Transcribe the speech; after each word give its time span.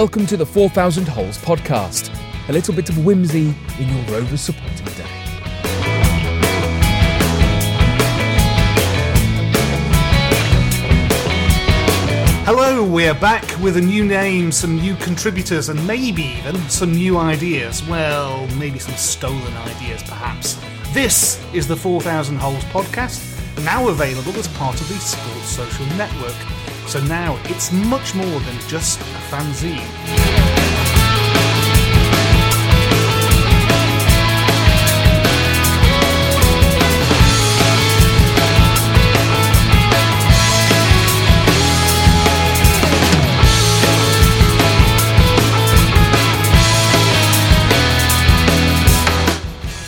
Welcome 0.00 0.26
to 0.26 0.36
the 0.36 0.46
4000 0.46 1.08
Holes 1.08 1.38
podcast. 1.38 2.16
A 2.48 2.52
little 2.52 2.72
bit 2.72 2.88
of 2.88 3.04
whimsy 3.04 3.52
in 3.80 3.88
your 3.88 4.04
Rovers 4.04 4.40
supporting 4.40 4.86
day. 4.86 5.02
Hello, 12.44 12.84
we're 12.88 13.12
back 13.12 13.42
with 13.60 13.76
a 13.76 13.80
new 13.80 14.04
name, 14.04 14.52
some 14.52 14.76
new 14.76 14.94
contributors, 14.94 15.68
and 15.68 15.84
maybe 15.84 16.22
even 16.22 16.54
some 16.68 16.92
new 16.92 17.18
ideas. 17.18 17.82
Well, 17.88 18.46
maybe 18.56 18.78
some 18.78 18.94
stolen 18.94 19.52
ideas, 19.56 20.04
perhaps. 20.04 20.60
This 20.94 21.44
is 21.52 21.66
the 21.66 21.74
4000 21.74 22.36
Holes 22.36 22.62
podcast, 22.66 23.20
now 23.64 23.88
available 23.88 24.38
as 24.38 24.46
part 24.46 24.80
of 24.80 24.86
the 24.86 24.94
Sports 24.94 25.48
Social 25.48 25.86
Network. 25.96 26.57
So 26.88 27.04
now 27.04 27.38
it's 27.44 27.70
much 27.70 28.14
more 28.14 28.24
than 28.24 28.58
just 28.60 28.98
a 28.98 29.04
fanzine. 29.28 29.76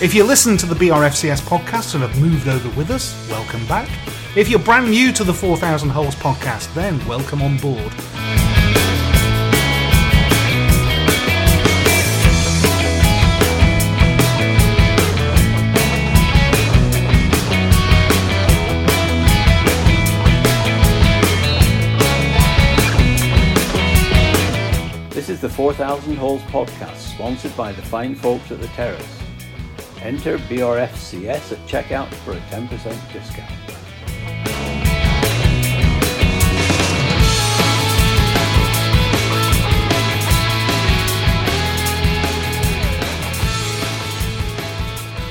If 0.02 0.14
you 0.14 0.24
listen 0.24 0.58
to 0.58 0.66
the 0.66 0.74
BRFCS 0.74 1.40
podcast 1.40 1.94
and 1.94 2.02
have 2.02 2.20
moved 2.20 2.46
over 2.46 2.68
with 2.76 2.90
us, 2.90 3.16
welcome 3.30 3.66
back. 3.66 3.88
If 4.36 4.48
you're 4.48 4.60
brand 4.60 4.88
new 4.88 5.10
to 5.14 5.24
the 5.24 5.34
4000 5.34 5.88
Holes 5.88 6.14
podcast, 6.14 6.72
then 6.72 7.04
welcome 7.08 7.42
on 7.42 7.56
board. 7.56 7.90
This 25.10 25.28
is 25.28 25.40
the 25.40 25.48
4000 25.48 26.14
Holes 26.14 26.40
podcast, 26.42 26.98
sponsored 26.98 27.56
by 27.56 27.72
the 27.72 27.82
fine 27.82 28.14
folks 28.14 28.52
at 28.52 28.60
the 28.60 28.68
Terrace. 28.68 29.18
Enter 30.02 30.38
BRFCS 30.38 31.50
at 31.50 31.58
checkout 31.66 32.14
for 32.22 32.34
a 32.34 32.40
10% 32.42 33.12
discount. 33.12 33.50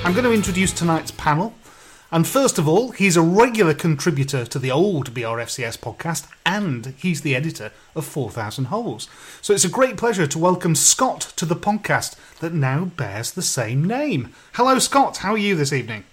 I'm 0.09 0.15
going 0.15 0.25
to 0.25 0.33
introduce 0.33 0.73
tonight's 0.73 1.11
panel. 1.11 1.53
And 2.11 2.27
first 2.27 2.57
of 2.57 2.67
all, 2.67 2.89
he's 2.89 3.15
a 3.15 3.21
regular 3.21 3.75
contributor 3.75 4.43
to 4.43 4.57
the 4.57 4.71
old 4.71 5.13
BRFCS 5.13 5.77
podcast, 5.77 6.27
and 6.43 6.95
he's 6.97 7.21
the 7.21 7.35
editor 7.35 7.71
of 7.93 8.05
4000 8.05 8.65
Holes. 8.65 9.07
So 9.39 9.53
it's 9.53 9.65
a 9.65 9.69
great 9.69 9.97
pleasure 9.97 10.25
to 10.25 10.39
welcome 10.39 10.73
Scott 10.73 11.31
to 11.35 11.45
the 11.45 11.55
podcast 11.55 12.15
that 12.39 12.55
now 12.55 12.85
bears 12.85 13.29
the 13.29 13.43
same 13.43 13.83
name. 13.85 14.33
Hello, 14.53 14.79
Scott. 14.79 15.17
How 15.17 15.33
are 15.33 15.37
you 15.37 15.55
this 15.55 15.71
evening? 15.71 16.05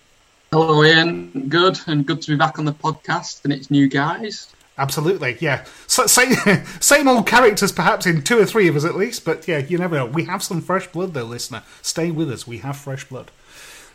Hello, 0.53 0.85
Ian. 0.85 1.47
Good, 1.49 1.81
and 1.87 2.05
good 2.05 2.21
to 2.21 2.33
be 2.33 2.37
back 2.37 2.59
on 2.59 2.67
the 2.67 2.75
podcast, 2.75 3.45
and 3.45 3.53
it's 3.53 3.71
new 3.71 3.89
guys. 3.89 4.55
Absolutely, 4.77 5.39
yeah. 5.41 5.65
So, 5.87 6.07
same, 6.07 6.35
same 6.81 7.09
old 7.09 7.27
characters, 7.27 7.73
perhaps 7.73 8.05
in 8.05 8.21
two 8.21 8.39
or 8.39 8.45
three 8.45 8.69
of 8.69 8.77
us 8.77 8.85
at 8.85 8.95
least, 8.95 9.25
but 9.25 9.49
yeah, 9.49 9.57
you 9.57 9.79
never 9.79 9.97
know. 9.97 10.05
We 10.05 10.25
have 10.25 10.43
some 10.43 10.61
fresh 10.61 10.87
blood, 10.87 11.15
though, 11.15 11.25
listener. 11.25 11.63
Stay 11.81 12.11
with 12.11 12.31
us. 12.31 12.47
We 12.47 12.59
have 12.59 12.77
fresh 12.77 13.09
blood. 13.09 13.31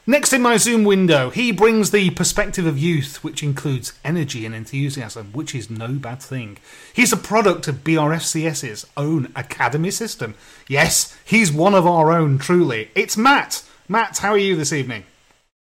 Next 0.07 0.33
in 0.33 0.41
my 0.41 0.57
Zoom 0.57 0.83
window, 0.83 1.29
he 1.29 1.51
brings 1.51 1.91
the 1.91 2.09
perspective 2.11 2.65
of 2.65 2.77
youth, 2.77 3.23
which 3.23 3.43
includes 3.43 3.93
energy 4.03 4.45
and 4.45 4.55
enthusiasm, 4.55 5.31
which 5.31 5.53
is 5.53 5.69
no 5.69 5.89
bad 5.93 6.21
thing. 6.21 6.57
He's 6.91 7.13
a 7.13 7.17
product 7.17 7.67
of 7.67 7.83
BRFCS's 7.83 8.87
own 8.97 9.31
academy 9.35 9.91
system. 9.91 10.33
Yes, 10.67 11.15
he's 11.23 11.51
one 11.51 11.75
of 11.75 11.85
our 11.85 12.11
own, 12.11 12.39
truly. 12.39 12.89
It's 12.95 13.15
Matt. 13.15 13.63
Matt, 13.87 14.17
how 14.17 14.31
are 14.31 14.37
you 14.37 14.55
this 14.55 14.73
evening? 14.73 15.03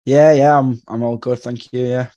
Yeah, 0.06 0.32
yeah, 0.32 0.58
I'm 0.58 0.82
I'm 0.88 1.04
all 1.04 1.18
good, 1.18 1.40
thank 1.40 1.72
you. 1.74 1.86
Yeah, 1.86 2.08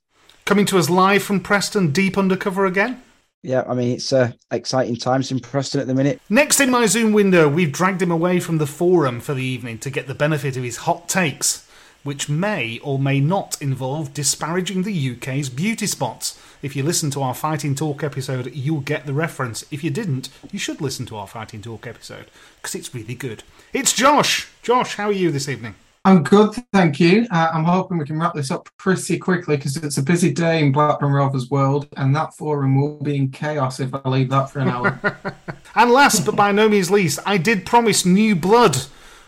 Coming 0.47 0.67
to 0.67 0.79
us 0.79 0.89
live 0.89 1.23
from 1.23 1.41
Preston, 1.41 1.91
deep 1.91 2.17
undercover 2.17 2.65
again. 2.65 3.03
yeah. 3.43 3.65
I 3.69 3.75
mean, 3.75 3.93
it's 3.93 4.13
uh, 4.13 4.33
exciting 4.51 4.97
times 4.97 5.31
in 5.33 5.41
Preston 5.41 5.81
at 5.81 5.87
the 5.89 5.95
minute. 5.95 6.21
Next 6.31 6.61
in 6.61 6.71
my 6.71 6.87
Zoom 6.87 7.13
window, 7.13 7.49
we've 7.49 7.73
dragged 7.73 8.01
him 8.01 8.11
away 8.13 8.41
from 8.41 8.59
the 8.59 8.67
forum 8.67 9.21
for 9.21 9.35
the 9.35 9.43
evening 9.45 9.79
to 9.79 9.91
get 9.91 10.07
the 10.07 10.15
benefit 10.15 10.57
of 10.57 10.63
his 10.63 10.79
hot 10.79 11.09
takes, 11.09 11.64
which 12.05 12.29
may 12.29 12.79
or 12.79 12.99
may 12.99 13.19
not 13.19 13.61
involve 13.61 14.15
disparaging 14.15 14.83
the 14.83 15.17
UK's 15.17 15.49
beauty 15.49 15.87
spots. 15.87 16.41
If 16.63 16.77
you 16.77 16.83
listen 16.83 17.11
to 17.11 17.23
our 17.23 17.35
Fighting 17.35 17.75
Talk 17.75 18.05
episode, 18.05 18.53
you'll 18.55 18.81
get 18.81 19.07
the 19.07 19.13
reference. 19.13 19.65
If 19.71 19.83
you 19.83 19.91
didn't, 19.91 20.29
you 20.53 20.59
should 20.59 20.81
listen 20.81 21.07
to 21.07 21.17
our 21.17 21.27
Fighting 21.27 21.63
Talk 21.63 21.87
episode 21.87 22.27
because 22.57 22.75
it's 22.77 22.95
really 22.95 23.15
good. 23.17 23.43
It's 23.73 23.93
Josh. 23.93 24.49
Josh, 24.63 24.95
how 24.95 25.09
are 25.09 25.13
you 25.13 25.33
this 25.33 25.49
evening? 25.49 25.75
I'm 26.07 26.23
good, 26.23 26.55
thank 26.71 27.01
you. 27.01 27.27
Uh, 27.31 27.49
I'm 27.55 27.65
hoping 27.65 27.97
we 27.97 28.05
can 28.05 28.21
wrap 28.21 28.35
this 28.35 28.51
up 28.51 28.69
pretty 28.77 29.19
quickly 29.19 29.57
because 29.57 29.79
it's 29.79 29.97
a 29.97 30.03
busy 30.03 30.31
day 30.31 30.61
in 30.61 30.71
Blackburn 30.71 31.13
Rovers 31.13 31.51
world, 31.51 31.89
and 31.97 32.15
that 32.15 32.35
forum 32.35 32.79
will 32.79 33.03
be 33.03 33.17
in 33.17 33.31
chaos 33.31 33.81
if 33.81 33.95
I 33.95 34.07
leave 34.07 34.29
that 34.29 34.51
for 34.51 34.61
an 34.61 34.69
hour. 34.69 35.01
And 35.77 35.91
last 35.91 36.25
but 36.25 36.37
by 36.37 36.53
no 36.53 36.69
means 36.69 36.89
least, 36.89 37.19
I 37.27 37.37
did 37.37 37.67
promise 37.67 38.07
new 38.07 38.37
blood. 38.37 38.77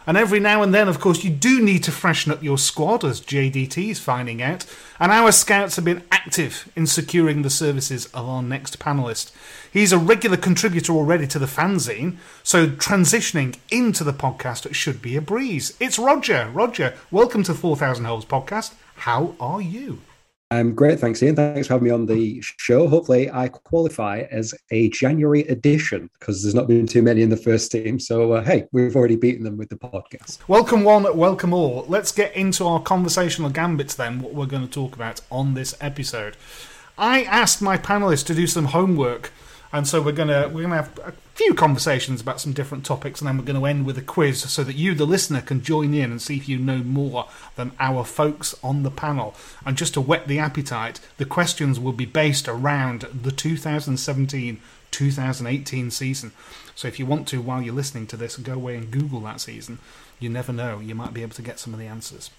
And 0.08 0.16
every 0.16 0.38
now 0.38 0.62
and 0.62 0.72
then, 0.72 0.86
of 0.86 1.00
course, 1.00 1.24
you 1.24 1.30
do 1.30 1.60
need 1.60 1.82
to 1.82 1.90
freshen 1.90 2.30
up 2.30 2.40
your 2.40 2.58
squad, 2.58 3.04
as 3.04 3.20
JDT 3.20 3.90
is 3.90 3.98
finding 3.98 4.40
out. 4.40 4.64
And 5.00 5.10
our 5.10 5.32
scouts 5.32 5.74
have 5.74 5.84
been 5.84 6.04
active 6.12 6.70
in 6.76 6.86
securing 6.86 7.42
the 7.42 7.50
services 7.50 8.06
of 8.14 8.28
our 8.28 8.40
next 8.40 8.78
panellist. 8.78 9.32
He's 9.72 9.92
a 9.92 9.98
regular 9.98 10.36
contributor 10.36 10.92
already 10.92 11.26
to 11.26 11.40
the 11.40 11.46
fanzine, 11.46 12.18
so 12.44 12.68
transitioning 12.68 13.58
into 13.68 14.04
the 14.04 14.12
podcast 14.12 14.72
should 14.72 15.02
be 15.02 15.16
a 15.16 15.20
breeze. 15.20 15.76
It's 15.80 15.98
Roger. 15.98 16.50
Roger, 16.54 16.94
welcome 17.10 17.42
to 17.42 17.54
4000 17.54 18.04
Holes 18.04 18.24
podcast. 18.24 18.74
How 18.98 19.34
are 19.40 19.60
you? 19.60 20.02
Um, 20.52 20.76
great, 20.76 21.00
thanks, 21.00 21.20
Ian. 21.24 21.34
Thanks 21.34 21.66
for 21.66 21.74
having 21.74 21.86
me 21.88 21.90
on 21.90 22.06
the 22.06 22.40
show. 22.40 22.86
Hopefully, 22.86 23.28
I 23.28 23.48
qualify 23.48 24.26
as 24.30 24.54
a 24.70 24.88
January 24.90 25.40
edition 25.48 26.08
because 26.20 26.40
there's 26.40 26.54
not 26.54 26.68
been 26.68 26.86
too 26.86 27.02
many 27.02 27.22
in 27.22 27.30
the 27.30 27.36
first 27.36 27.72
team. 27.72 27.98
So, 27.98 28.32
uh, 28.34 28.44
hey, 28.44 28.66
we've 28.70 28.94
already 28.94 29.16
beaten 29.16 29.42
them 29.42 29.56
with 29.56 29.70
the 29.70 29.76
podcast. 29.76 30.38
Welcome 30.46 30.84
one, 30.84 31.16
welcome 31.16 31.52
all. 31.52 31.84
Let's 31.88 32.12
get 32.12 32.32
into 32.36 32.64
our 32.64 32.80
conversational 32.80 33.50
gambits 33.50 33.96
then, 33.96 34.20
what 34.20 34.34
we're 34.34 34.46
going 34.46 34.62
to 34.62 34.72
talk 34.72 34.94
about 34.94 35.20
on 35.32 35.54
this 35.54 35.74
episode. 35.80 36.36
I 36.96 37.24
asked 37.24 37.60
my 37.60 37.76
panelists 37.76 38.24
to 38.26 38.34
do 38.34 38.46
some 38.46 38.66
homework, 38.66 39.32
and 39.76 39.86
so 39.86 40.00
we're 40.00 40.12
gonna 40.12 40.48
we're 40.48 40.62
gonna 40.62 40.76
have 40.76 40.98
a 41.04 41.12
few 41.34 41.52
conversations 41.52 42.22
about 42.22 42.40
some 42.40 42.54
different 42.54 42.86
topics, 42.86 43.20
and 43.20 43.28
then 43.28 43.36
we're 43.36 43.44
going 43.44 43.60
to 43.60 43.66
end 43.66 43.84
with 43.84 43.98
a 43.98 44.02
quiz 44.02 44.40
so 44.40 44.64
that 44.64 44.74
you, 44.74 44.94
the 44.94 45.04
listener, 45.04 45.42
can 45.42 45.60
join 45.60 45.92
in 45.92 46.10
and 46.10 46.22
see 46.22 46.38
if 46.38 46.48
you 46.48 46.56
know 46.58 46.78
more 46.78 47.28
than 47.56 47.72
our 47.78 48.02
folks 48.02 48.54
on 48.64 48.84
the 48.84 48.90
panel. 48.90 49.34
And 49.66 49.76
just 49.76 49.92
to 49.94 50.00
whet 50.00 50.28
the 50.28 50.38
appetite, 50.38 51.00
the 51.18 51.26
questions 51.26 51.78
will 51.78 51.92
be 51.92 52.06
based 52.06 52.48
around 52.48 53.02
the 53.02 53.30
2017 53.30 54.62
2018 54.90 55.90
season. 55.90 56.32
So 56.74 56.88
if 56.88 56.98
you 56.98 57.04
want 57.04 57.28
to, 57.28 57.42
while 57.42 57.60
you're 57.60 57.74
listening 57.74 58.06
to 58.06 58.16
this, 58.16 58.38
go 58.38 58.54
away 58.54 58.76
and 58.76 58.90
Google 58.90 59.20
that 59.20 59.42
season. 59.42 59.78
You 60.18 60.30
never 60.30 60.54
know, 60.54 60.78
you 60.78 60.94
might 60.94 61.12
be 61.12 61.20
able 61.20 61.34
to 61.34 61.42
get 61.42 61.58
some 61.58 61.74
of 61.74 61.78
the 61.78 61.86
answers. 61.86 62.30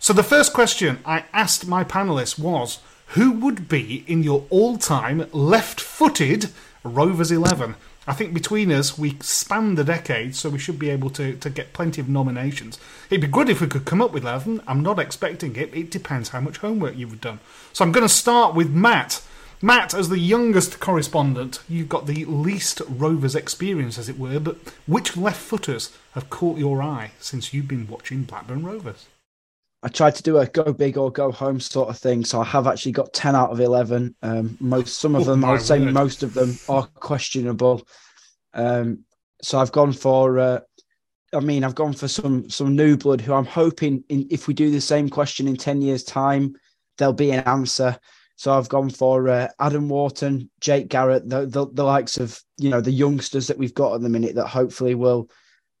So 0.00 0.12
the 0.12 0.24
first 0.24 0.52
question 0.52 0.98
I 1.06 1.26
asked 1.32 1.68
my 1.68 1.84
panelists 1.84 2.36
was 2.36 2.80
who 3.08 3.30
would 3.30 3.68
be 3.68 4.04
in 4.08 4.24
your 4.24 4.46
all 4.50 4.78
time 4.78 5.28
left 5.32 5.80
footed 5.80 6.48
Rovers 6.84 7.30
11? 7.30 7.76
I 8.06 8.12
think 8.12 8.34
between 8.34 8.72
us, 8.72 8.98
we 8.98 9.16
span 9.20 9.76
the 9.76 9.84
decade, 9.84 10.34
so 10.34 10.50
we 10.50 10.58
should 10.58 10.78
be 10.78 10.90
able 10.90 11.10
to, 11.10 11.36
to 11.36 11.50
get 11.50 11.72
plenty 11.72 12.00
of 12.00 12.08
nominations. 12.08 12.80
It'd 13.08 13.20
be 13.20 13.28
good 13.28 13.48
if 13.48 13.60
we 13.60 13.68
could 13.68 13.84
come 13.84 14.02
up 14.02 14.12
with 14.12 14.24
11. 14.24 14.60
I'm 14.66 14.82
not 14.82 14.98
expecting 14.98 15.54
it. 15.54 15.72
It 15.72 15.90
depends 15.90 16.30
how 16.30 16.40
much 16.40 16.58
homework 16.58 16.96
you've 16.96 17.20
done. 17.20 17.38
So 17.72 17.84
I'm 17.84 17.92
going 17.92 18.06
to 18.06 18.12
start 18.12 18.56
with 18.56 18.70
Matt. 18.70 19.22
Matt, 19.64 19.94
as 19.94 20.08
the 20.08 20.18
youngest 20.18 20.80
correspondent, 20.80 21.60
you've 21.68 21.88
got 21.88 22.06
the 22.06 22.24
least 22.24 22.82
Rovers 22.88 23.36
experience, 23.36 23.96
as 23.96 24.08
it 24.08 24.18
were, 24.18 24.40
but 24.40 24.56
which 24.88 25.16
left 25.16 25.40
footers 25.40 25.96
have 26.14 26.30
caught 26.30 26.58
your 26.58 26.82
eye 26.82 27.12
since 27.20 27.54
you've 27.54 27.68
been 27.68 27.86
watching 27.86 28.24
Blackburn 28.24 28.64
Rovers? 28.66 29.06
I 29.82 29.88
tried 29.88 30.14
to 30.14 30.22
do 30.22 30.38
a 30.38 30.46
go 30.46 30.72
big 30.72 30.96
or 30.96 31.10
go 31.10 31.32
home 31.32 31.58
sort 31.58 31.88
of 31.88 31.98
thing, 31.98 32.24
so 32.24 32.40
I 32.40 32.44
have 32.44 32.66
actually 32.66 32.92
got 32.92 33.12
ten 33.12 33.34
out 33.34 33.50
of 33.50 33.60
eleven. 33.60 34.14
Um, 34.22 34.56
most, 34.60 34.98
some 34.98 35.16
of 35.16 35.22
Oh, 35.22 35.24
them, 35.32 35.44
I 35.44 35.52
would 35.52 35.62
say, 35.62 35.78
most 35.78 36.22
of 36.22 36.34
them 36.34 36.56
are 36.68 36.86
questionable. 36.86 37.86
Um, 38.54 39.04
so 39.42 39.58
I've 39.58 39.72
gone 39.72 39.92
for. 39.92 40.38
Uh, 40.38 40.60
I 41.34 41.40
mean, 41.40 41.64
I've 41.64 41.74
gone 41.74 41.94
for 41.94 42.08
some 42.08 42.48
some 42.48 42.76
new 42.76 42.96
blood 42.96 43.20
who 43.20 43.32
I'm 43.32 43.46
hoping, 43.46 44.04
in, 44.08 44.28
if 44.30 44.46
we 44.46 44.54
do 44.54 44.70
the 44.70 44.80
same 44.80 45.08
question 45.08 45.48
in 45.48 45.56
ten 45.56 45.82
years' 45.82 46.04
time, 46.04 46.54
there'll 46.98 47.14
be 47.14 47.32
an 47.32 47.44
answer. 47.44 47.98
So 48.36 48.52
I've 48.52 48.68
gone 48.68 48.90
for 48.90 49.28
uh, 49.28 49.48
Adam 49.58 49.88
Wharton, 49.88 50.50
Jake 50.60 50.88
Garrett, 50.88 51.28
the, 51.28 51.46
the 51.46 51.66
the 51.72 51.84
likes 51.84 52.18
of 52.18 52.40
you 52.58 52.70
know 52.70 52.80
the 52.80 52.92
youngsters 52.92 53.48
that 53.48 53.58
we've 53.58 53.74
got 53.74 53.94
at 53.94 54.00
the 54.02 54.08
minute 54.08 54.36
that 54.36 54.46
hopefully 54.46 54.94
will 54.94 55.28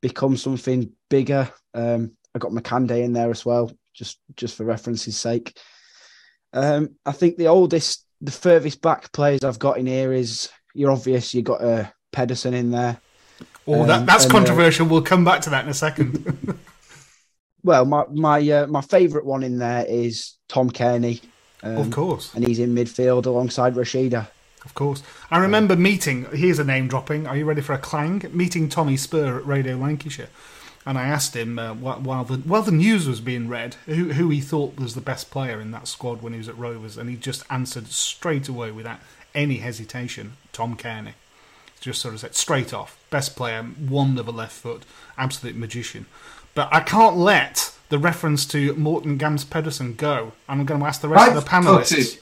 become 0.00 0.36
something 0.36 0.90
bigger. 1.08 1.48
Um, 1.74 2.12
I 2.34 2.38
got 2.38 2.52
Markanday 2.52 3.04
in 3.04 3.12
there 3.12 3.30
as 3.30 3.44
well, 3.44 3.70
just 3.94 4.18
just 4.36 4.56
for 4.56 4.64
reference's 4.64 5.16
sake. 5.16 5.56
Um, 6.52 6.96
I 7.06 7.12
think 7.12 7.36
the 7.36 7.46
oldest, 7.48 8.04
the 8.20 8.30
furthest 8.30 8.82
back 8.82 9.10
players 9.12 9.42
I've 9.44 9.58
got 9.58 9.78
in 9.78 9.86
here 9.86 10.12
is 10.12 10.48
you're 10.74 10.90
obvious. 10.92 11.32
You 11.34 11.42
got 11.42 11.62
uh, 11.62 11.86
Pedersen 12.12 12.54
in 12.54 12.70
there. 12.70 13.00
Oh, 13.66 13.86
that, 13.86 14.00
Um, 14.00 14.06
that's 14.06 14.24
and, 14.24 14.32
uh, 14.32 14.36
controversial. 14.38 14.86
we'll 14.86 15.02
come 15.02 15.24
back 15.24 15.40
to 15.42 15.50
that 15.50 15.64
in 15.64 15.70
a 15.70 15.74
second. 15.74 16.58
well, 17.62 17.84
my 17.84 18.04
my 18.12 18.50
uh, 18.50 18.66
my 18.66 18.80
favourite 18.80 19.24
one 19.26 19.42
in 19.42 19.58
there 19.58 19.84
is 19.88 20.34
Tom 20.48 20.70
Cairney. 20.70 21.20
Um, 21.64 21.76
Of 21.76 21.90
course. 21.92 22.34
and 22.34 22.44
he's 22.46 22.58
in 22.58 22.74
midfield 22.74 23.26
alongside 23.26 23.74
Rashida. 23.74 24.26
Of 24.64 24.74
course. 24.74 25.02
I 25.30 25.38
remember 25.38 25.76
meeting, 25.76 26.26
here's 26.32 26.58
a 26.58 26.64
name 26.64 26.88
dropping. 26.88 27.26
Are 27.28 27.36
you 27.36 27.44
ready 27.44 27.60
for 27.60 27.72
a 27.72 27.78
clang? 27.78 28.24
Meeting 28.32 28.68
Tommy 28.68 28.96
Spurr 28.96 29.38
at 29.38 29.46
Radio 29.46 29.76
Lancashire. 29.76 30.28
And 30.84 30.98
I 30.98 31.04
asked 31.04 31.36
him, 31.36 31.58
uh, 31.58 31.74
while, 31.74 32.24
the, 32.24 32.38
while 32.38 32.62
the 32.62 32.72
news 32.72 33.06
was 33.06 33.20
being 33.20 33.48
read, 33.48 33.76
who, 33.86 34.12
who 34.14 34.30
he 34.30 34.40
thought 34.40 34.80
was 34.80 34.94
the 34.94 35.00
best 35.00 35.30
player 35.30 35.60
in 35.60 35.70
that 35.70 35.86
squad 35.86 36.22
when 36.22 36.32
he 36.32 36.38
was 36.38 36.48
at 36.48 36.58
Rovers. 36.58 36.96
And 36.96 37.08
he 37.08 37.16
just 37.16 37.44
answered 37.48 37.86
straight 37.88 38.48
away 38.48 38.72
without 38.72 38.98
any 39.34 39.58
hesitation 39.58 40.32
Tom 40.52 40.76
Cairney. 40.76 41.14
Just 41.80 42.00
sort 42.00 42.14
of 42.14 42.20
said 42.20 42.34
straight 42.34 42.74
off. 42.74 42.98
Best 43.10 43.36
player, 43.36 43.64
wand 43.88 44.18
of 44.18 44.28
a 44.28 44.32
left 44.32 44.52
foot, 44.52 44.82
absolute 45.16 45.56
magician. 45.56 46.06
But 46.54 46.68
I 46.72 46.80
can't 46.80 47.16
let 47.16 47.72
the 47.88 47.98
reference 47.98 48.44
to 48.46 48.74
Morten 48.74 49.18
Gamst 49.18 49.50
Pedersen 49.50 49.94
go. 49.94 50.32
I'm 50.48 50.64
going 50.64 50.80
to 50.80 50.86
ask 50.86 51.00
the 51.00 51.08
rest 51.08 51.36
of 51.36 51.44
the 51.44 51.48
panelists. 51.48 52.18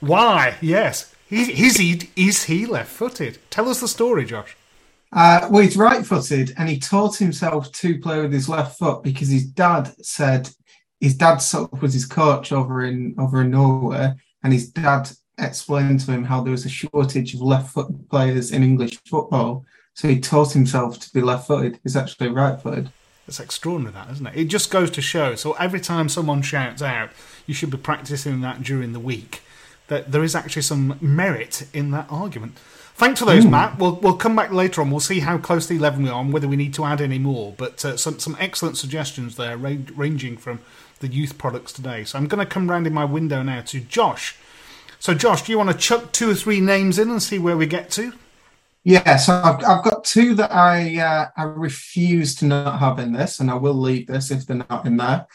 Why? 0.00 0.56
Yes. 0.60 1.14
He, 1.28 1.64
is, 1.64 1.76
he, 1.78 2.10
is 2.16 2.44
he 2.44 2.66
left 2.66 2.90
footed? 2.90 3.38
Tell 3.50 3.68
us 3.68 3.80
the 3.80 3.88
story, 3.88 4.24
Josh. 4.24 4.56
Uh, 5.14 5.48
well, 5.50 5.62
he's 5.62 5.76
right 5.76 6.04
footed 6.04 6.52
and 6.58 6.68
he 6.68 6.78
taught 6.78 7.16
himself 7.16 7.70
to 7.70 8.00
play 8.00 8.20
with 8.20 8.32
his 8.32 8.48
left 8.48 8.76
foot 8.76 9.02
because 9.04 9.28
his 9.28 9.46
dad 9.46 9.94
said 10.04 10.50
his 11.00 11.14
dad 11.14 11.36
sort 11.36 11.72
of 11.72 11.80
was 11.80 11.94
his 11.94 12.06
coach 12.06 12.50
over 12.50 12.84
in 12.84 13.14
over 13.18 13.42
in 13.42 13.50
Norway, 13.50 14.12
and 14.42 14.52
his 14.52 14.70
dad 14.70 15.10
explained 15.38 16.00
to 16.00 16.12
him 16.12 16.24
how 16.24 16.40
there 16.40 16.50
was 16.50 16.64
a 16.64 16.68
shortage 16.68 17.34
of 17.34 17.40
left 17.42 17.72
foot 17.72 17.88
players 18.10 18.52
in 18.52 18.62
English 18.62 18.98
football. 19.06 19.64
So 19.94 20.08
he 20.08 20.18
taught 20.18 20.52
himself 20.52 20.98
to 21.00 21.12
be 21.12 21.20
left 21.20 21.46
footed. 21.46 21.78
He's 21.82 21.96
actually 21.96 22.28
right 22.28 22.60
footed. 22.60 22.90
It's 23.28 23.40
extraordinary, 23.40 23.94
that, 23.94 24.10
isn't 24.10 24.26
it? 24.26 24.36
It 24.36 24.44
just 24.46 24.70
goes 24.70 24.90
to 24.92 25.00
show. 25.00 25.34
So 25.34 25.52
every 25.52 25.80
time 25.80 26.08
someone 26.08 26.42
shouts 26.42 26.82
out, 26.82 27.10
you 27.46 27.54
should 27.54 27.70
be 27.70 27.78
practicing 27.78 28.40
that 28.40 28.62
during 28.62 28.92
the 28.92 29.00
week, 29.00 29.42
that 29.88 30.10
there 30.12 30.24
is 30.24 30.34
actually 30.34 30.62
some 30.62 30.98
merit 31.00 31.66
in 31.72 31.90
that 31.92 32.06
argument. 32.10 32.58
Thanks 32.96 33.18
for 33.18 33.26
those, 33.26 33.44
Matt. 33.44 33.78
We'll, 33.78 33.96
we'll 33.96 34.16
come 34.16 34.36
back 34.36 34.52
later 34.52 34.80
on. 34.80 34.90
We'll 34.90 35.00
see 35.00 35.18
how 35.18 35.36
close 35.36 35.66
to 35.66 35.74
11 35.74 36.04
we 36.04 36.08
are 36.08 36.20
and 36.20 36.32
whether 36.32 36.46
we 36.46 36.54
need 36.54 36.74
to 36.74 36.84
add 36.84 37.00
any 37.00 37.18
more. 37.18 37.52
But 37.56 37.84
uh, 37.84 37.96
some, 37.96 38.20
some 38.20 38.36
excellent 38.38 38.76
suggestions 38.76 39.34
there, 39.34 39.56
ranging 39.56 40.36
from 40.36 40.60
the 41.00 41.08
youth 41.08 41.36
products 41.36 41.72
today. 41.72 42.04
So 42.04 42.18
I'm 42.18 42.28
going 42.28 42.44
to 42.44 42.50
come 42.50 42.70
round 42.70 42.86
in 42.86 42.94
my 42.94 43.04
window 43.04 43.42
now 43.42 43.62
to 43.62 43.80
Josh. 43.80 44.36
So, 45.00 45.12
Josh, 45.12 45.42
do 45.42 45.52
you 45.52 45.58
want 45.58 45.70
to 45.70 45.76
chuck 45.76 46.12
two 46.12 46.30
or 46.30 46.34
three 46.34 46.60
names 46.60 46.98
in 46.98 47.10
and 47.10 47.22
see 47.22 47.38
where 47.38 47.56
we 47.56 47.66
get 47.66 47.90
to? 47.90 48.12
Yeah, 48.84 49.16
so 49.16 49.34
I've, 49.42 49.64
I've 49.64 49.84
got 49.84 50.04
two 50.04 50.34
that 50.36 50.52
I 50.52 50.98
uh, 50.98 51.28
I 51.36 51.44
refuse 51.44 52.34
to 52.36 52.44
not 52.44 52.78
have 52.78 52.98
in 52.98 53.12
this, 53.12 53.40
and 53.40 53.50
I 53.50 53.54
will 53.54 53.74
leave 53.74 54.06
this 54.06 54.30
if 54.30 54.46
they're 54.46 54.64
not 54.68 54.86
in 54.86 54.98
there. 54.98 55.26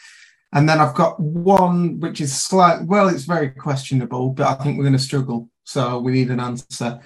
And 0.52 0.68
then 0.68 0.80
I've 0.80 0.94
got 0.94 1.20
one 1.20 2.00
which 2.00 2.20
is 2.20 2.40
slight. 2.40 2.84
Well, 2.84 3.08
it's 3.08 3.24
very 3.24 3.50
questionable, 3.50 4.30
but 4.30 4.46
I 4.46 4.62
think 4.62 4.78
we're 4.78 4.84
going 4.84 4.92
to 4.92 4.98
struggle, 5.00 5.50
so 5.64 5.98
we 5.98 6.12
need 6.12 6.30
an 6.30 6.40
answer. 6.40 7.00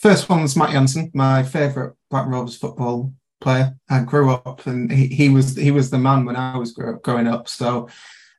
First 0.00 0.30
one 0.30 0.40
was 0.40 0.56
Matt 0.56 0.70
Jansen, 0.70 1.10
my 1.12 1.42
favourite 1.42 1.92
Black 2.08 2.26
Rovers 2.26 2.56
football 2.56 3.12
player. 3.38 3.76
I 3.90 4.00
grew 4.00 4.30
up, 4.30 4.66
and 4.66 4.90
he, 4.90 5.08
he 5.08 5.28
was 5.28 5.54
he 5.54 5.70
was 5.70 5.90
the 5.90 5.98
man 5.98 6.24
when 6.24 6.36
I 6.36 6.56
was 6.56 6.72
grow, 6.72 6.94
growing 6.96 7.26
up. 7.26 7.48
So 7.50 7.86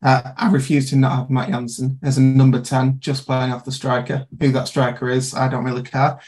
uh, 0.01 0.31
I 0.35 0.49
refuse 0.49 0.89
to 0.89 0.95
not 0.95 1.15
have 1.15 1.29
Matt 1.29 1.49
Jansen 1.49 1.99
as 2.01 2.17
a 2.17 2.21
number 2.21 2.59
ten, 2.61 2.99
just 2.99 3.27
playing 3.27 3.51
off 3.51 3.63
the 3.63 3.71
striker. 3.71 4.25
Who 4.39 4.51
that 4.53 4.69
striker 4.69 5.07
is, 5.07 5.35
I 5.35 5.49
don't 5.49 5.63
really 5.63 5.83
care. 5.83 6.19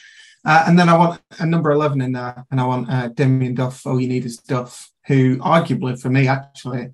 Uh, 0.45 0.65
and 0.67 0.77
then 0.77 0.87
I 0.87 0.97
want 0.97 1.21
a 1.39 1.47
number 1.47 1.71
11 1.71 2.01
in 2.01 2.11
there, 2.11 2.45
and 2.51 2.59
I 2.59 2.65
want 2.65 2.91
uh, 2.91 3.07
Damien 3.07 3.55
Duff, 3.55 3.87
All 3.87 3.99
You 3.99 4.09
Need 4.09 4.25
Is 4.25 4.37
Duff, 4.37 4.91
who 5.07 5.37
arguably 5.37 5.99
for 5.99 6.09
me, 6.09 6.27
actually, 6.27 6.91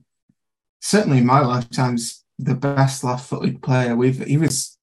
certainly 0.80 1.18
in 1.18 1.26
my 1.26 1.42
lifetime's 1.42 2.24
the 2.38 2.56
best 2.56 3.04
left-footed 3.04 3.62
player. 3.62 3.98
We've 3.98 4.24
he 4.24 4.38
was 4.38 4.79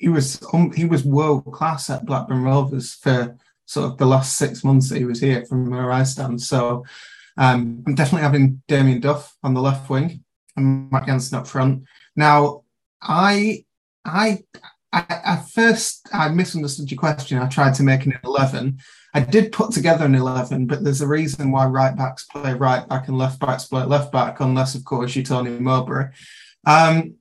he 0.00 0.08
was 0.08 0.42
um, 0.52 0.72
he 0.72 0.84
was 0.84 1.04
world 1.04 1.44
class 1.52 1.90
at 1.90 2.06
Blackburn 2.06 2.42
Rovers 2.42 2.94
for 2.94 3.36
sort 3.66 3.92
of 3.92 3.98
the 3.98 4.06
last 4.06 4.36
six 4.36 4.64
months 4.64 4.88
that 4.88 4.98
he 4.98 5.04
was 5.04 5.20
here 5.20 5.44
from 5.46 5.70
where 5.70 5.92
I 5.92 6.02
stand. 6.02 6.42
So 6.42 6.84
um, 7.36 7.82
I'm 7.86 7.94
definitely 7.94 8.22
having 8.22 8.62
Damien 8.68 9.00
Duff 9.00 9.36
on 9.42 9.54
the 9.54 9.60
left 9.60 9.88
wing 9.88 10.24
and 10.56 10.90
Matt 10.90 11.06
Jansen 11.06 11.38
up 11.38 11.46
front. 11.46 11.84
Now 12.16 12.64
I 13.02 13.64
I 14.04 14.40
I, 14.92 15.04
at 15.08 15.48
first, 15.48 16.08
I 16.12 16.28
misunderstood 16.30 16.90
your 16.90 16.98
question. 16.98 17.38
I 17.38 17.46
tried 17.46 17.74
to 17.74 17.84
make 17.84 18.06
an 18.06 18.18
11. 18.24 18.78
I 19.14 19.20
did 19.20 19.52
put 19.52 19.72
together 19.72 20.04
an 20.04 20.14
11, 20.16 20.66
but 20.66 20.82
there's 20.82 21.00
a 21.00 21.06
reason 21.06 21.52
why 21.52 21.66
right 21.66 21.96
backs 21.96 22.24
play 22.24 22.54
right 22.54 22.88
back 22.88 23.06
and 23.06 23.16
left 23.16 23.38
backs 23.38 23.66
play 23.66 23.84
left 23.84 24.10
back, 24.10 24.40
unless, 24.40 24.74
of 24.74 24.84
course, 24.84 25.14
you're 25.14 25.24
Tony 25.24 25.50
Mowbray. 25.50 26.06
Um, 26.66 27.14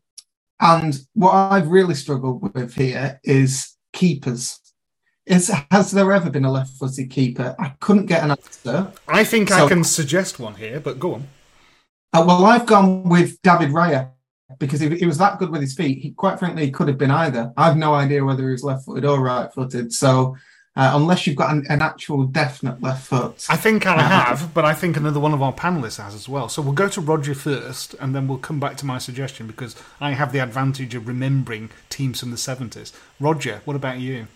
and 0.59 0.99
what 1.13 1.31
I've 1.31 1.67
really 1.67 1.95
struggled 1.95 2.53
with 2.53 2.73
here 2.73 3.19
is 3.23 3.75
keepers. 3.93 4.59
Is, 5.25 5.51
has 5.71 5.91
there 5.91 6.11
ever 6.11 6.29
been 6.29 6.45
a 6.45 6.51
left 6.51 6.71
footed 6.77 7.11
keeper? 7.11 7.55
I 7.59 7.73
couldn't 7.79 8.07
get 8.07 8.23
an 8.23 8.31
answer. 8.31 8.91
I 9.07 9.23
think 9.23 9.49
So- 9.49 9.65
I 9.65 9.67
can 9.67 9.83
suggest 9.83 10.39
one 10.39 10.55
here, 10.55 10.79
but 10.79 10.99
go 10.99 11.15
on. 11.15 11.27
Uh, 12.11 12.23
well, 12.27 12.45
I've 12.45 12.65
gone 12.65 13.07
with 13.07 13.39
David 13.43 13.69
Raya 13.69 14.09
because 14.57 14.79
he, 14.79 14.89
he 14.97 15.05
was 15.05 15.19
that 15.19 15.37
good 15.37 15.51
with 15.51 15.61
his 15.61 15.75
feet. 15.75 15.99
He, 15.99 16.11
quite 16.11 16.39
frankly, 16.39 16.65
he 16.65 16.71
could 16.71 16.87
have 16.87 16.97
been 16.97 17.11
either. 17.11 17.53
I've 17.55 17.77
no 17.77 17.93
idea 17.93 18.25
whether 18.25 18.43
he 18.43 18.51
was 18.51 18.63
left 18.63 18.85
footed 18.85 19.05
or 19.05 19.21
right 19.21 19.53
footed. 19.53 19.93
So, 19.93 20.35
uh, 20.79 20.91
unless 20.95 21.27
you've 21.27 21.35
got 21.35 21.51
an, 21.51 21.65
an 21.67 21.81
actual 21.81 22.23
definite 22.23 22.81
left 22.81 23.05
foot, 23.05 23.45
I 23.49 23.57
think 23.57 23.85
I 23.85 24.01
have, 24.01 24.53
but 24.53 24.63
I 24.63 24.73
think 24.73 24.95
another 24.95 25.19
one 25.19 25.33
of 25.33 25.41
our 25.41 25.53
panelists 25.53 26.01
has 26.01 26.15
as 26.15 26.29
well. 26.29 26.47
So 26.47 26.61
we'll 26.61 26.71
go 26.71 26.87
to 26.87 27.01
Roger 27.01 27.35
first, 27.35 27.95
and 27.99 28.15
then 28.15 28.27
we'll 28.27 28.37
come 28.37 28.61
back 28.61 28.77
to 28.77 28.85
my 28.85 28.97
suggestion 28.97 29.45
because 29.45 29.75
I 29.99 30.11
have 30.11 30.31
the 30.31 30.39
advantage 30.39 30.95
of 30.95 31.07
remembering 31.07 31.69
teams 31.89 32.21
from 32.21 32.31
the 32.31 32.37
70s. 32.37 32.93
Roger, 33.19 33.61
what 33.65 33.75
about 33.75 33.99
you? 33.99 34.27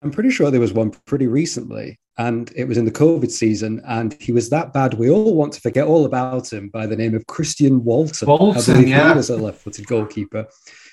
I'm 0.00 0.12
pretty 0.12 0.30
sure 0.30 0.50
there 0.50 0.60
was 0.60 0.72
one 0.72 0.92
pretty 1.06 1.26
recently, 1.26 1.98
and 2.18 2.52
it 2.54 2.68
was 2.68 2.78
in 2.78 2.84
the 2.84 2.92
COVID 2.92 3.30
season, 3.30 3.82
and 3.84 4.16
he 4.20 4.30
was 4.30 4.50
that 4.50 4.72
bad. 4.72 4.94
We 4.94 5.10
all 5.10 5.34
want 5.34 5.54
to 5.54 5.60
forget 5.60 5.88
all 5.88 6.04
about 6.04 6.52
him 6.52 6.68
by 6.68 6.86
the 6.86 6.96
name 6.96 7.16
of 7.16 7.26
Christian 7.26 7.82
Walton. 7.82 8.28
Walton, 8.28 8.62
I 8.62 8.64
believe 8.64 8.88
yeah. 8.88 9.08
he 9.08 9.16
was 9.16 9.30
a 9.30 9.36
left-footed 9.36 9.88
goalkeeper. 9.88 10.46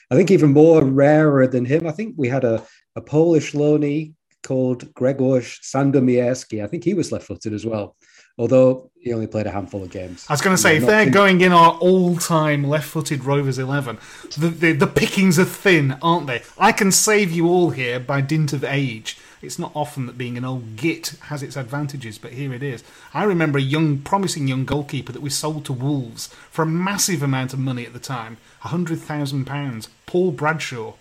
I 0.10 0.16
think 0.16 0.32
even 0.32 0.54
more 0.54 0.84
rarer 0.84 1.46
than 1.46 1.66
him. 1.66 1.86
I 1.86 1.92
think 1.92 2.16
we 2.18 2.30
had 2.30 2.44
a, 2.44 2.66
a 2.96 3.02
Polish 3.02 3.52
loanee 3.52 4.14
called 4.44 4.94
Grzegorz 4.94 5.60
Sandomierski. 5.62 6.64
I 6.64 6.68
think 6.68 6.84
he 6.84 6.94
was 6.94 7.12
left-footed 7.12 7.54
as 7.54 7.66
well, 7.66 7.96
although 8.38 8.90
he 9.00 9.14
only 9.14 9.28
played 9.28 9.48
a 9.48 9.52
handful 9.52 9.84
of 9.84 9.92
games. 9.92 10.26
I 10.30 10.34
was 10.34 10.42
going 10.42 10.56
to 10.56 10.62
say, 10.62 10.78
if 10.78 10.86
they're 10.86 11.04
in- 11.04 11.12
going 11.12 11.42
in 11.42 11.52
our 11.52 11.74
all-time 11.74 12.64
left-footed 12.64 13.24
Rovers 13.24 13.58
eleven, 13.58 13.98
the, 14.38 14.50
the 14.50 14.72
the 14.74 14.88
pickings 14.88 15.38
are 15.40 15.46
thin, 15.46 15.98
aren't 16.02 16.28
they? 16.28 16.42
I 16.58 16.72
can 16.72 16.92
save 16.92 17.32
you 17.32 17.48
all 17.48 17.72
here 17.72 18.00
by 18.00 18.22
dint 18.22 18.54
of 18.54 18.64
age. 18.64 19.18
It's 19.42 19.58
not 19.58 19.72
often 19.74 20.06
that 20.06 20.20
being 20.20 20.38
an 20.38 20.46
old 20.46 20.76
git 20.76 21.16
has 21.22 21.42
its 21.42 21.56
advantages, 21.56 22.20
but 22.20 22.34
here 22.34 22.54
it 22.54 22.62
is. 22.62 22.84
I 23.12 23.24
remember 23.24 23.58
a 23.58 23.62
young, 23.64 23.98
promising 23.98 24.48
young 24.48 24.66
goalkeeper 24.66 25.12
that 25.12 25.22
we 25.24 25.32
sold 25.32 25.66
to 25.66 25.74
Wolves 25.74 26.28
for 26.52 26.62
a 26.62 26.68
massive 26.68 27.24
amount 27.24 27.52
of 27.52 27.58
money 27.58 27.84
at 27.84 27.94
the 27.94 28.00
time, 28.00 28.38
hundred 28.60 29.00
thousand 29.00 29.46
pounds. 29.46 29.90
Paul 30.06 30.32
Bradshaw. 30.32 30.94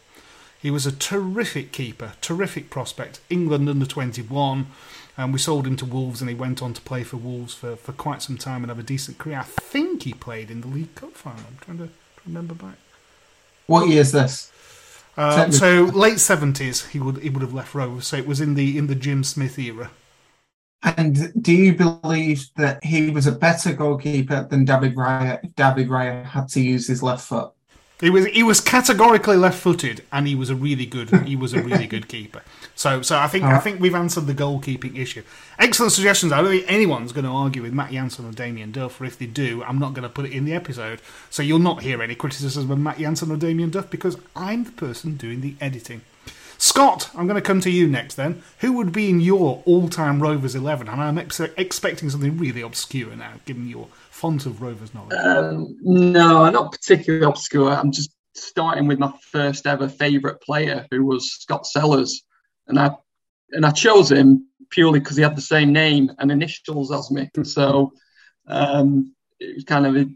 He 0.60 0.70
was 0.70 0.86
a 0.86 0.92
terrific 0.92 1.72
keeper, 1.72 2.12
terrific 2.20 2.68
prospect. 2.68 3.20
England 3.30 3.68
under 3.68 3.86
21. 3.86 4.66
And 5.16 5.32
we 5.32 5.38
sold 5.38 5.66
him 5.66 5.76
to 5.76 5.84
Wolves, 5.84 6.20
and 6.20 6.30
he 6.30 6.36
went 6.36 6.62
on 6.62 6.72
to 6.72 6.80
play 6.80 7.02
for 7.02 7.16
Wolves 7.16 7.52
for, 7.52 7.76
for 7.76 7.92
quite 7.92 8.22
some 8.22 8.38
time 8.38 8.62
and 8.62 8.70
have 8.70 8.78
a 8.78 8.82
decent 8.82 9.18
career. 9.18 9.38
I 9.38 9.42
think 9.42 10.04
he 10.04 10.14
played 10.14 10.50
in 10.50 10.60
the 10.60 10.66
League 10.66 10.94
Cup 10.94 11.12
final. 11.12 11.40
I'm 11.46 11.58
trying 11.60 11.78
to, 11.78 11.88
remember 12.26 12.54
back. 12.54 12.76
what 13.66 13.88
year 13.88 14.00
is 14.00 14.12
this? 14.12 14.50
Uh, 15.16 15.50
so 15.50 15.84
late 15.84 16.20
seventies, 16.20 16.86
he 16.86 16.98
would 17.00 17.18
he 17.18 17.28
would 17.28 17.42
have 17.42 17.52
left 17.52 17.74
Rovers. 17.74 18.06
So 18.06 18.16
it 18.16 18.26
was 18.26 18.40
in 18.40 18.54
the 18.54 18.78
in 18.78 18.86
the 18.86 18.94
Jim 18.94 19.24
Smith 19.24 19.58
era. 19.58 19.90
And 20.82 21.32
do 21.42 21.52
you 21.52 21.74
believe 21.74 22.48
that 22.56 22.82
he 22.82 23.10
was 23.10 23.26
a 23.26 23.32
better 23.32 23.74
goalkeeper 23.74 24.46
than 24.48 24.64
David 24.64 24.94
Raya 24.94 25.44
if 25.44 25.54
David 25.54 25.88
Raya 25.88 26.24
had 26.24 26.48
to 26.50 26.60
use 26.60 26.86
his 26.86 27.02
left 27.02 27.26
foot? 27.26 27.52
He 28.00 28.08
was 28.08 28.26
he 28.26 28.42
was 28.42 28.60
categorically 28.60 29.36
left-footed, 29.36 30.04
and 30.10 30.26
he 30.26 30.34
was 30.34 30.48
a 30.48 30.54
really 30.54 30.86
good 30.86 31.10
he 31.26 31.36
was 31.36 31.52
a 31.52 31.62
really 31.62 31.86
good 31.86 32.08
keeper. 32.08 32.42
So 32.74 33.02
so 33.02 33.18
I 33.18 33.26
think 33.26 33.44
I 33.44 33.58
think 33.58 33.78
we've 33.80 33.94
answered 33.94 34.26
the 34.26 34.34
goalkeeping 34.34 34.98
issue. 34.98 35.22
Excellent 35.58 35.92
suggestions. 35.92 36.32
I 36.32 36.40
don't 36.40 36.50
think 36.50 36.64
anyone's 36.66 37.12
going 37.12 37.26
to 37.26 37.30
argue 37.30 37.62
with 37.62 37.74
Matt 37.74 37.92
Jansen 37.92 38.26
or 38.26 38.32
Damien 38.32 38.72
Duff, 38.72 39.00
or 39.00 39.04
if 39.04 39.18
they 39.18 39.26
do, 39.26 39.62
I'm 39.64 39.78
not 39.78 39.92
going 39.92 40.04
to 40.04 40.08
put 40.08 40.24
it 40.24 40.32
in 40.32 40.46
the 40.46 40.54
episode. 40.54 41.02
So 41.28 41.42
you'll 41.42 41.58
not 41.58 41.82
hear 41.82 42.02
any 42.02 42.14
criticism 42.14 42.70
of 42.70 42.78
Matt 42.78 42.98
Jansen 42.98 43.30
or 43.30 43.36
Damien 43.36 43.70
Duff 43.70 43.90
because 43.90 44.16
I'm 44.34 44.64
the 44.64 44.72
person 44.72 45.16
doing 45.16 45.42
the 45.42 45.56
editing. 45.60 46.00
Scott, 46.56 47.10
I'm 47.14 47.26
going 47.26 47.40
to 47.40 47.46
come 47.46 47.60
to 47.62 47.70
you 47.70 47.86
next. 47.86 48.16
Then, 48.16 48.42
who 48.58 48.72
would 48.74 48.92
be 48.92 49.08
in 49.08 49.20
your 49.20 49.62
all-time 49.64 50.20
Rovers 50.22 50.54
eleven? 50.54 50.88
And 50.88 51.00
I'm 51.00 51.16
ex- 51.16 51.40
expecting 51.40 52.10
something 52.10 52.36
really 52.36 52.60
obscure 52.60 53.16
now, 53.16 53.34
given 53.46 53.66
your 53.66 53.88
font 54.20 54.44
of 54.44 54.60
Rovers 54.60 54.92
knowledge. 54.92 55.18
Um, 55.18 55.76
no, 55.80 56.42
I'm 56.42 56.52
not 56.52 56.72
particularly 56.72 57.24
obscure. 57.24 57.70
I'm 57.70 57.90
just 57.90 58.14
starting 58.34 58.86
with 58.86 58.98
my 58.98 59.12
first 59.32 59.66
ever 59.66 59.88
favourite 59.88 60.42
player, 60.42 60.86
who 60.90 61.06
was 61.06 61.32
Scott 61.32 61.66
Sellers, 61.66 62.22
and 62.68 62.78
I 62.78 62.90
and 63.52 63.64
I 63.64 63.70
chose 63.70 64.12
him 64.12 64.46
purely 64.68 65.00
because 65.00 65.16
he 65.16 65.22
had 65.22 65.36
the 65.36 65.40
same 65.40 65.72
name 65.72 66.12
and 66.18 66.30
initials 66.30 66.92
as 66.92 67.10
me. 67.10 67.30
So 67.44 67.92
um, 68.46 69.14
it 69.40 69.54
was 69.54 69.64
kind 69.64 69.86
of 69.86 69.96
a 69.96 70.06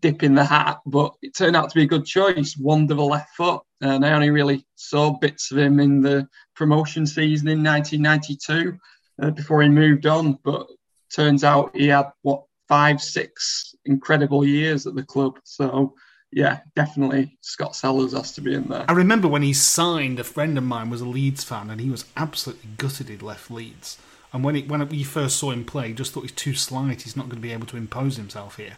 dip 0.00 0.22
in 0.22 0.34
the 0.34 0.44
hat, 0.44 0.80
but 0.84 1.14
it 1.22 1.34
turned 1.34 1.56
out 1.56 1.70
to 1.70 1.74
be 1.74 1.84
a 1.84 1.92
good 1.94 2.04
choice. 2.04 2.58
Wonderful 2.58 3.08
left 3.08 3.30
foot, 3.36 3.62
and 3.80 4.04
I 4.04 4.12
only 4.12 4.30
really 4.30 4.66
saw 4.74 5.18
bits 5.18 5.50
of 5.50 5.56
him 5.56 5.80
in 5.80 6.02
the 6.02 6.28
promotion 6.54 7.06
season 7.06 7.48
in 7.48 7.64
1992 7.64 8.76
uh, 9.22 9.30
before 9.30 9.62
he 9.62 9.70
moved 9.70 10.04
on. 10.04 10.38
But 10.44 10.66
turns 11.10 11.42
out 11.42 11.74
he 11.74 11.88
had 11.88 12.10
what 12.20 12.45
five, 12.68 13.00
six 13.00 13.74
incredible 13.84 14.44
years 14.44 14.86
at 14.86 14.94
the 14.94 15.02
club. 15.02 15.38
So 15.44 15.94
yeah, 16.32 16.60
definitely 16.74 17.38
Scott 17.40 17.76
Sellers 17.76 18.12
has 18.12 18.32
to 18.32 18.40
be 18.40 18.54
in 18.54 18.68
there. 18.68 18.84
I 18.88 18.92
remember 18.92 19.28
when 19.28 19.42
he 19.42 19.52
signed, 19.52 20.18
a 20.18 20.24
friend 20.24 20.58
of 20.58 20.64
mine 20.64 20.90
was 20.90 21.00
a 21.00 21.06
Leeds 21.06 21.44
fan, 21.44 21.70
and 21.70 21.80
he 21.80 21.90
was 21.90 22.04
absolutely 22.16 22.70
gutted 22.76 23.08
he'd 23.08 23.22
left 23.22 23.50
Leeds. 23.50 23.98
And 24.32 24.44
when 24.44 24.56
it, 24.56 24.68
when 24.68 24.86
we 24.88 25.02
first 25.02 25.38
saw 25.38 25.50
him 25.52 25.64
play, 25.64 25.88
he 25.88 25.94
just 25.94 26.12
thought 26.12 26.22
he's 26.22 26.32
too 26.32 26.54
slight. 26.54 27.02
He's 27.02 27.16
not 27.16 27.30
going 27.30 27.36
to 27.36 27.42
be 27.42 27.52
able 27.52 27.66
to 27.68 27.76
impose 27.76 28.16
himself 28.16 28.56
here. 28.56 28.76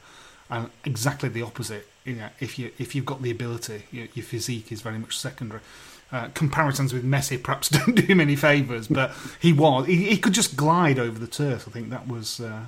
And 0.50 0.70
exactly 0.84 1.28
the 1.28 1.42
opposite. 1.42 1.88
You 2.04 2.14
know, 2.14 2.28
if 2.40 2.58
you 2.58 2.70
if 2.78 2.94
you've 2.94 3.04
got 3.04 3.22
the 3.22 3.30
ability, 3.30 3.84
your, 3.90 4.06
your 4.14 4.24
physique 4.24 4.70
is 4.70 4.80
very 4.80 4.98
much 4.98 5.18
secondary. 5.18 5.60
Uh, 6.10 6.28
comparisons 6.32 6.94
with 6.94 7.04
Messi 7.04 7.42
perhaps 7.42 7.68
don't 7.68 7.94
do 7.94 8.02
him 8.02 8.20
any 8.20 8.36
favours, 8.36 8.88
but 8.88 9.12
he 9.40 9.52
was 9.52 9.86
he, 9.86 10.04
he 10.04 10.16
could 10.16 10.32
just 10.32 10.56
glide 10.56 10.98
over 10.98 11.18
the 11.18 11.26
turf. 11.26 11.66
I 11.66 11.70
think 11.70 11.90
that 11.90 12.08
was 12.08 12.40
uh, 12.40 12.62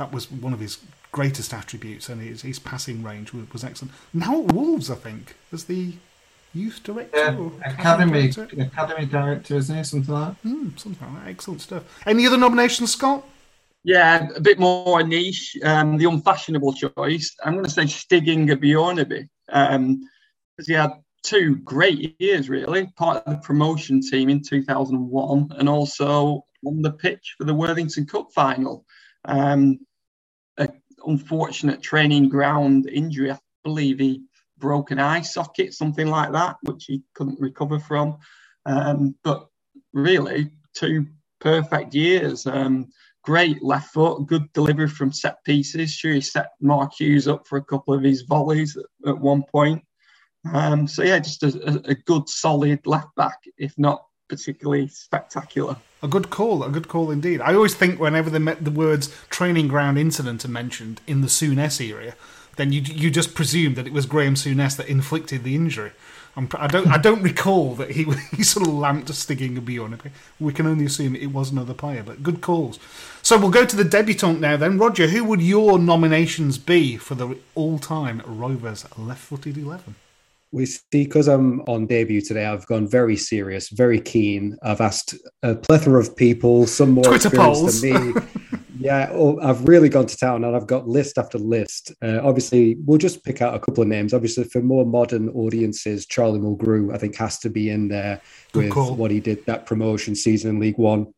that 0.00 0.12
was 0.12 0.32
one 0.32 0.54
of 0.54 0.60
his 0.60 0.78
greatest 1.12 1.52
attributes, 1.52 2.08
and 2.08 2.22
his, 2.22 2.40
his 2.40 2.58
passing 2.58 3.02
range 3.02 3.34
was, 3.34 3.52
was 3.52 3.62
excellent. 3.62 3.92
Now 4.14 4.40
at 4.42 4.52
Wolves, 4.52 4.90
I 4.90 4.94
think, 4.94 5.36
as 5.52 5.64
the 5.64 5.92
youth 6.54 6.80
director 6.82 7.16
Yeah, 7.16 7.36
or 7.36 7.52
academy 7.64 8.28
director? 8.30 8.62
academy 8.62 9.04
director, 9.04 9.56
isn't 9.56 9.76
he? 9.76 9.84
Something 9.84 10.14
like 10.14 10.42
that. 10.42 10.48
Hmm, 10.48 10.68
something 10.76 11.14
like 11.14 11.24
that. 11.24 11.30
Excellent 11.30 11.60
stuff. 11.60 11.82
Any 12.06 12.26
other 12.26 12.38
nominations, 12.38 12.92
Scott? 12.92 13.24
Yeah, 13.84 14.28
a 14.34 14.40
bit 14.40 14.58
more 14.58 15.02
niche. 15.02 15.56
Um, 15.62 15.98
the 15.98 16.06
unfashionable 16.06 16.72
choice. 16.72 17.36
I'm 17.44 17.52
going 17.52 17.64
to 17.66 17.70
say 17.70 17.86
Stig 17.86 18.26
Inge 18.26 18.52
Bjørnebye 18.52 19.28
um, 19.50 20.00
because 20.56 20.66
he 20.66 20.72
had 20.72 20.92
two 21.22 21.56
great 21.56 22.16
years, 22.18 22.48
really. 22.48 22.86
Part 22.96 23.18
of 23.26 23.34
the 23.34 23.38
promotion 23.40 24.00
team 24.00 24.30
in 24.30 24.42
2001 24.42 25.48
and 25.58 25.68
also 25.68 26.46
on 26.66 26.80
the 26.80 26.92
pitch 26.92 27.34
for 27.36 27.44
the 27.44 27.54
Worthington 27.54 28.06
Cup 28.06 28.28
final. 28.34 28.86
Um, 29.26 29.80
a 29.80 29.89
unfortunate 31.06 31.82
training 31.82 32.28
ground 32.28 32.88
injury. 32.88 33.30
I 33.30 33.38
believe 33.64 33.98
he 33.98 34.22
broke 34.58 34.90
an 34.90 34.98
eye 34.98 35.22
socket, 35.22 35.74
something 35.74 36.08
like 36.08 36.32
that, 36.32 36.56
which 36.62 36.84
he 36.86 37.02
couldn't 37.14 37.40
recover 37.40 37.78
from. 37.78 38.18
Um, 38.66 39.14
but 39.24 39.48
really, 39.92 40.50
two 40.74 41.06
perfect 41.40 41.94
years. 41.94 42.46
Um, 42.46 42.88
great 43.22 43.62
left 43.62 43.92
foot, 43.92 44.26
good 44.26 44.52
delivery 44.52 44.88
from 44.88 45.12
set 45.12 45.42
pieces. 45.44 45.92
Sure, 45.92 46.12
he 46.12 46.20
set 46.20 46.50
Mark 46.60 46.92
Hughes 46.98 47.28
up 47.28 47.46
for 47.46 47.58
a 47.58 47.64
couple 47.64 47.94
of 47.94 48.02
his 48.02 48.22
volleys 48.22 48.76
at, 48.76 49.10
at 49.10 49.18
one 49.18 49.42
point. 49.50 49.82
Um, 50.52 50.86
so 50.86 51.02
yeah, 51.02 51.18
just 51.18 51.42
a, 51.42 51.48
a, 51.68 51.90
a 51.90 51.94
good, 51.94 52.28
solid 52.28 52.86
left 52.86 53.14
back, 53.16 53.38
if 53.58 53.74
not 53.76 54.02
particularly 54.30 54.88
spectacular. 54.88 55.76
A 56.02 56.08
good 56.08 56.30
call, 56.30 56.64
a 56.64 56.70
good 56.70 56.88
call 56.88 57.10
indeed. 57.10 57.42
I 57.42 57.52
always 57.52 57.74
think 57.74 58.00
whenever 58.00 58.30
the, 58.30 58.56
the 58.58 58.70
words 58.70 59.14
training 59.28 59.68
ground 59.68 59.98
incident 59.98 60.46
are 60.46 60.48
mentioned 60.48 61.02
in 61.06 61.20
the 61.20 61.26
Souness 61.26 61.86
area, 61.86 62.14
then 62.56 62.72
you 62.72 62.80
you 62.80 63.10
just 63.10 63.34
presume 63.34 63.74
that 63.74 63.86
it 63.86 63.92
was 63.92 64.06
Graeme 64.06 64.34
Souness 64.34 64.76
that 64.76 64.88
inflicted 64.88 65.44
the 65.44 65.54
injury. 65.54 65.92
I'm, 66.36 66.48
I 66.54 66.68
don't 66.68 66.86
I 66.86 66.96
don't 66.96 67.22
recall 67.22 67.74
that 67.74 67.90
he 67.90 68.04
he 68.36 68.42
sort 68.42 68.66
of 68.66 68.72
lamped 68.72 69.12
Stig 69.14 69.42
Inge 69.42 69.60
Bjørnebye. 69.60 70.10
We 70.38 70.52
can 70.52 70.66
only 70.66 70.86
assume 70.86 71.16
it 71.16 71.32
was 71.32 71.50
another 71.50 71.74
player, 71.74 72.02
but 72.02 72.22
good 72.22 72.40
calls. 72.40 72.78
So 73.22 73.38
we'll 73.38 73.50
go 73.50 73.66
to 73.66 73.76
the 73.76 73.84
debutant 73.84 74.40
now. 74.40 74.56
Then 74.56 74.78
Roger, 74.78 75.08
who 75.08 75.24
would 75.24 75.42
your 75.42 75.78
nominations 75.78 76.56
be 76.58 76.96
for 76.96 77.14
the 77.14 77.36
all-time 77.54 78.22
Rovers 78.24 78.86
left-footed 78.96 79.58
eleven? 79.58 79.96
We 80.52 80.66
see 80.66 80.80
because 80.92 81.28
I'm 81.28 81.60
on 81.62 81.86
debut 81.86 82.20
today. 82.20 82.44
I've 82.46 82.66
gone 82.66 82.88
very 82.88 83.16
serious, 83.16 83.68
very 83.68 84.00
keen. 84.00 84.56
I've 84.62 84.80
asked 84.80 85.14
a 85.42 85.54
plethora 85.54 86.00
of 86.00 86.16
people, 86.16 86.66
some 86.66 86.90
more 86.90 87.04
Twitter 87.04 87.28
experienced 87.28 87.60
polls. 87.62 87.80
than 87.80 88.14
me. 88.14 88.20
yeah, 88.80 89.10
oh, 89.12 89.38
I've 89.40 89.68
really 89.68 89.88
gone 89.88 90.06
to 90.06 90.16
town, 90.16 90.42
and 90.42 90.56
I've 90.56 90.66
got 90.66 90.88
list 90.88 91.18
after 91.18 91.38
list. 91.38 91.92
Uh, 92.02 92.18
obviously, 92.22 92.76
we'll 92.84 92.98
just 92.98 93.22
pick 93.24 93.40
out 93.42 93.54
a 93.54 93.60
couple 93.60 93.82
of 93.82 93.88
names. 93.88 94.12
Obviously, 94.12 94.42
for 94.44 94.60
more 94.60 94.84
modern 94.84 95.28
audiences, 95.28 96.04
Charlie 96.06 96.40
Mulgrew, 96.40 96.92
I 96.92 96.98
think, 96.98 97.14
has 97.16 97.38
to 97.40 97.50
be 97.50 97.70
in 97.70 97.86
there 97.86 98.20
Good 98.52 98.64
with 98.64 98.72
call. 98.72 98.96
what 98.96 99.12
he 99.12 99.20
did 99.20 99.46
that 99.46 99.66
promotion 99.66 100.16
season 100.16 100.50
in 100.50 100.58
League 100.60 100.78
One. 100.78 101.12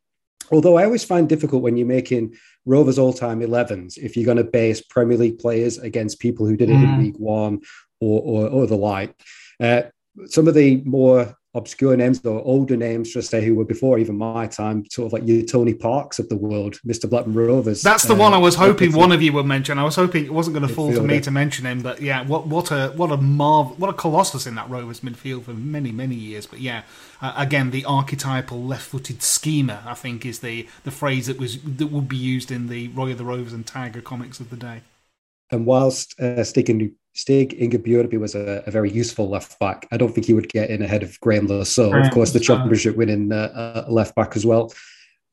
Although 0.51 0.77
I 0.77 0.85
always 0.85 1.05
find 1.05 1.27
difficult 1.27 1.63
when 1.63 1.79
you're 1.79 1.87
making 1.87 2.35
Rovers 2.67 2.99
all-time 2.99 3.41
11s 3.41 3.97
if 3.97 4.17
you're 4.17 4.27
going 4.27 4.37
to 4.37 4.45
base 4.45 4.83
Premier 4.83 5.17
League 5.17 5.39
players 5.39 5.79
against 5.79 6.21
people 6.21 6.47
who 6.47 6.57
did 6.57 6.69
it 6.69 6.75
in 6.75 6.81
Mm. 6.83 6.99
League 7.03 7.17
One 7.17 7.61
or, 8.03 8.21
or, 8.21 8.49
or 8.49 8.67
the 8.67 8.77
like. 8.77 9.15
Uh, 9.61 9.83
some 10.27 10.49
of 10.49 10.55
the 10.55 10.83
more 10.85 11.35
obscure 11.55 11.95
names 11.97 12.25
or 12.25 12.41
older 12.45 12.77
names, 12.77 13.13
just 13.13 13.31
say 13.31 13.45
who 13.45 13.55
were 13.55 13.65
before 13.65 13.99
even 13.99 14.17
my 14.17 14.47
time, 14.47 14.85
sort 14.91 15.07
of 15.07 15.13
like 15.13 15.27
you 15.27 15.45
Tony 15.45 15.75
Parkes 15.75 16.19
of 16.19 16.29
the 16.29 16.37
world, 16.37 16.79
Mr. 16.87 17.09
Blackburn 17.09 17.35
Rovers. 17.35 17.83
That's 17.83 18.05
the 18.05 18.15
uh, 18.15 18.19
one 18.19 18.33
I 18.33 18.39
was 18.39 18.55
hoping 18.55 18.93
one 18.93 19.13
of 19.13 19.21
you 19.21 19.33
would 19.35 19.47
mention. 19.47 19.79
I 19.79 19.85
was 19.85 19.97
hoping 19.97 20.25
it 20.25 20.33
wasn't 20.33 20.57
going 20.57 20.67
to 20.67 20.75
fall 20.75 20.93
to 20.93 21.03
me 21.03 21.21
to 21.21 21.31
mention 21.31 21.67
him, 21.67 21.83
but 21.83 22.01
yeah, 22.01 22.23
what 22.23 22.47
what 22.47 22.71
a 22.71 22.89
what 22.97 23.11
a 23.11 23.19
marv 23.19 23.79
what 23.79 23.91
a 23.91 23.93
colossus 23.93 24.47
in 24.47 24.55
that 24.55 24.69
Rovers 24.71 25.01
midfield 25.01 25.45
for 25.45 25.53
many 25.53 25.93
many 25.93 26.15
years. 26.15 26.47
But 26.47 26.61
yeah, 26.61 26.83
uh, 27.21 27.35
again 27.37 27.71
the 27.71 27.85
archetypal 27.85 28.63
left-footed 28.63 29.23
schemer, 29.23 29.83
I 29.85 29.95
think, 29.95 30.25
is 30.25 30.41
the 30.41 30.69
the 30.85 30.91
phrase 30.91 31.27
that 31.27 31.39
was 31.39 31.61
that 31.63 31.89
would 31.89 32.09
be 32.09 32.17
used 32.17 32.51
in 32.51 32.69
the 32.69 32.89
Roy 32.89 33.13
of 33.13 33.19
the 33.19 33.25
Rovers 33.25 33.53
and 33.53 33.67
Tiger 33.67 34.01
comics 34.01 34.41
of 34.41 34.51
the 34.51 34.57
day. 34.57 34.83
And 35.51 35.67
whilst 35.67 36.19
uh, 36.19 36.43
Stig, 36.45 36.71
Inge- 36.71 36.93
Stig 37.15 37.55
Inge 37.59 37.79
Bjørnebye 37.79 38.19
was 38.19 38.35
a, 38.35 38.63
a 38.67 38.71
very 38.71 38.91
useful 38.91 39.29
left 39.29 39.59
back, 39.59 39.87
I 39.93 39.97
don't 39.97 40.15
think 40.15 40.27
he 40.27 40.35
would 40.35 40.49
get 40.49 40.71
in 40.71 40.83
ahead 40.83 41.03
of 41.03 41.21
Graeme 41.21 41.47
Le 41.47 41.65
Saux, 41.65 41.95
of 41.95 42.13
course, 42.13 42.33
the 42.33 42.41
championship 42.41 42.97
winning 42.97 43.33
uh, 43.33 43.85
uh, 43.87 43.91
left 43.91 44.15
back 44.15 44.35
as 44.37 44.47
well. 44.47 44.73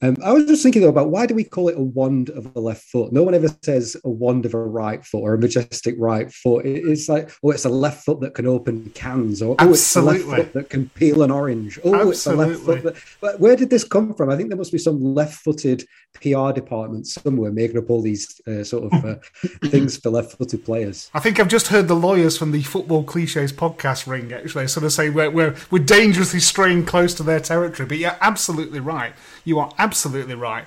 Um, 0.01 0.15
I 0.23 0.31
was 0.31 0.45
just 0.45 0.63
thinking 0.63 0.81
though 0.81 0.87
about 0.89 1.09
why 1.09 1.25
do 1.25 1.35
we 1.35 1.43
call 1.43 1.67
it 1.67 1.77
a 1.77 1.81
wand 1.81 2.29
of 2.29 2.55
a 2.55 2.59
left 2.59 2.83
foot? 2.83 3.11
No 3.11 3.23
one 3.23 3.33
ever 3.33 3.49
says 3.63 3.97
a 4.05 4.09
wand 4.09 4.45
of 4.45 4.53
a 4.53 4.57
right 4.57 5.03
foot 5.05 5.19
or 5.19 5.33
a 5.33 5.37
majestic 5.37 5.95
right 5.97 6.31
foot. 6.31 6.65
It- 6.65 6.85
It's 6.87 7.09
like, 7.09 7.29
oh, 7.43 7.51
it's 7.51 7.65
a 7.65 7.69
left 7.69 8.05
foot 8.05 8.21
that 8.21 8.33
can 8.33 8.47
open 8.47 8.89
cans, 8.95 9.41
or 9.41 9.55
oh, 9.59 9.71
it's 9.71 9.95
a 9.95 10.01
left 10.01 10.23
foot 10.23 10.53
that 10.53 10.69
can 10.69 10.89
peel 10.89 11.21
an 11.23 11.31
orange. 11.31 11.79
Oh, 11.83 12.09
it's 12.11 12.25
a 12.25 12.33
left 12.33 12.51
Absolutely. 12.51 12.81
foot. 12.81 12.93
That, 12.95 13.03
but 13.19 13.39
where 13.41 13.55
did 13.57 13.69
this 13.69 13.83
come 13.83 14.13
from? 14.13 14.29
I 14.29 14.37
think 14.37 14.49
there 14.49 14.57
must 14.57 14.71
be 14.71 14.77
some 14.77 15.01
left-footed 15.01 15.85
PR 16.13 16.51
department 16.51 17.05
somewhere 17.07 17.51
making 17.51 17.77
up 17.77 17.89
all 17.89 18.01
these 18.01 18.39
uh, 18.47 18.63
sort 18.63 18.91
of 18.91 19.05
uh, 19.05 19.15
things 19.65 19.97
for 19.97 20.09
left-footed 20.09 20.63
players. 20.65 21.09
I 21.13 21.19
think 21.19 21.39
I've 21.39 21.47
just 21.49 21.67
heard 21.67 21.87
the 21.89 21.95
lawyers 21.95 22.37
from 22.37 22.51
the 22.51 22.63
Football 22.63 23.03
Cliches 23.03 23.51
podcast 23.51 24.07
ring 24.07 24.31
actually 24.31 24.67
sort 24.69 24.85
of 24.85 24.93
say 24.93 25.09
we're, 25.09 25.29
we're, 25.29 25.55
we're 25.69 25.83
dangerously 25.83 26.39
straying 26.39 26.85
close 26.85 27.13
to 27.15 27.23
their 27.23 27.39
territory. 27.41 27.85
But 27.87 27.97
you're 27.97 28.17
absolutely 28.21 28.79
right. 28.79 29.13
You 29.49 29.57
are 29.57 29.71
absolutely 29.79 30.35
right. 30.35 30.65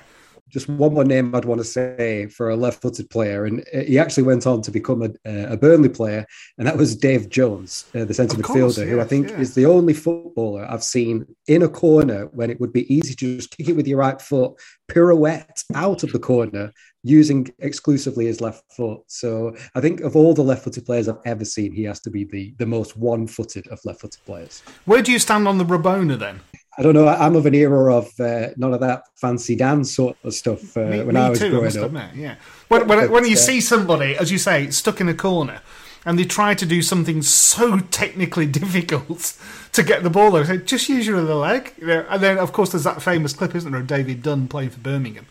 Just 0.49 0.67
one 0.67 0.93
more 0.93 1.05
name 1.05 1.33
I'd 1.33 1.45
want 1.45 1.61
to 1.61 1.65
say 1.65 2.27
for 2.27 2.49
a 2.49 2.55
left-footed 2.57 3.09
player, 3.09 3.45
and 3.45 3.61
uh, 3.73 3.79
he 3.79 3.97
actually 3.97 4.23
went 4.23 4.45
on 4.45 4.61
to 4.61 4.71
become 4.71 5.01
a, 5.01 5.11
a 5.53 5.55
Burnley 5.55 5.87
player, 5.87 6.25
and 6.57 6.67
that 6.67 6.75
was 6.75 6.97
Dave 6.97 7.29
Jones, 7.29 7.85
uh, 7.95 8.03
the 8.03 8.13
centre 8.13 8.35
midfielder, 8.35 8.85
who 8.85 8.99
I 8.99 9.05
think 9.05 9.29
yeah. 9.29 9.39
is 9.39 9.55
the 9.55 9.65
only 9.65 9.93
footballer 9.93 10.65
I've 10.69 10.83
seen 10.83 11.25
in 11.47 11.63
a 11.63 11.69
corner 11.69 12.25
when 12.33 12.49
it 12.51 12.59
would 12.59 12.73
be 12.73 12.93
easy 12.93 13.15
to 13.15 13.37
just 13.37 13.55
kick 13.55 13.69
it 13.69 13.75
with 13.77 13.87
your 13.87 13.99
right 13.99 14.21
foot, 14.21 14.51
pirouette 14.91 15.63
out 15.73 16.03
of 16.03 16.11
the 16.11 16.19
corner 16.19 16.73
using 17.03 17.49
exclusively 17.59 18.25
his 18.25 18.41
left 18.41 18.63
foot. 18.73 19.01
So 19.07 19.55
I 19.75 19.81
think 19.81 20.01
of 20.01 20.15
all 20.17 20.33
the 20.33 20.43
left-footed 20.43 20.85
players 20.85 21.07
I've 21.07 21.25
ever 21.25 21.45
seen, 21.45 21.71
he 21.71 21.83
has 21.83 22.01
to 22.01 22.09
be 22.09 22.25
the 22.25 22.53
the 22.59 22.65
most 22.65 22.97
one-footed 22.97 23.65
of 23.69 23.79
left-footed 23.85 24.23
players. 24.25 24.61
Where 24.85 25.01
do 25.01 25.11
you 25.13 25.19
stand 25.19 25.47
on 25.47 25.57
the 25.57 25.65
Rabona 25.65 26.19
then? 26.19 26.41
I 26.77 26.81
don't 26.81 26.93
know. 26.93 27.07
I'm 27.07 27.35
of 27.35 27.45
an 27.45 27.53
era 27.53 27.95
of 27.95 28.19
uh, 28.19 28.47
none 28.57 28.73
of 28.73 28.79
that 28.79 29.03
fancy 29.15 29.55
dance 29.55 29.95
sort 29.95 30.17
of 30.23 30.33
stuff 30.33 30.75
uh, 30.75 30.81
Me, 30.85 31.03
when 31.03 31.15
me 31.15 31.21
I 31.21 31.29
was 31.29 31.39
too, 31.39 31.51
growing 31.51 31.77
up. 31.77 31.85
admit, 31.85 32.15
yeah. 32.15 32.35
When, 32.67 32.87
when, 32.87 33.11
when 33.11 33.25
you 33.25 33.33
uh, 33.33 33.37
see 33.37 33.61
somebody, 33.61 34.15
as 34.15 34.31
you 34.31 34.39
say, 34.39 34.69
stuck 34.71 34.99
in 34.99 35.07
a 35.07 35.13
corner, 35.13 35.61
and 36.05 36.17
they 36.17 36.25
try 36.25 36.53
to 36.55 36.65
do 36.65 36.81
something 36.81 37.21
so 37.21 37.79
technically 37.79 38.45
difficult 38.61 39.37
to 39.71 39.83
get 39.83 40.03
the 40.03 40.09
ball 40.09 40.35
over, 40.35 40.45
say, 40.45 40.57
just 40.57 40.89
use 40.89 41.05
your 41.05 41.17
other 41.19 41.35
leg. 41.35 41.73
You 41.79 41.87
know, 41.87 42.05
and 42.09 42.21
then, 42.23 42.37
of 42.39 42.53
course, 42.53 42.71
there's 42.71 42.83
that 42.85 43.01
famous 43.01 43.33
clip, 43.33 43.55
isn't 43.55 43.71
there, 43.71 43.81
of 43.81 43.87
David 43.87 44.23
Dunn 44.23 44.47
playing 44.47 44.71
for 44.71 44.79
Birmingham, 44.79 45.27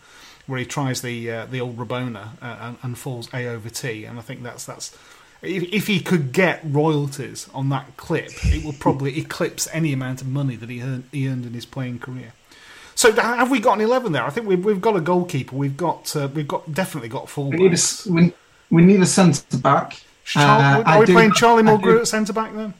where 0.47 0.59
he 0.59 0.65
tries 0.65 1.01
the 1.01 1.29
uh, 1.29 1.45
the 1.45 1.59
old 1.59 1.77
Rabona 1.77 2.41
uh, 2.41 2.57
and, 2.61 2.77
and 2.81 2.97
falls 2.97 3.29
A 3.33 3.47
over 3.47 3.69
T. 3.69 4.05
And 4.05 4.17
I 4.17 4.21
think 4.21 4.43
that's 4.43 4.65
that's 4.65 4.97
if, 5.43 5.63
if 5.73 5.87
he 5.87 5.99
could 5.99 6.31
get 6.31 6.61
royalties 6.63 7.47
on 7.53 7.69
that 7.69 7.97
clip, 7.97 8.29
it 8.45 8.63
will 8.63 8.73
probably 8.73 9.17
eclipse 9.19 9.67
any 9.73 9.93
amount 9.93 10.21
of 10.21 10.27
money 10.27 10.55
that 10.55 10.69
he 10.69 10.81
earned, 10.81 11.03
he 11.11 11.27
earned 11.27 11.45
in 11.45 11.53
his 11.53 11.65
playing 11.65 11.99
career. 11.99 12.33
So 12.95 13.11
have 13.13 13.49
we 13.49 13.59
got 13.59 13.73
an 13.79 13.81
eleven 13.81 14.11
there? 14.11 14.23
I 14.23 14.29
think 14.29 14.47
we've, 14.47 14.63
we've 14.63 14.81
got 14.81 14.95
a 14.95 15.01
goalkeeper. 15.01 15.55
We've 15.55 15.75
got 15.77 16.15
uh, 16.15 16.27
we've 16.33 16.47
got 16.47 16.73
definitely 16.73 17.09
got 17.09 17.27
full. 17.29 17.49
We 17.49 17.57
need 17.57 17.73
a 17.73 18.11
we, 18.11 18.33
we 18.69 18.85
need 18.85 19.01
a 19.01 19.05
centre 19.05 19.57
back. 19.57 20.01
Char- 20.25 20.59
Uh, 20.59 20.79
are 20.83 20.87
I 20.87 20.99
we 20.99 21.05
do- 21.07 21.13
playing 21.13 21.33
Charlie 21.33 21.63
Mulgrew 21.63 21.99
at 21.99 22.07
centre 22.07 22.33
back 22.33 22.53
then? 22.53 22.73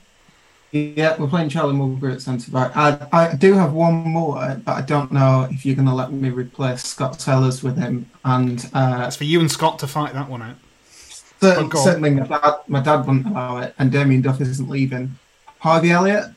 Yeah, 0.71 1.17
we're 1.19 1.28
playing 1.28 1.49
Charlie 1.49 1.76
Mulgrew 1.76 2.13
at 2.13 2.21
centre 2.21 2.49
back. 2.49 2.76
I, 2.76 3.08
I 3.12 3.36
do 3.36 3.54
have 3.54 3.73
one 3.73 3.93
more, 3.93 4.56
but 4.65 4.71
I 4.71 4.82
don't 4.82 5.12
know 5.12 5.47
if 5.52 5.65
you're 5.65 5.76
going 5.76 5.88
to 5.88 5.93
let 5.93 6.12
me 6.12 6.30
replace 6.30 6.84
Scott 6.84 7.21
Sellers 7.21 7.62
with 7.62 7.78
him. 7.78 8.10
And 8.26 8.65
uh, 8.73 8.97
That's 8.99 9.15
for 9.15 9.23
you 9.26 9.39
and 9.39 9.52
Scott 9.52 9.78
to 9.80 9.88
fight 9.88 10.13
that 10.13 10.30
one 10.30 10.41
out. 10.41 10.56
cer- 10.89 11.26
Oh, 11.26 11.26
go 11.26 11.33
on. 11.33 11.33
Certainly, 11.44 12.10
my 12.12 12.26
dad, 12.26 12.56
my 12.68 12.80
dad 12.80 13.06
wouldn't 13.06 13.28
allow 13.28 13.58
it, 13.60 13.76
and 13.78 13.92
Damien 13.92 14.22
Duff 14.22 14.42
isn't 14.42 14.70
leaving. 14.70 15.18
Harvey 15.60 15.92
Elliott, 15.92 16.33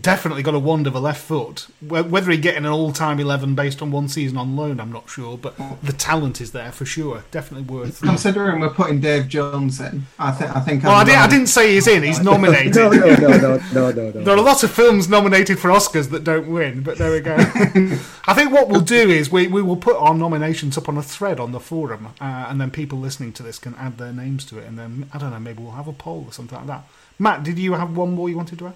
Definitely 0.00 0.44
got 0.44 0.54
a 0.54 0.60
wand 0.60 0.86
of 0.86 0.94
a 0.94 1.00
left 1.00 1.20
foot. 1.20 1.66
Whether 1.80 2.30
he 2.30 2.38
getting 2.38 2.64
an 2.64 2.70
all-time 2.70 3.18
eleven 3.18 3.56
based 3.56 3.82
on 3.82 3.90
one 3.90 4.06
season 4.06 4.38
on 4.38 4.54
loan, 4.54 4.78
I'm 4.78 4.92
not 4.92 5.10
sure, 5.10 5.36
but 5.36 5.56
the 5.82 5.92
talent 5.92 6.40
is 6.40 6.52
there 6.52 6.70
for 6.70 6.84
sure. 6.84 7.24
Definitely 7.32 7.66
worth. 7.66 8.00
considering 8.00 8.60
we're 8.60 8.70
putting 8.70 9.00
Dave 9.00 9.26
Jones 9.28 9.80
in, 9.80 10.06
I 10.20 10.30
think 10.30 10.54
I 10.54 10.60
think. 10.60 10.84
Well, 10.84 10.94
I, 10.94 11.04
did, 11.04 11.16
I 11.16 11.26
didn't 11.26 11.48
say 11.48 11.74
he's 11.74 11.88
in. 11.88 12.04
He's 12.04 12.20
nominated. 12.20 12.76
no, 12.76 12.90
no, 12.90 13.16
no, 13.16 13.16
no, 13.16 13.56
no, 13.72 13.90
no, 13.90 13.90
no. 13.90 14.10
There 14.12 14.36
are 14.36 14.40
lots 14.40 14.62
of 14.62 14.70
films 14.70 15.08
nominated 15.08 15.58
for 15.58 15.68
Oscars 15.68 16.10
that 16.10 16.22
don't 16.22 16.48
win, 16.48 16.82
but 16.84 16.98
there 16.98 17.10
we 17.10 17.18
go. 17.18 17.34
I 18.26 18.34
think 18.34 18.52
what 18.52 18.68
we'll 18.68 18.82
do 18.82 19.10
is 19.10 19.32
we, 19.32 19.48
we 19.48 19.62
will 19.62 19.76
put 19.76 19.96
our 19.96 20.14
nominations 20.14 20.78
up 20.78 20.88
on 20.88 20.96
a 20.96 21.02
thread 21.02 21.40
on 21.40 21.50
the 21.50 21.60
forum, 21.60 22.14
uh, 22.20 22.46
and 22.48 22.60
then 22.60 22.70
people 22.70 23.00
listening 23.00 23.32
to 23.32 23.42
this 23.42 23.58
can 23.58 23.74
add 23.74 23.98
their 23.98 24.12
names 24.12 24.44
to 24.46 24.58
it, 24.58 24.66
and 24.66 24.78
then 24.78 25.10
I 25.12 25.18
don't 25.18 25.30
know, 25.30 25.40
maybe 25.40 25.60
we'll 25.60 25.72
have 25.72 25.88
a 25.88 25.92
poll 25.92 26.26
or 26.28 26.32
something 26.32 26.56
like 26.56 26.68
that. 26.68 26.84
Matt, 27.18 27.42
did 27.42 27.58
you 27.58 27.72
have 27.74 27.96
one 27.96 28.14
more 28.14 28.28
you 28.28 28.36
wanted 28.36 28.60
to 28.60 28.68
add? 28.68 28.74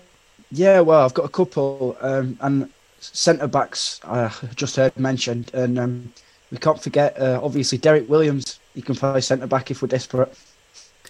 Yeah, 0.51 0.81
well, 0.81 1.05
I've 1.05 1.15
got 1.15 1.25
a 1.25 1.29
couple, 1.29 1.97
um, 2.01 2.39
and 2.41 2.71
centre 3.01 3.47
backs 3.47 4.01
I 4.05 4.33
just 4.55 4.77
heard 4.77 4.97
mentioned, 4.99 5.51
and 5.55 5.79
um, 5.79 6.13
we 6.51 6.59
can't 6.59 6.83
forget 6.83 7.19
uh, 7.21 7.41
obviously 7.43 7.79
Derrick 7.79 8.09
Williams. 8.09 8.59
He 8.75 8.83
can 8.83 8.95
play 8.95 9.21
centre 9.21 9.47
back 9.47 9.71
if 9.71 9.83
we're 9.83 9.89
desperate. 9.89 10.37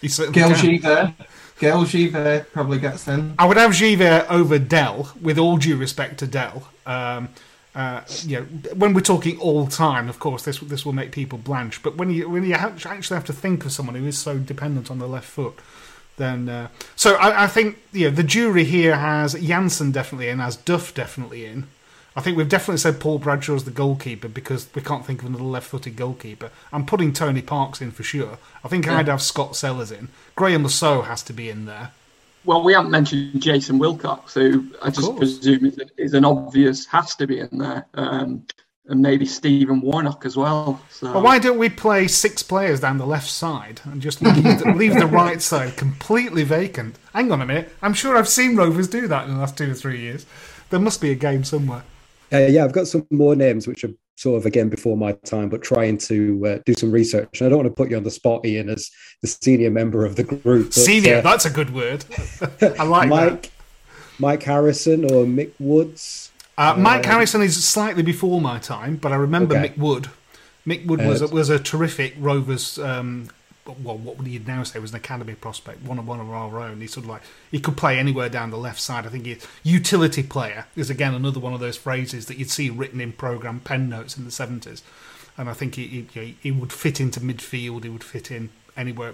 He 0.01 0.07
certainly 0.07 0.41
Gaël 0.41 0.55
can. 0.55 0.79
Givet. 0.79 1.13
Gaël 1.59 1.85
Givet 1.85 2.51
probably 2.51 2.79
gets 2.79 3.07
in. 3.07 3.35
I 3.37 3.45
would 3.45 3.57
have 3.57 3.71
Givet 3.71 4.29
over 4.29 4.59
Dell, 4.59 5.11
with 5.21 5.37
all 5.37 5.57
due 5.57 5.77
respect 5.77 6.19
to 6.19 6.27
Dell. 6.27 6.69
Um, 6.85 7.29
uh, 7.75 8.01
you 8.23 8.39
know, 8.39 8.43
when 8.75 8.93
we're 8.93 9.01
talking 9.01 9.37
all 9.39 9.67
time, 9.67 10.09
of 10.09 10.19
course, 10.19 10.43
this 10.43 10.59
this 10.59 10.85
will 10.85 10.93
make 10.93 11.11
people 11.11 11.37
blanch. 11.37 11.83
But 11.83 11.97
when 11.97 12.11
you 12.11 12.29
when 12.29 12.43
you 12.43 12.53
actually 12.53 13.15
have 13.15 13.25
to 13.25 13.33
think 13.33 13.65
of 13.65 13.71
someone 13.71 13.95
who 13.95 14.05
is 14.05 14.17
so 14.17 14.37
dependent 14.37 14.89
on 14.89 14.99
the 14.99 15.07
left 15.07 15.27
foot, 15.27 15.55
then 16.19 16.47
uh, 16.47 16.67
so 16.95 17.15
I, 17.15 17.45
I 17.45 17.47
think 17.47 17.79
you 17.91 18.09
know 18.09 18.15
the 18.15 18.23
jury 18.23 18.63
here 18.63 18.95
has 18.97 19.33
Jansen 19.33 19.91
definitely 19.91 20.29
in, 20.29 20.37
has 20.37 20.55
Duff 20.55 20.93
definitely 20.93 21.45
in. 21.45 21.67
I 22.15 22.21
think 22.21 22.37
we've 22.37 22.49
definitely 22.49 22.79
said 22.79 22.99
Paul 22.99 23.19
Bradshaw 23.19 23.55
as 23.55 23.63
the 23.63 23.71
goalkeeper 23.71 24.27
because 24.27 24.67
we 24.75 24.81
can't 24.81 25.05
think 25.05 25.21
of 25.21 25.27
another 25.27 25.43
left-footed 25.43 25.95
goalkeeper. 25.95 26.49
I'm 26.73 26.85
putting 26.85 27.13
Tony 27.13 27.41
Parkes 27.41 27.81
in 27.81 27.91
for 27.91 28.03
sure. 28.03 28.37
I 28.63 28.67
think 28.67 28.85
Yeah. 28.85 28.97
I'd 28.97 29.07
have 29.07 29.21
Scott 29.21 29.55
Sellers 29.55 29.91
in. 29.91 30.09
Graeme 30.35 30.63
Le 30.63 30.69
Saux 30.69 31.07
has 31.07 31.23
to 31.23 31.33
be 31.33 31.49
in 31.49 31.65
there. 31.65 31.91
Well, 32.45 32.63
we 32.63 32.73
haven't 32.73 32.91
mentioned 32.91 33.41
Jason 33.41 33.79
Wilcox, 33.79 34.33
who 34.33 34.65
I 34.81 34.89
just 34.89 35.15
presume 35.17 35.65
is, 35.65 35.79
is 35.97 36.13
an 36.13 36.25
obvious 36.25 36.85
has 36.87 37.15
to 37.15 37.27
be 37.27 37.39
in 37.39 37.49
there, 37.51 37.85
um, 37.93 38.43
and 38.89 39.01
maybe 39.01 39.25
Stephen 39.25 39.81
Warnock 39.81 40.25
as 40.25 40.35
well. 40.35 40.81
So 40.89 41.11
Well, 41.13 41.23
why 41.23 41.39
don't 41.39 41.57
we 41.57 41.69
play 41.69 42.07
six 42.07 42.43
players 42.43 42.81
down 42.81 42.97
the 42.97 43.05
left 43.05 43.29
side 43.29 43.81
and 43.85 44.01
just 44.01 44.21
leave 44.21 44.43
the, 44.43 44.73
leave 44.75 44.95
the 44.95 45.07
right 45.07 45.41
side 45.41 45.77
completely 45.77 46.43
vacant? 46.43 46.97
Hang 47.13 47.31
on 47.31 47.41
a 47.41 47.45
minute. 47.45 47.71
I'm 47.81 47.93
sure 47.93 48.17
I've 48.17 48.27
seen 48.27 48.55
Rovers 48.55 48.87
do 48.87 49.07
that 49.07 49.27
in 49.27 49.33
the 49.33 49.39
last 49.39 49.57
two 49.57 49.71
or 49.71 49.75
three 49.75 49.99
years. 49.99 50.25
There 50.69 50.79
must 50.79 51.01
be 51.01 51.11
a 51.11 51.15
game 51.15 51.43
somewhere. 51.43 51.83
Uh, 52.31 52.39
yeah, 52.39 52.63
I've 52.63 52.73
got 52.73 52.87
some 52.87 53.07
more 53.11 53.35
names 53.35 53.67
which 53.67 53.83
are 53.83 53.91
sort 54.15 54.37
of 54.37 54.45
again 54.45 54.69
before 54.69 54.97
my 54.97 55.13
time, 55.13 55.49
but 55.49 55.61
trying 55.61 55.97
to 55.97 56.45
uh, 56.45 56.59
do 56.65 56.73
some 56.77 56.91
research. 56.91 57.39
And 57.39 57.47
I 57.47 57.49
don't 57.49 57.59
want 57.59 57.69
to 57.69 57.75
put 57.75 57.89
you 57.89 57.97
on 57.97 58.03
the 58.03 58.11
spot, 58.11 58.45
Ian, 58.45 58.69
as 58.69 58.89
the 59.21 59.27
senior 59.27 59.71
member 59.71 60.05
of 60.05 60.15
the 60.15 60.23
group. 60.23 60.67
But, 60.67 60.73
Senior, 60.73 61.17
uh, 61.17 61.21
that's 61.21 61.45
a 61.45 61.49
good 61.49 61.73
word. 61.73 62.05
I 62.61 62.83
like 62.83 63.09
Mike, 63.09 63.41
that. 63.43 63.51
Mike 64.19 64.43
Harrison 64.43 65.05
or 65.05 65.25
Mick 65.25 65.51
Woods. 65.59 66.28
Uh, 66.59 66.75
Mike 66.75 67.05
Harrison 67.05 67.41
is 67.41 67.63
slightly 67.63 68.03
before 68.03 68.41
my 68.41 68.59
time, 68.59 68.97
but 68.97 69.13
I 69.13 69.15
remember 69.15 69.55
Okay. 69.55 69.69
Mick 69.69 69.77
Wood. 69.77 70.09
Mick 70.67 70.85
Wood 70.85 70.99
was 71.05 71.21
was 71.31 71.49
a 71.49 71.57
terrific 71.57 72.15
Rovers. 72.19 72.77
Um, 72.77 73.29
well, 73.65 73.97
what 73.97 74.17
would 74.17 74.27
you 74.27 74.41
now 74.45 74.63
say 74.63 74.79
was 74.79 74.91
an 74.91 74.97
academy 74.97 75.35
prospect, 75.35 75.83
one 75.83 75.97
of 75.99 76.05
one 76.05 76.19
of 76.19 76.29
our 76.29 76.59
own. 76.59 76.81
He 76.81 76.87
sort 76.87 77.05
of 77.05 77.11
like 77.11 77.21
he 77.49 77.59
could 77.61 77.77
play 77.77 77.97
anywhere 77.97 78.27
down 78.27 78.49
the 78.49 78.57
left 78.57 78.81
side. 78.81 79.05
I 79.05 79.09
think 79.09 79.25
he 79.25 79.37
utility 79.63 80.21
player 80.21 80.65
is 80.75 80.89
again 80.89 81.13
another 81.13 81.39
one 81.39 81.53
of 81.53 81.61
those 81.61 81.77
phrases 81.77 82.25
that 82.25 82.37
you'd 82.37 82.49
see 82.51 82.69
written 82.69 82.99
in 82.99 83.13
program 83.13 83.61
pen 83.61 83.87
notes 83.87 84.17
in 84.17 84.25
the 84.25 84.31
seventies. 84.31 84.83
And 85.37 85.49
I 85.49 85.53
think 85.53 85.75
he, 85.75 86.07
he 86.13 86.35
he 86.41 86.51
would 86.51 86.73
fit 86.73 86.99
into 86.99 87.21
midfield. 87.21 87.83
He 87.83 87.89
would 87.89 88.03
fit 88.03 88.29
in 88.31 88.49
anywhere 88.75 89.13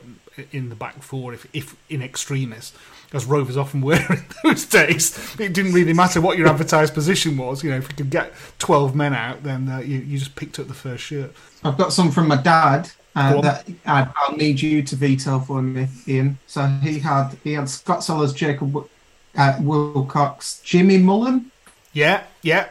in 0.51 0.69
the 0.69 0.75
back 0.75 1.03
four 1.03 1.33
if, 1.33 1.47
if 1.53 1.75
in 1.89 2.01
extremis, 2.01 2.73
as 3.15 3.25
Rovers 3.25 3.57
often 3.57 3.81
were 3.81 3.95
in 4.09 4.25
those 4.43 4.65
days. 4.65 5.35
It 5.39 5.53
didn't 5.53 5.73
really 5.73 5.93
matter 5.93 6.21
what 6.21 6.37
your 6.37 6.47
advertised 6.47 6.93
position 6.93 7.37
was. 7.37 7.63
You 7.63 7.71
know, 7.71 7.77
if 7.77 7.89
you 7.89 7.95
could 7.95 8.09
get 8.09 8.33
twelve 8.59 8.95
men 8.95 9.13
out, 9.13 9.43
then 9.43 9.69
uh, 9.69 9.79
you 9.79 9.97
you 9.99 10.17
just 10.19 10.35
picked 10.35 10.59
up 10.59 10.67
the 10.67 10.73
first 10.73 11.03
shirt. 11.03 11.33
I've 11.63 11.77
got 11.77 11.93
some 11.93 12.11
from 12.11 12.27
my 12.27 12.35
dad 12.41 12.91
uh, 13.15 13.39
that 13.41 13.67
I'll 13.85 14.35
need 14.35 14.61
you 14.61 14.83
to 14.83 14.95
veto 14.95 15.39
for 15.39 15.61
me, 15.61 15.87
Ian. 16.07 16.37
So 16.47 16.65
he 16.65 16.99
had 16.99 17.37
he 17.43 17.53
had 17.53 17.69
Scott 17.69 18.03
Sellers, 18.03 18.33
Jacob 18.33 18.87
uh, 19.37 19.57
Wilcox, 19.61 20.61
Jimmy 20.63 20.97
Mullen, 20.97 21.51
Yeah, 21.93 22.23
yeah. 22.41 22.69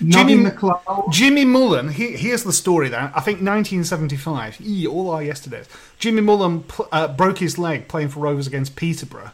Jimmy- 0.00 0.36
McLeod. 0.36 1.10
Jimmy 1.12 1.44
Mullen, 1.44 1.88
he, 1.88 2.12
here's 2.16 2.44
the 2.44 2.52
story 2.52 2.88
there. 2.88 3.10
I 3.16 3.20
think 3.20 3.38
1975, 3.42 4.60
Eee, 4.60 4.86
all 4.86 5.10
our 5.10 5.22
yesterdays. 5.24 5.66
Jimmy 5.98 6.20
Mullen 6.22 6.62
pl- 6.62 6.86
uh, 6.92 7.08
broke 7.08 7.38
his 7.38 7.58
leg 7.58 7.88
playing 7.88 8.10
for 8.10 8.20
Rovers 8.20 8.46
against 8.46 8.76
Peterborough, 8.76 9.32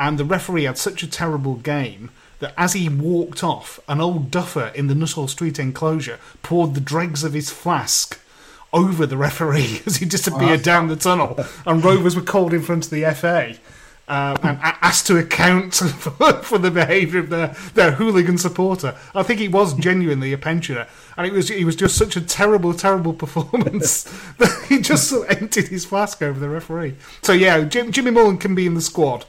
and 0.00 0.18
the 0.18 0.24
referee 0.24 0.64
had 0.64 0.78
such 0.78 1.02
a 1.02 1.06
terrible 1.06 1.56
game 1.56 2.10
that 2.40 2.54
as 2.56 2.72
he 2.72 2.88
walked 2.88 3.44
off, 3.44 3.78
an 3.86 4.00
old 4.00 4.30
duffer 4.30 4.72
in 4.74 4.86
the 4.86 4.94
Nuttall 4.94 5.28
Street 5.28 5.58
enclosure 5.58 6.18
poured 6.42 6.74
the 6.74 6.80
dregs 6.80 7.22
of 7.22 7.34
his 7.34 7.50
flask 7.50 8.18
over 8.72 9.04
the 9.04 9.18
referee 9.18 9.82
as 9.86 9.96
he 9.96 10.06
disappeared 10.06 10.62
down 10.62 10.88
the 10.88 10.96
tunnel, 10.96 11.38
and 11.66 11.84
Rovers 11.84 12.16
were 12.16 12.22
called 12.22 12.54
in 12.54 12.62
front 12.62 12.86
of 12.86 12.90
the 12.90 13.04
FA. 13.14 13.56
Uh, 14.08 14.36
and 14.42 14.58
asked 14.60 15.06
to 15.06 15.16
account 15.16 15.72
for, 15.98 16.32
for 16.42 16.58
the 16.58 16.70
behaviour 16.72 17.20
of 17.20 17.30
their, 17.30 17.54
their 17.74 17.92
hooligan 17.92 18.36
supporter. 18.36 18.96
I 19.14 19.22
think 19.22 19.38
he 19.38 19.46
was 19.46 19.72
genuinely 19.74 20.32
a 20.32 20.38
pensioner, 20.38 20.88
and 21.16 21.28
it 21.28 21.32
was 21.32 21.48
he 21.48 21.64
was 21.64 21.76
just 21.76 21.96
such 21.96 22.16
a 22.16 22.20
terrible, 22.20 22.74
terrible 22.74 23.12
performance 23.24 24.02
that 24.38 24.64
he 24.68 24.80
just 24.80 25.06
sort 25.06 25.30
of 25.30 25.40
emptied 25.40 25.68
his 25.68 25.84
flask 25.84 26.22
over 26.22 26.40
the 26.40 26.48
referee. 26.48 26.96
So 27.22 27.32
yeah, 27.32 27.60
Jim, 27.62 27.92
Jimmy 27.92 28.10
Mullen 28.10 28.38
can 28.38 28.56
be 28.56 28.66
in 28.66 28.74
the 28.74 28.80
squad. 28.80 29.26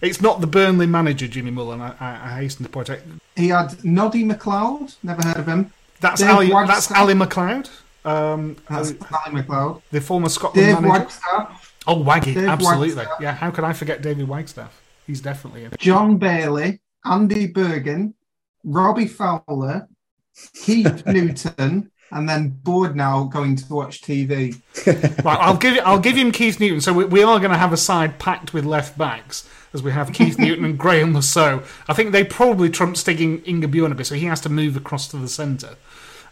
It's 0.00 0.20
not 0.20 0.40
the 0.40 0.46
Burnley 0.46 0.86
manager, 0.86 1.26
Jimmy 1.26 1.50
Mullen. 1.50 1.80
I, 1.80 1.94
I, 1.98 2.10
I 2.10 2.40
hasten 2.40 2.64
to 2.64 2.70
point 2.70 2.90
out. 2.90 2.98
He 3.36 3.48
had 3.48 3.84
Noddy 3.84 4.24
McLeod. 4.24 4.96
Never 5.02 5.22
heard 5.22 5.36
of 5.38 5.46
him. 5.46 5.72
That's 6.00 6.20
Dave 6.20 6.30
Ali. 6.30 6.52
Wagstaff. 6.52 6.76
That's 6.76 6.90
Ally 6.92 7.14
MacLeod. 7.14 7.68
Um, 8.04 8.56
That's 8.68 8.92
Ally 9.12 9.32
MacLeod. 9.32 9.82
the 9.90 10.00
former 10.00 10.28
Scotland 10.28 10.66
Dave 10.66 10.74
manager. 10.80 11.04
Wagstaff. 11.04 11.74
Oh, 11.86 12.02
Waggy, 12.04 12.34
Dave 12.34 12.48
absolutely. 12.48 12.94
Wagstaff. 12.94 13.20
Yeah, 13.20 13.32
how 13.34 13.50
could 13.50 13.64
I 13.64 13.72
forget 13.72 14.02
David 14.02 14.28
Wagstaff? 14.28 14.80
He's 15.06 15.20
definitely 15.20 15.64
in. 15.64 15.72
John 15.78 16.16
Bailey, 16.18 16.80
Andy 17.04 17.46
Bergen, 17.46 18.14
Robbie 18.62 19.06
Fowler, 19.08 19.88
Keith 20.54 21.02
Newton, 21.06 21.90
and 22.10 22.28
then 22.28 22.50
bored 22.62 22.96
now 22.96 23.24
going 23.24 23.56
to 23.56 23.74
watch 23.74 24.02
TV. 24.02 24.60
Right, 25.24 25.38
I'll 25.40 25.56
give 25.56 25.78
I'll 25.84 25.98
give 25.98 26.16
him 26.16 26.32
Keith 26.32 26.60
Newton. 26.60 26.80
So 26.80 26.92
we, 26.92 27.04
we 27.04 27.22
are 27.22 27.38
going 27.38 27.50
to 27.50 27.58
have 27.58 27.72
a 27.72 27.76
side 27.76 28.18
packed 28.18 28.54
with 28.54 28.64
left 28.64 28.96
backs 28.96 29.48
as 29.74 29.82
we 29.82 29.90
have 29.90 30.12
Keith 30.12 30.38
Newton 30.38 30.64
and 30.64 30.78
Graeme 30.84 31.12
Le 31.12 31.22
Saux. 31.22 31.66
I 31.88 31.94
think 31.94 32.12
they 32.12 32.24
probably 32.24 32.70
trump 32.70 32.96
sticking 32.96 33.42
Inga 33.46 33.68
bit, 33.68 34.06
so 34.06 34.14
he 34.14 34.26
has 34.26 34.40
to 34.42 34.48
move 34.48 34.76
across 34.76 35.08
to 35.08 35.16
the 35.16 35.28
centre. 35.28 35.76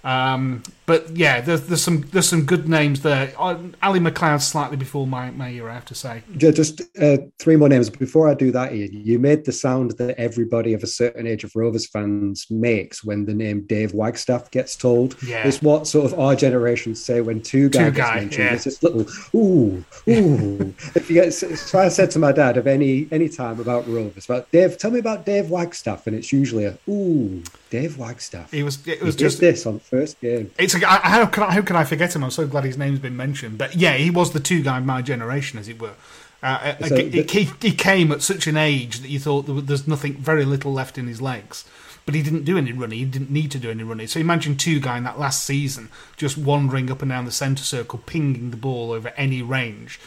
Um, 0.05 0.62
but 0.87 1.16
yeah, 1.16 1.40
there's, 1.40 1.62
there's 1.66 1.83
some 1.83 2.03
there's 2.12 2.29
some 2.29 2.44
good 2.44 2.68
names 2.68 3.03
there. 3.03 3.33
Uh, 3.38 3.59
Ally 3.83 3.99
MacLeod 3.99 4.40
slightly 4.40 4.77
before 4.77 5.07
my, 5.07 5.31
my 5.33 5.49
year, 5.49 5.68
I 5.68 5.75
have 5.75 5.85
to 5.87 5.94
say. 5.94 6.22
Just 6.37 6.81
uh, 7.01 7.18
three 7.38 7.57
more 7.57 7.68
names. 7.68 7.90
Before 7.90 8.29
I 8.29 8.35
do 8.35 8.53
that, 8.53 8.72
Ian, 8.72 8.90
you 8.92 9.18
made 9.18 9.44
the 9.44 9.53
sound 9.53 9.92
that 9.99 10.18
everybody 10.18 10.75
of 10.75 10.83
a 10.83 10.87
certain 10.87 11.27
age 11.27 11.42
of 11.44 11.53
Rovers 11.57 11.87
fans 11.88 12.46
makes 12.51 13.05
when 13.05 13.25
the 13.27 13.35
name 13.35 13.66
Dave 13.66 13.94
Wagstaff 13.94 14.51
gets 14.53 14.77
told. 14.77 15.20
Yeah. 15.22 15.46
It's 15.46 15.61
what 15.61 15.87
sort 15.88 16.07
of 16.12 16.18
our 16.18 16.37
generation 16.37 16.94
say 16.94 17.20
when 17.20 17.42
two 17.42 17.68
guys 17.68 17.87
Two 17.87 17.90
gets 17.90 18.09
guy, 18.09 18.14
mentioned. 18.20 18.44
yeah. 18.44 18.55
It's 18.55 18.64
this 18.64 18.83
little 18.83 19.07
ooh, 19.35 19.85
ooh. 20.09 20.75
if 20.94 21.11
you 21.11 21.14
get, 21.20 21.33
so 21.33 21.79
I 21.81 21.88
said 21.88 22.12
to 22.12 22.18
my 22.20 22.31
dad 22.33 22.57
of 22.57 22.66
any 22.68 23.09
any 23.11 23.29
time 23.29 23.59
about 23.61 23.88
Rovers, 23.88 24.27
about 24.27 24.51
Dave, 24.53 24.79
tell 24.79 24.92
me 24.92 25.01
about 25.01 25.27
Dave 25.27 25.51
Wagstaff, 25.51 26.07
and 26.07 26.14
it's 26.14 26.33
usually 26.33 26.64
a 26.64 26.79
ooh, 26.88 27.42
Dave 27.70 27.99
Wagstaff. 27.99 28.55
It 28.55 28.62
was 28.62 28.87
it 28.87 28.99
He 28.99 29.05
was 29.05 29.16
did 29.16 29.25
just 29.25 29.40
this 29.40 29.66
on 29.66 29.81
first 29.81 30.20
game. 30.20 30.53
It's 30.59 30.76
a, 30.83 30.91
I- 30.91 31.09
how 31.09 31.27
can 31.27 31.43
I, 31.45 31.53
how 31.53 31.62
can 31.62 31.77
I 31.77 31.85
forget 31.85 32.15
him? 32.15 32.25
I'm 32.25 32.31
so 32.31 32.47
glad 32.47 32.65
his 32.65 32.79
name's 32.79 32.99
been 33.01 33.17
mentioned. 33.17 33.59
But 33.59 33.75
yeah, 33.77 33.95
he 33.97 34.11
was 34.11 34.33
the 34.33 34.41
Tugay 34.41 34.79
of 34.79 34.85
my 34.85 35.03
generation, 35.03 35.59
as 35.59 35.69
it 35.69 35.81
were. 35.81 35.95
Uh, 36.43 36.75
uh, 36.81 36.87
So 36.87 36.97
he, 36.97 37.09
the- 37.09 37.23
he, 37.33 37.51
he 37.61 37.73
came 37.75 38.12
at 38.12 38.23
such 38.23 38.47
an 38.47 38.57
age 38.57 39.01
that 39.01 39.09
you 39.09 39.19
thought 39.19 39.47
there 39.47 39.61
there's 39.61 39.89
nothing, 39.89 40.15
very 40.15 40.45
little 40.45 40.73
left 40.73 40.99
in 40.99 41.07
his 41.07 41.21
legs. 41.23 41.65
But 42.05 42.15
he 42.15 42.23
didn't 42.23 42.45
do 42.45 42.57
any 42.57 42.73
running. 42.73 43.01
He 43.01 43.05
didn't 43.05 43.31
need 43.33 43.51
to 43.51 43.59
do 43.59 43.69
any 43.71 43.83
running. 43.83 44.07
So 44.07 44.21
imagine 44.21 44.55
Tugay 44.55 44.97
in 44.99 45.05
that 45.05 45.19
last 45.19 45.45
season 45.45 45.89
just 46.17 46.39
wandering 46.39 46.89
up 46.91 47.03
and 47.03 47.11
down 47.11 47.25
the 47.25 47.33
centre 47.33 47.65
circle, 47.65 47.99
pinging 48.07 48.51
the 48.53 48.57
ball 48.57 48.93
over 48.93 49.09
any 49.17 49.43
range. 49.43 49.99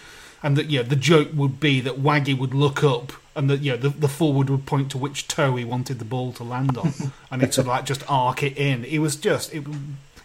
And 0.41 0.55
that 0.55 0.67
yeah, 0.69 0.83
the 0.83 0.95
joke 0.95 1.27
would 1.33 1.59
be 1.59 1.81
that 1.81 1.95
Waggy 2.01 2.37
would 2.37 2.53
look 2.53 2.81
up 2.85 3.11
and 3.35 3.49
that 3.49 3.59
yeah, 3.59 3.75
the, 3.75 3.89
the 3.89 4.07
forward 4.07 4.49
would 4.49 4.65
point 4.65 4.89
to 4.91 4.97
which 4.97 5.27
toe 5.27 5.57
he 5.57 5.65
wanted 5.65 5.99
the 5.99 6.05
ball 6.05 6.31
to 6.33 6.43
land 6.45 6.77
on, 6.77 6.93
and 7.31 7.41
sort 7.53 7.57
of 7.59 7.67
like 7.67 7.85
just 7.85 8.09
arc 8.09 8.43
it 8.43 8.57
in. 8.57 8.85
It 8.85 8.99
was 8.99 9.17
just 9.17 9.53
it, 9.53 9.65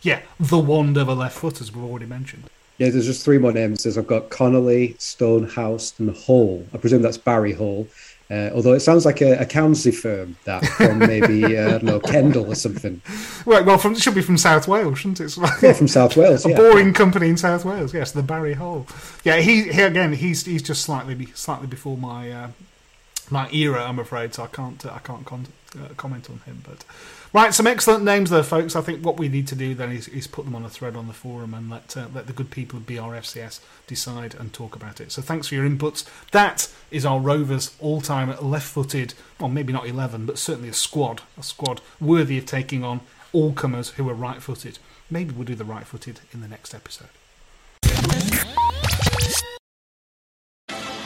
yeah, 0.05 0.21
the 0.39 0.59
wand 0.59 0.97
of 0.97 1.09
a 1.09 1.15
left 1.15 1.37
foot, 1.37 1.61
as 1.61 1.73
we've 1.75 1.85
already 1.85 2.07
mentioned. 2.07 2.45
Yeah, 2.79 2.91
there's 2.91 3.07
just 3.07 3.25
three 3.25 3.39
more 3.39 3.53
names. 3.53 3.83
There's 3.85 3.99
I've 3.99 4.07
got 4.07 4.31
Connolly, 4.31 4.95
Stonehouse, 4.99 5.95
and 5.99 6.11
Hall. 6.17 6.67
I 6.73 6.79
presume 6.79 7.03
that's 7.03 7.19
Barry 7.19 7.53
Hall. 7.53 7.89
Uh, 8.31 8.51
although 8.55 8.73
it 8.73 8.81
sounds 8.81 9.05
like 9.05 9.21
a 9.21 9.33
accountancy 9.39 9.91
firm 9.91 10.35
that 10.45 10.65
from 10.65 10.99
maybe 10.99 11.45
uh, 11.59 11.67
I 11.67 11.71
don't 11.73 11.83
know 11.85 12.01
Kendall 12.01 12.47
or 12.51 12.55
something. 12.55 13.03
Right, 13.45 13.65
well, 13.65 13.77
from, 13.77 13.93
it 13.93 14.01
should 14.01 14.15
be 14.15 14.23
from 14.23 14.39
South 14.39 14.67
Wales, 14.67 14.99
shouldn't 14.99 15.21
it? 15.21 15.37
Like- 15.37 15.61
Yeah, 15.63 15.75
from 15.75 15.89
South 15.89 16.17
Wales. 16.17 16.45
a 16.47 16.49
Yeah. 16.51 16.57
boring 16.57 16.95
company 16.95 17.29
in 17.29 17.37
South 17.37 17.65
Wales. 17.67 17.93
Yes, 17.93 18.13
the 18.13 18.23
Barry 18.23 18.55
Hall. 18.55 18.87
Yeah, 19.25 19.37
he, 19.37 19.65
he 19.71 19.83
again. 19.83 20.15
He's 20.15 20.47
he's 20.47 20.63
just 20.63 20.83
slightly 20.83 21.27
slightly 21.35 21.67
before 21.67 21.99
my 21.99 22.31
uh, 22.33 22.49
my 23.31 23.49
era, 23.51 23.85
I'm 23.85 23.99
afraid. 23.99 24.35
So 24.35 24.45
I 24.45 24.47
can't 24.49 24.85
uh, 24.85 24.93
I 24.95 24.99
can't 25.01 25.27
con- 25.27 25.47
uh, 25.79 25.89
comment 25.99 26.29
on 26.31 26.39
him. 26.47 26.63
But 26.67 26.83
right, 27.35 27.53
some 27.53 27.67
excellent 27.67 28.05
names 28.05 28.31
there, 28.31 28.43
folks. 28.43 28.75
I 28.77 28.81
think 28.81 29.05
what 29.05 29.19
we 29.19 29.29
need 29.29 29.47
to 29.49 29.55
do 29.55 29.75
then 29.75 29.93
is, 29.93 30.09
is 30.09 30.27
put 30.27 30.47
them 30.47 30.55
on 30.55 30.65
a 30.65 30.71
thread 30.71 30.97
on 30.97 31.09
the 31.09 31.13
forum 31.13 31.53
and 31.53 31.69
let 31.69 31.95
uh, 31.97 32.07
let 32.15 32.27
the 32.27 32.33
good 32.33 32.51
people 32.51 32.79
of 32.79 32.87
BRFCS 32.87 33.61
decide 33.87 34.35
and 34.35 34.53
talk 34.53 34.75
about 34.75 35.01
it. 35.01 35.13
So 35.13 35.21
thanks 35.21 35.49
for 35.49 35.57
your 35.57 35.69
inputs. 35.69 36.09
That 36.31 36.73
is 36.91 37.05
our 37.05 37.21
Rovers 37.21 37.77
all-time 37.81 38.35
left-footed. 38.41 39.13
Well, 39.39 39.51
maybe 39.51 39.73
not 39.73 39.87
eleven, 39.87 40.25
but 40.25 40.39
certainly 40.39 40.71
a 40.71 40.75
squad. 40.75 41.23
A 41.37 41.43
squad 41.43 41.83
worthy 42.01 42.39
of 42.39 42.47
taking 42.47 42.85
on 42.85 43.01
all 43.33 43.53
comers 43.53 43.91
who 43.91 44.09
are 44.09 44.15
right-footed. 44.15 44.79
Maybe 45.11 45.35
we'll 45.35 45.45
do 45.45 45.55
the 45.55 45.65
right-footed 45.65 46.21
in 46.33 46.41
the 46.41 46.49
next 46.49 46.75
episode. 46.75 47.09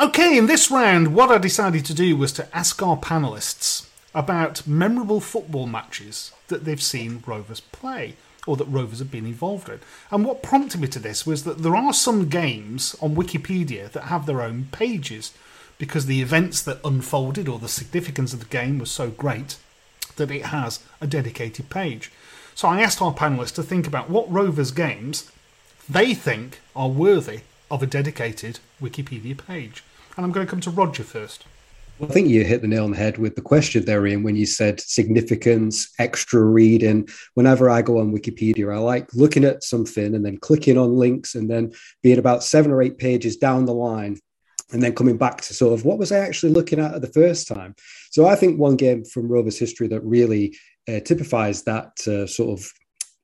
Okay, 0.00 0.38
in 0.38 0.46
this 0.46 0.70
round, 0.70 1.12
what 1.12 1.30
I 1.30 1.38
decided 1.38 1.84
to 1.86 1.92
do 1.92 2.16
was 2.16 2.32
to 2.34 2.56
ask 2.56 2.80
our 2.80 2.96
panelists 2.96 3.88
about 4.14 4.64
memorable 4.64 5.20
football 5.20 5.66
matches 5.66 6.30
that 6.46 6.64
they've 6.64 6.80
seen 6.80 7.20
Rovers 7.26 7.58
play 7.58 8.14
or 8.46 8.56
that 8.56 8.66
Rovers 8.66 9.00
have 9.00 9.10
been 9.10 9.26
involved 9.26 9.68
in. 9.68 9.80
And 10.12 10.24
what 10.24 10.40
prompted 10.40 10.80
me 10.80 10.86
to 10.86 11.00
this 11.00 11.26
was 11.26 11.42
that 11.42 11.64
there 11.64 11.74
are 11.74 11.92
some 11.92 12.28
games 12.28 12.94
on 13.00 13.16
Wikipedia 13.16 13.90
that 13.90 14.04
have 14.04 14.26
their 14.26 14.40
own 14.40 14.68
pages 14.70 15.34
because 15.78 16.06
the 16.06 16.22
events 16.22 16.62
that 16.62 16.78
unfolded 16.84 17.48
or 17.48 17.58
the 17.58 17.68
significance 17.68 18.32
of 18.32 18.38
the 18.38 18.46
game 18.46 18.78
was 18.78 18.92
so 18.92 19.10
great 19.10 19.56
that 20.14 20.30
it 20.30 20.46
has 20.46 20.78
a 21.00 21.08
dedicated 21.08 21.70
page. 21.70 22.12
So 22.54 22.68
I 22.68 22.82
asked 22.82 23.02
our 23.02 23.14
panelists 23.14 23.54
to 23.56 23.64
think 23.64 23.88
about 23.88 24.08
what 24.08 24.30
Rovers 24.30 24.70
games 24.70 25.28
they 25.88 26.14
think 26.14 26.60
are 26.76 26.88
worthy 26.88 27.40
of 27.70 27.82
a 27.82 27.86
dedicated 27.86 28.60
Wikipedia 28.80 29.36
page. 29.36 29.84
And 30.16 30.24
I'm 30.24 30.32
going 30.32 30.46
to 30.46 30.50
come 30.50 30.60
to 30.62 30.70
Roger 30.70 31.04
first. 31.04 31.44
I 32.00 32.06
think 32.06 32.28
you 32.28 32.44
hit 32.44 32.62
the 32.62 32.68
nail 32.68 32.84
on 32.84 32.92
the 32.92 32.96
head 32.96 33.18
with 33.18 33.34
the 33.34 33.42
question 33.42 33.84
there, 33.84 34.06
Ian, 34.06 34.22
when 34.22 34.36
you 34.36 34.46
said 34.46 34.80
significance, 34.80 35.92
extra 35.98 36.40
reading. 36.40 37.08
Whenever 37.34 37.68
I 37.68 37.82
go 37.82 37.98
on 37.98 38.12
Wikipedia, 38.12 38.72
I 38.72 38.78
like 38.78 39.12
looking 39.14 39.44
at 39.44 39.64
something 39.64 40.14
and 40.14 40.24
then 40.24 40.36
clicking 40.36 40.78
on 40.78 40.96
links 40.96 41.34
and 41.34 41.50
then 41.50 41.72
being 42.02 42.18
about 42.18 42.44
seven 42.44 42.70
or 42.70 42.82
eight 42.82 42.98
pages 42.98 43.36
down 43.36 43.64
the 43.64 43.74
line 43.74 44.20
and 44.72 44.82
then 44.82 44.94
coming 44.94 45.16
back 45.16 45.40
to 45.40 45.54
sort 45.54 45.72
of 45.72 45.84
what 45.84 45.98
was 45.98 46.12
I 46.12 46.18
actually 46.18 46.52
looking 46.52 46.78
at 46.78 46.94
at 46.94 47.00
the 47.00 47.08
first 47.08 47.48
time. 47.48 47.74
So 48.10 48.26
I 48.26 48.36
think 48.36 48.58
one 48.58 48.76
game 48.76 49.04
from 49.04 49.28
Rovers 49.28 49.58
history 49.58 49.88
that 49.88 50.04
really 50.04 50.56
uh, 50.86 51.00
typifies 51.00 51.64
that 51.64 51.98
uh, 52.06 52.26
sort 52.26 52.58
of 52.58 52.70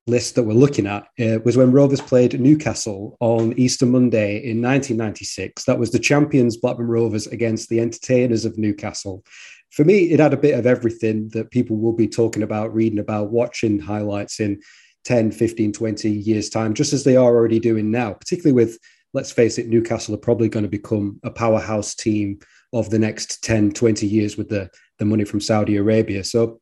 list 0.06 0.34
that 0.34 0.42
we're 0.42 0.52
looking 0.52 0.86
at 0.86 1.04
uh, 1.18 1.38
was 1.44 1.56
when 1.56 1.72
Rovers 1.72 2.00
played 2.00 2.38
Newcastle 2.38 3.16
on 3.20 3.54
Easter 3.58 3.86
Monday 3.86 4.36
in 4.36 4.60
1996. 4.60 5.64
That 5.64 5.78
was 5.78 5.90
the 5.90 5.98
champions 5.98 6.56
Blackburn 6.56 6.88
Rovers 6.88 7.26
against 7.26 7.68
the 7.68 7.80
entertainers 7.80 8.44
of 8.44 8.58
Newcastle. 8.58 9.24
For 9.70 9.84
me, 9.84 10.10
it 10.10 10.20
had 10.20 10.34
a 10.34 10.38
bit 10.38 10.58
of 10.58 10.66
everything 10.66 11.30
that 11.30 11.50
people 11.50 11.76
will 11.76 11.94
be 11.94 12.06
talking 12.06 12.42
about, 12.42 12.74
reading 12.74 12.98
about, 12.98 13.30
watching 13.30 13.78
highlights 13.78 14.40
in 14.40 14.60
10, 15.04 15.32
15, 15.32 15.72
20 15.72 16.10
years' 16.10 16.48
time, 16.48 16.74
just 16.74 16.92
as 16.92 17.04
they 17.04 17.16
are 17.16 17.34
already 17.34 17.58
doing 17.58 17.90
now, 17.90 18.12
particularly 18.12 18.52
with, 18.52 18.78
let's 19.14 19.32
face 19.32 19.58
it, 19.58 19.68
Newcastle 19.68 20.14
are 20.14 20.18
probably 20.18 20.48
going 20.48 20.62
to 20.62 20.68
become 20.68 21.18
a 21.24 21.30
powerhouse 21.30 21.94
team 21.94 22.38
of 22.72 22.90
the 22.90 22.98
next 22.98 23.42
10, 23.42 23.72
20 23.72 24.06
years 24.06 24.36
with 24.36 24.48
the, 24.48 24.68
the 24.98 25.04
money 25.04 25.24
from 25.24 25.40
Saudi 25.40 25.76
Arabia. 25.76 26.24
So 26.24 26.60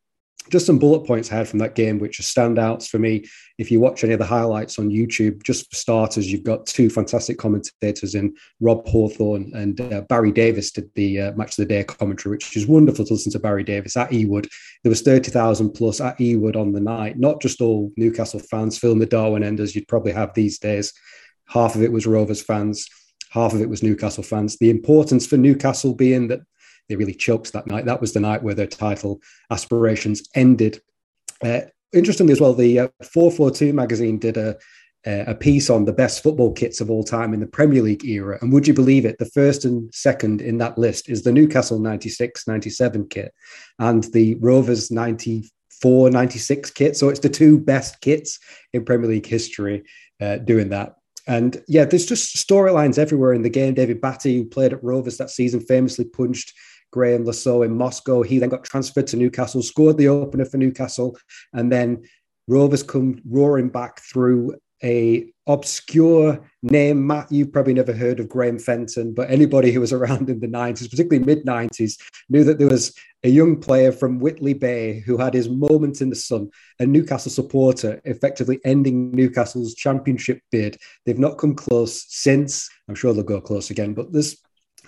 just 0.50 0.66
some 0.66 0.78
bullet 0.78 1.06
points 1.06 1.30
I 1.30 1.36
had 1.36 1.48
from 1.48 1.60
that 1.60 1.74
game, 1.74 1.98
which 1.98 2.18
are 2.18 2.24
standouts 2.24 2.88
for 2.88 2.98
me. 2.98 3.24
If 3.58 3.70
you 3.70 3.78
watch 3.78 4.02
any 4.02 4.12
of 4.12 4.18
the 4.18 4.26
highlights 4.26 4.78
on 4.78 4.90
YouTube, 4.90 5.42
just 5.44 5.70
for 5.70 5.76
starters, 5.76 6.30
you've 6.30 6.42
got 6.42 6.66
two 6.66 6.90
fantastic 6.90 7.38
commentators 7.38 8.14
in 8.14 8.34
Rob 8.60 8.86
Hawthorne 8.88 9.52
and 9.54 9.80
uh, 9.80 10.00
Barry 10.02 10.32
Davies 10.32 10.72
did 10.72 10.90
the 10.94 11.20
uh, 11.20 11.32
match 11.32 11.50
of 11.50 11.56
the 11.56 11.66
day 11.66 11.84
commentary, 11.84 12.32
which 12.32 12.56
is 12.56 12.66
wonderful 12.66 13.04
to 13.04 13.12
listen 13.12 13.32
to 13.32 13.38
Barry 13.38 13.62
Davies 13.62 13.96
at 13.96 14.10
Ewood. 14.10 14.48
There 14.82 14.90
was 14.90 15.02
30,000 15.02 15.70
plus 15.70 16.00
at 16.00 16.18
Ewood 16.18 16.56
on 16.56 16.72
the 16.72 16.80
night, 16.80 17.18
not 17.18 17.40
just 17.40 17.60
all 17.60 17.92
Newcastle 17.96 18.40
fans 18.40 18.78
filling 18.78 18.98
the 18.98 19.06
Darwen 19.06 19.44
end 19.44 19.60
as 19.60 19.74
you'd 19.76 19.88
probably 19.88 20.12
have 20.12 20.34
these 20.34 20.58
days. 20.58 20.92
Half 21.48 21.76
of 21.76 21.82
it 21.82 21.92
was 21.92 22.06
Rovers 22.06 22.42
fans, 22.42 22.88
half 23.30 23.52
of 23.52 23.60
it 23.60 23.68
was 23.68 23.82
Newcastle 23.82 24.24
fans. 24.24 24.58
The 24.58 24.70
importance 24.70 25.26
for 25.26 25.36
Newcastle 25.36 25.94
being 25.94 26.28
that 26.28 26.40
they 26.88 26.96
really 26.96 27.14
choked 27.14 27.52
that 27.52 27.66
night. 27.66 27.84
That 27.86 28.00
was 28.00 28.12
the 28.12 28.20
night 28.20 28.42
where 28.42 28.54
their 28.54 28.66
title 28.66 29.20
aspirations 29.50 30.22
ended. 30.34 30.80
Uh, 31.42 31.62
interestingly, 31.92 32.32
as 32.32 32.40
well, 32.40 32.54
the 32.54 32.80
uh, 32.80 32.88
442 33.02 33.72
magazine 33.72 34.18
did 34.18 34.36
a 34.36 34.56
a 35.04 35.34
piece 35.34 35.68
on 35.68 35.84
the 35.84 35.92
best 35.92 36.22
football 36.22 36.52
kits 36.52 36.80
of 36.80 36.90
all 36.90 37.02
time 37.02 37.34
in 37.34 37.40
the 37.40 37.46
Premier 37.46 37.82
League 37.82 38.04
era. 38.04 38.38
And 38.40 38.52
would 38.52 38.68
you 38.68 38.74
believe 38.74 39.04
it? 39.04 39.18
The 39.18 39.30
first 39.30 39.64
and 39.64 39.92
second 39.92 40.40
in 40.40 40.58
that 40.58 40.78
list 40.78 41.08
is 41.08 41.22
the 41.22 41.32
Newcastle 41.32 41.80
96 41.80 42.46
97 42.46 43.08
kit 43.08 43.34
and 43.78 44.04
the 44.12 44.36
Rovers 44.36 44.90
94 44.90 46.10
96 46.10 46.70
kit. 46.70 46.96
So 46.96 47.08
it's 47.08 47.20
the 47.20 47.28
two 47.28 47.58
best 47.58 48.00
kits 48.00 48.38
in 48.72 48.84
Premier 48.84 49.08
League 49.08 49.26
history 49.26 49.82
uh, 50.20 50.36
doing 50.36 50.68
that. 50.68 50.94
And 51.26 51.62
yeah, 51.68 51.84
there's 51.84 52.06
just 52.06 52.36
storylines 52.36 52.98
everywhere 52.98 53.32
in 53.32 53.42
the 53.42 53.50
game. 53.50 53.74
David 53.74 54.00
Batty, 54.00 54.36
who 54.36 54.44
played 54.44 54.72
at 54.72 54.82
Rovers 54.82 55.18
that 55.18 55.30
season, 55.30 55.60
famously 55.60 56.04
punched 56.04 56.52
Graeme 56.90 57.30
Saux 57.32 57.64
in 57.64 57.76
Moscow. 57.76 58.22
He 58.22 58.38
then 58.38 58.48
got 58.48 58.64
transferred 58.64 59.06
to 59.08 59.16
Newcastle, 59.16 59.62
scored 59.62 59.98
the 59.98 60.08
opener 60.08 60.44
for 60.44 60.58
Newcastle, 60.58 61.16
and 61.52 61.70
then 61.70 62.02
Rovers 62.48 62.82
come 62.82 63.20
roaring 63.24 63.68
back 63.68 64.00
through 64.00 64.56
a 64.82 65.32
obscure 65.46 66.40
name. 66.62 67.06
Matt, 67.06 67.30
you've 67.30 67.52
probably 67.52 67.74
never 67.74 67.92
heard 67.92 68.20
of 68.20 68.28
Graham 68.28 68.58
Fenton, 68.58 69.14
but 69.14 69.30
anybody 69.30 69.72
who 69.72 69.80
was 69.80 69.92
around 69.92 70.30
in 70.30 70.40
the 70.40 70.46
90s, 70.46 70.90
particularly 70.90 71.24
mid 71.24 71.44
90s, 71.44 71.98
knew 72.28 72.44
that 72.44 72.58
there 72.58 72.68
was 72.68 72.94
a 73.24 73.28
young 73.28 73.60
player 73.60 73.92
from 73.92 74.18
Whitley 74.18 74.54
Bay 74.54 75.00
who 75.00 75.16
had 75.16 75.34
his 75.34 75.48
moment 75.48 76.00
in 76.00 76.10
the 76.10 76.16
sun, 76.16 76.50
a 76.80 76.86
Newcastle 76.86 77.30
supporter, 77.30 78.00
effectively 78.04 78.60
ending 78.64 79.12
Newcastle's 79.12 79.74
championship 79.74 80.40
bid. 80.50 80.76
They've 81.06 81.18
not 81.18 81.38
come 81.38 81.54
close 81.54 82.04
since. 82.08 82.68
I'm 82.88 82.94
sure 82.94 83.14
they'll 83.14 83.22
go 83.22 83.40
close 83.40 83.70
again, 83.70 83.94
but 83.94 84.12
there's 84.12 84.38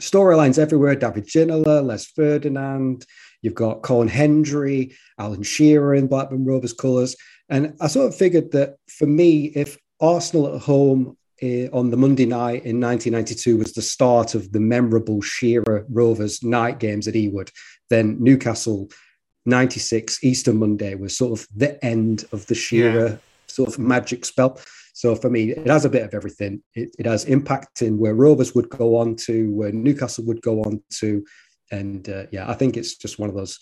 storylines 0.00 0.58
everywhere. 0.58 0.96
David 0.96 1.26
Ginola, 1.26 1.84
Les 1.84 2.06
Ferdinand, 2.06 3.06
you've 3.42 3.54
got 3.54 3.82
Colin 3.82 4.08
Hendry, 4.08 4.96
Alan 5.18 5.44
Shearer 5.44 5.94
in 5.94 6.08
Blackburn 6.08 6.44
Rovers 6.44 6.72
colours. 6.72 7.14
And 7.48 7.76
I 7.80 7.88
sort 7.88 8.08
of 8.08 8.16
figured 8.16 8.52
that 8.52 8.76
for 8.88 9.06
me, 9.06 9.46
if 9.54 9.78
Arsenal 10.04 10.54
at 10.54 10.60
home 10.60 11.16
uh, 11.42 11.68
on 11.72 11.90
the 11.90 11.96
Monday 11.96 12.26
night 12.26 12.64
in 12.64 12.78
1992 12.80 13.56
was 13.56 13.72
the 13.72 13.82
start 13.82 14.34
of 14.34 14.52
the 14.52 14.60
memorable 14.60 15.22
Shearer 15.22 15.86
Rovers 15.88 16.42
night 16.42 16.78
games 16.78 17.08
at 17.08 17.14
Ewood, 17.14 17.50
then 17.88 18.16
Newcastle 18.22 18.90
96 19.46 20.22
Easter 20.22 20.52
Monday 20.52 20.94
was 20.94 21.16
sort 21.16 21.38
of 21.38 21.46
the 21.54 21.82
end 21.84 22.24
of 22.32 22.46
the 22.46 22.54
Shearer 22.54 23.08
yeah. 23.08 23.16
sort 23.46 23.68
of 23.70 23.78
magic 23.78 24.24
spell. 24.24 24.60
So 24.92 25.16
for 25.16 25.28
me, 25.30 25.50
it 25.50 25.66
has 25.66 25.84
a 25.84 25.90
bit 25.90 26.02
of 26.02 26.14
everything. 26.14 26.62
It, 26.74 26.94
it 26.98 27.06
has 27.06 27.24
impact 27.24 27.82
in 27.82 27.98
where 27.98 28.14
Rovers 28.14 28.54
would 28.54 28.68
go 28.68 28.96
on 28.96 29.16
to, 29.16 29.50
where 29.52 29.72
Newcastle 29.72 30.24
would 30.26 30.40
go 30.42 30.62
on 30.62 30.82
to. 30.98 31.24
And 31.70 32.08
uh, 32.08 32.26
yeah, 32.30 32.48
I 32.48 32.54
think 32.54 32.76
it's 32.76 32.94
just 32.96 33.18
one 33.18 33.28
of 33.28 33.34
those. 33.34 33.58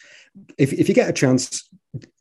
If, 0.59 0.73
if 0.73 0.89
you 0.89 0.95
get 0.95 1.09
a 1.09 1.13
chance, 1.13 1.69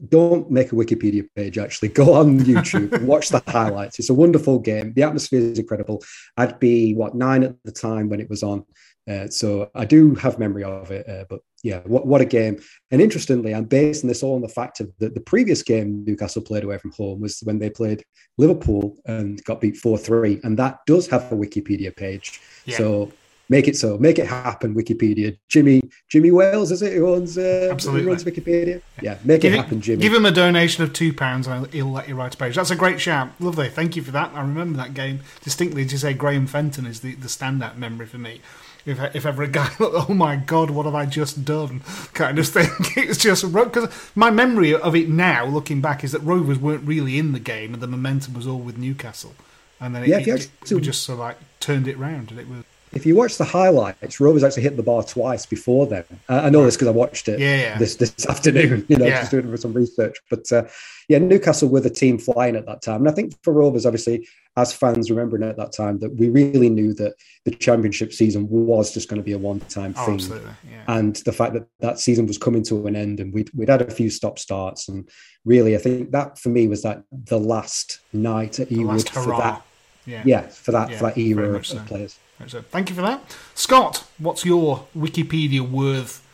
don't 0.10 0.52
make 0.52 0.72
a 0.72 0.76
Wikipedia 0.76 1.28
page. 1.36 1.58
Actually, 1.58 1.90
go 1.90 2.14
on 2.14 2.40
YouTube, 2.40 3.02
watch 3.04 3.30
the 3.30 3.42
highlights. 3.48 4.00
It's 4.00 4.10
a 4.10 4.14
wonderful 4.14 4.60
game. 4.60 4.94
The 4.94 5.04
atmosphere 5.04 5.40
is 5.40 5.60
incredible. 5.60 6.04
I'd 6.38 6.60
be 6.60 6.94
what 6.94 7.16
nine 7.16 7.44
at 7.44 7.56
the 7.64 7.72
time 7.72 8.10
when 8.10 8.20
it 8.20 8.30
was 8.30 8.44
on, 8.44 8.66
uh, 9.10 9.28
so 9.28 9.70
I 9.74 9.86
do 9.86 10.14
have 10.16 10.40
memory 10.40 10.64
of 10.64 10.92
it. 10.92 11.08
Uh, 11.10 11.26
but 11.30 11.42
yeah, 11.64 11.80
what, 11.86 12.06
what 12.06 12.22
a 12.22 12.26
game. 12.26 12.62
And 12.92 13.02
interestingly, 13.02 13.54
I'm 13.54 13.66
basing 13.66 14.08
this 14.08 14.24
all 14.24 14.36
on 14.36 14.42
the 14.42 14.48
fact 14.48 14.80
of 14.80 14.92
that 15.00 15.14
the 15.16 15.22
previous 15.22 15.64
game 15.64 16.04
Newcastle 16.06 16.42
played 16.42 16.64
away 16.64 16.78
from 16.78 16.92
home 16.92 17.20
was 17.22 17.40
when 17.44 17.60
they 17.60 17.70
played 17.70 18.04
Liverpool 18.38 18.98
and 19.06 19.44
got 19.44 19.62
beat 19.62 19.78
4 19.78 19.98
3. 19.98 20.42
And 20.44 20.58
that 20.58 20.80
does 20.86 21.08
have 21.08 21.32
a 21.32 21.36
Wikipedia 21.36 21.96
page. 21.96 22.42
Yeah. 22.66 22.78
So 22.78 23.12
make 23.52 23.68
it 23.68 23.76
so, 23.76 23.98
make 23.98 24.18
it 24.18 24.26
happen, 24.26 24.74
Wikipedia. 24.74 25.38
Jimmy 25.50 25.82
Jimmy 26.08 26.32
Wales, 26.32 26.72
is 26.72 26.82
it, 26.82 26.94
who 26.94 27.14
owns, 27.14 27.38
uh, 27.38 27.70
Absolutely. 27.70 28.04
Who 28.04 28.10
runs 28.10 28.24
Wikipedia? 28.24 28.82
Yeah, 29.02 29.18
make 29.24 29.42
give 29.42 29.54
it 29.54 29.58
happen, 29.58 29.82
Jimmy. 29.82 30.02
Give 30.02 30.14
him 30.14 30.26
a 30.26 30.32
donation 30.32 30.84
of 30.84 30.94
£2 30.94 31.48
and 31.48 31.74
he'll 31.74 31.92
let 31.92 32.08
you 32.08 32.16
write 32.16 32.34
a 32.34 32.38
page. 32.38 32.56
That's 32.56 32.72
a 32.72 32.76
great 32.76 33.00
shout. 33.00 33.30
Lovely. 33.40 33.70
Thank 33.70 33.96
you 33.96 34.02
for 34.02 34.12
that. 34.12 34.32
I 34.34 34.42
remember 34.42 34.78
that 34.78 34.94
game 34.94 35.20
distinctly. 35.44 35.86
To 35.86 36.00
say 36.00 36.14
Graham 36.14 36.48
Fenton 36.48 36.86
is 36.86 37.02
the, 37.02 37.14
the 37.16 37.28
standout 37.28 37.78
memory 37.78 38.06
for 38.06 38.18
me 38.18 38.42
if, 38.86 39.16
if 39.16 39.26
ever 39.26 39.44
a 39.44 39.48
guy, 39.48 39.70
oh 39.80 40.14
my 40.14 40.36
god, 40.36 40.72
what 40.72 40.86
have 40.86 40.96
I 40.96 41.06
just 41.06 41.46
done? 41.46 41.82
Kind 42.14 42.40
of 42.40 42.48
thing. 42.48 42.70
It's 42.96 43.20
just 43.20 43.52
because 43.52 44.12
my 44.16 44.32
memory 44.32 44.74
of 44.74 44.96
it 44.96 45.10
now, 45.10 45.46
looking 45.46 45.82
back, 45.82 46.04
is 46.04 46.12
that 46.14 46.20
Rovers 46.20 46.58
weren't 46.58 46.86
really 46.88 47.18
in 47.18 47.32
the 47.32 47.40
game, 47.40 47.74
and 47.74 47.82
the 47.82 47.88
momentum 47.88 48.34
was 48.34 48.48
all 48.48 48.60
with 48.60 48.78
Newcastle, 48.78 49.34
and 49.80 49.96
then 49.96 50.04
it, 50.04 50.10
yeah, 50.10 50.20
it, 50.20 50.28
it 50.28 50.80
just 50.82 51.04
sort 51.04 51.16
of 51.16 51.20
like 51.20 51.38
turned 51.60 51.88
it 51.88 51.98
round, 51.98 52.32
and 52.32 52.40
it 52.40 52.48
was. 52.48 52.64
If 52.94 53.06
you 53.06 53.16
watch 53.16 53.38
the 53.38 53.46
highlights, 53.46 54.20
Rovers 54.20 54.44
actually 54.44 54.64
hit 54.64 54.78
the 54.78 54.84
bar 54.84 55.04
twice 55.04 55.46
before 55.46 55.88
then. 55.88 56.04
Uh, 56.28 56.42
I 56.44 56.50
know 56.50 56.66
this 56.66 56.76
because 56.76 56.90
I 56.90 56.92
watched 56.92 57.28
it 57.30 57.40
yeah, 57.40 57.56
yeah. 57.56 57.78
this 57.78 57.96
this 57.96 58.26
afternoon. 58.30 58.86
You 58.90 58.98
know, 58.98 59.06
yeah. 59.06 59.22
just 59.22 59.32
doing 59.32 59.50
for 59.50 59.58
some 59.58 59.74
research. 59.74 60.18
But 60.30 60.52
uh, 60.52 60.64
yeah, 61.08 61.20
Newcastle 61.20 61.70
were 61.70 61.80
the 61.80 61.90
team 61.90 62.18
flying 62.18 62.56
at 62.56 62.66
that 62.66 62.82
time, 62.82 63.02
and 63.02 63.10
I 63.10 63.12
think 63.12 63.34
for 63.44 63.54
Rovers, 63.54 63.86
obviously, 63.86 64.28
as 64.58 64.74
fans 64.74 65.10
remembering 65.10 65.44
at 65.44 65.56
that 65.58 65.72
time 65.72 66.00
that 66.00 66.14
we 66.16 66.30
really 66.30 66.70
knew 66.70 66.94
that 66.94 67.14
the 67.46 67.52
championship 67.52 68.12
season 68.12 68.48
was 68.50 68.94
just 68.94 69.08
going 69.08 69.20
to 69.20 69.24
be 69.24 69.32
a 69.32 69.38
one-time 69.38 69.94
oh, 69.98 70.18
thing 70.18 70.42
yeah. 70.70 70.84
and 70.88 71.18
the 71.18 71.32
fact 71.32 71.54
that 71.54 71.66
that 71.80 72.00
season 72.00 72.26
was 72.26 72.38
coming 72.38 72.62
to 72.62 72.86
an 72.88 72.96
end 72.96 73.20
and 73.20 73.34
we'd, 73.34 73.50
we'd 73.56 73.70
had 73.70 73.82
a 73.82 73.90
few 73.90 74.10
stop 74.10 74.38
starts 74.38 74.90
and 74.90 75.10
really 75.46 75.76
i 75.76 75.78
think 75.78 76.12
that 76.12 76.38
for 76.38 76.50
me 76.50 76.68
was 76.68 76.84
that 76.84 77.04
the 77.12 77.40
last 77.40 78.00
night 78.12 78.60
at 78.60 78.70
Ewood 78.70 79.08
for 79.10 79.38
that 79.38 79.62
yeah. 80.06 80.22
yeah 80.26 80.42
for 80.42 80.72
that 80.72 80.94
for 80.96 81.06
that 81.06 81.18
era 81.18 81.54
of, 81.54 81.66
so. 81.66 81.80
players 81.86 82.20
so. 82.48 82.62
thank 82.62 82.90
you 82.90 82.96
for 82.96 83.02
that 83.02 83.22
scott 83.56 84.06
what's 84.18 84.46
your 84.46 84.86
wikipedia 84.96 85.62
worth 85.62 86.26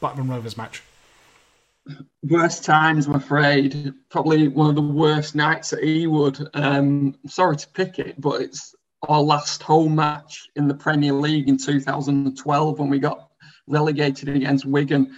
blackburn 0.00 0.28
rovers 0.28 0.56
match 0.56 0.82
worst 2.22 2.64
times, 2.64 3.06
I'm 3.06 3.14
afraid. 3.14 3.92
Probably 4.10 4.48
one 4.48 4.68
of 4.68 4.76
the 4.76 4.82
worst 4.82 5.34
nights 5.34 5.72
at 5.72 5.80
Ewood. 5.80 6.48
Um, 6.54 7.16
sorry 7.26 7.56
to 7.56 7.68
pick 7.68 7.98
it, 7.98 8.20
but 8.20 8.40
it's 8.40 8.74
our 9.08 9.20
last 9.20 9.62
home 9.62 9.94
match 9.94 10.48
in 10.56 10.68
the 10.68 10.74
Premier 10.74 11.12
League 11.12 11.48
in 11.48 11.56
2012 11.56 12.78
when 12.78 12.90
we 12.90 12.98
got 12.98 13.30
relegated 13.66 14.28
against 14.28 14.66
Wigan. 14.66 15.14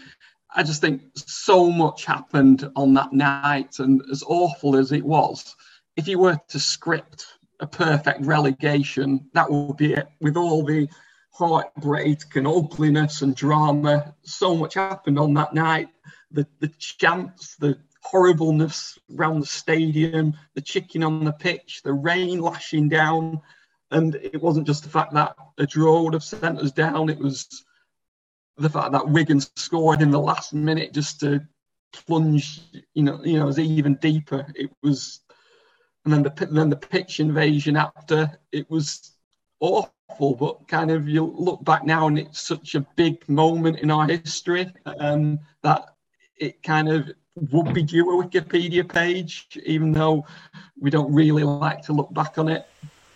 I 0.55 0.62
just 0.62 0.81
think 0.81 1.02
so 1.16 1.70
much 1.70 2.05
happened 2.05 2.70
on 2.76 2.94
that 2.94 3.12
night, 3.12 3.78
and 3.78 4.02
as 4.11 4.22
awful 4.26 4.76
as 4.76 4.92
it 4.92 5.05
was, 5.05 5.57
if 5.96 6.07
you 6.07 6.18
were 6.18 6.38
to 6.48 6.61
script 6.61 7.26
a 7.62 7.66
perfect 7.66 8.27
relegation, 8.27 9.31
that 9.33 9.51
would 9.51 9.79
be 9.79 9.94
it. 9.94 10.09
With 10.20 10.37
all 10.37 10.64
the 10.64 10.88
heartbreak 11.31 12.37
and 12.37 12.46
ugliness 12.46 13.22
and 13.22 13.35
drama, 13.35 14.14
so 14.22 14.55
much 14.55 14.75
happened 14.75 15.18
on 15.18 15.33
that 15.35 15.55
night 15.55 15.88
the, 16.33 16.46
the 16.61 16.68
chants, 16.79 17.57
the 17.57 17.79
horribleness 18.03 18.98
around 19.16 19.40
the 19.40 19.46
stadium, 19.46 20.35
the 20.55 20.61
chicken 20.61 21.05
on 21.05 21.25
the 21.25 21.33
pitch, 21.33 21.83
the 21.85 21.92
rain 21.92 22.40
lashing 22.40 22.88
down. 22.88 23.40
And 23.90 24.14
it 24.16 24.42
wasn't 24.42 24.66
just 24.66 24.83
the 24.83 24.90
fact 24.90 25.12
that 25.14 25.37
a 25.59 25.66
draw 25.66 26.03
would 26.03 26.14
have 26.14 26.25
sent 26.25 26.59
us 26.59 26.72
down, 26.72 27.11
it 27.11 27.18
was 27.18 27.64
the 28.57 28.70
fact 28.70 28.92
that 28.92 29.09
Wigan 29.09 29.40
scored 29.57 30.03
in 30.03 30.11
the 30.11 30.20
last 30.20 30.53
minute 30.53 30.92
just 30.92 31.20
to 31.20 31.40
plunge, 31.92 32.62
you 32.94 33.03
know, 33.03 33.22
you 33.25 33.38
know, 33.38 33.46
was 33.46 33.59
even 33.59 33.96
deeper. 33.96 34.46
It 34.55 34.70
was, 34.83 35.20
and 36.04 36.12
then 36.12 36.22
the 36.22 36.46
then 36.46 36.70
the 36.70 36.76
pitch 36.76 37.20
invasion 37.20 37.76
after 37.76 38.38
it 38.50 38.68
was 38.70 39.12
awful. 39.60 39.92
But 40.34 40.68
kind 40.68 40.90
of 40.90 41.08
you 41.08 41.24
look 41.24 41.64
back 41.64 41.84
now, 41.84 42.06
and 42.06 42.18
it's 42.18 42.40
such 42.40 42.74
a 42.74 42.80
big 42.96 43.26
moment 43.28 43.78
in 43.80 43.90
our 43.90 44.06
history 44.06 44.72
um, 44.98 45.38
that 45.62 45.94
it 46.36 46.62
kind 46.62 46.88
of 46.88 47.10
would 47.50 47.72
be 47.72 47.82
due 47.82 48.20
a 48.20 48.24
Wikipedia 48.24 48.86
page, 48.86 49.58
even 49.64 49.92
though 49.92 50.26
we 50.78 50.90
don't 50.90 51.12
really 51.12 51.44
like 51.44 51.82
to 51.82 51.92
look 51.92 52.12
back 52.12 52.36
on 52.36 52.48
it. 52.48 52.66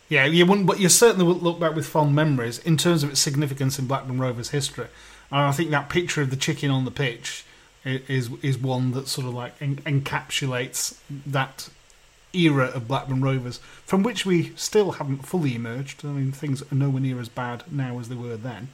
Yeah, 0.09 0.25
you 0.25 0.47
wouldn't, 0.47 0.67
but 0.67 0.79
you 0.79 0.89
certainly 0.89 1.27
would 1.27 1.43
look 1.43 1.59
back 1.59 1.75
with 1.75 1.87
fond 1.87 2.15
memories 2.15 2.59
in 2.61 2.77
terms 2.77 3.03
of 3.03 3.11
its 3.11 3.21
significance 3.21 3.79
in 3.79 3.87
Blackburn 3.87 4.21
Rovers 4.21 4.51
history. 4.51 4.87
And 5.31 5.41
I 5.41 5.53
think 5.53 5.71
that 5.71 5.89
picture 5.89 6.23
of 6.23 6.31
the 6.31 6.37
chicken 6.37 6.71
on 6.71 6.85
the 6.85 6.93
pitch 6.93 7.45
is 7.85 8.31
is 8.43 8.59
one 8.59 8.93
that 8.93 9.09
sort 9.09 9.27
of 9.27 9.35
like 9.35 9.55
en- 9.61 9.77
encapsulates 9.77 10.99
that 11.27 11.69
era 12.37 12.67
of 12.67 12.89
Blackburn 12.89 13.21
Rovers, 13.23 13.59
from 13.85 14.03
which 14.03 14.27
we 14.27 14.53
still 14.57 14.93
haven't 14.93 15.27
fully 15.27 15.55
emerged. 15.55 16.05
I 16.05 16.09
mean, 16.09 16.33
things 16.33 16.63
are 16.63 16.75
nowhere 16.75 17.01
near 17.01 17.21
as 17.21 17.29
bad 17.29 17.65
now 17.71 17.99
as 17.99 18.09
they 18.09 18.15
were 18.15 18.37
then, 18.37 18.69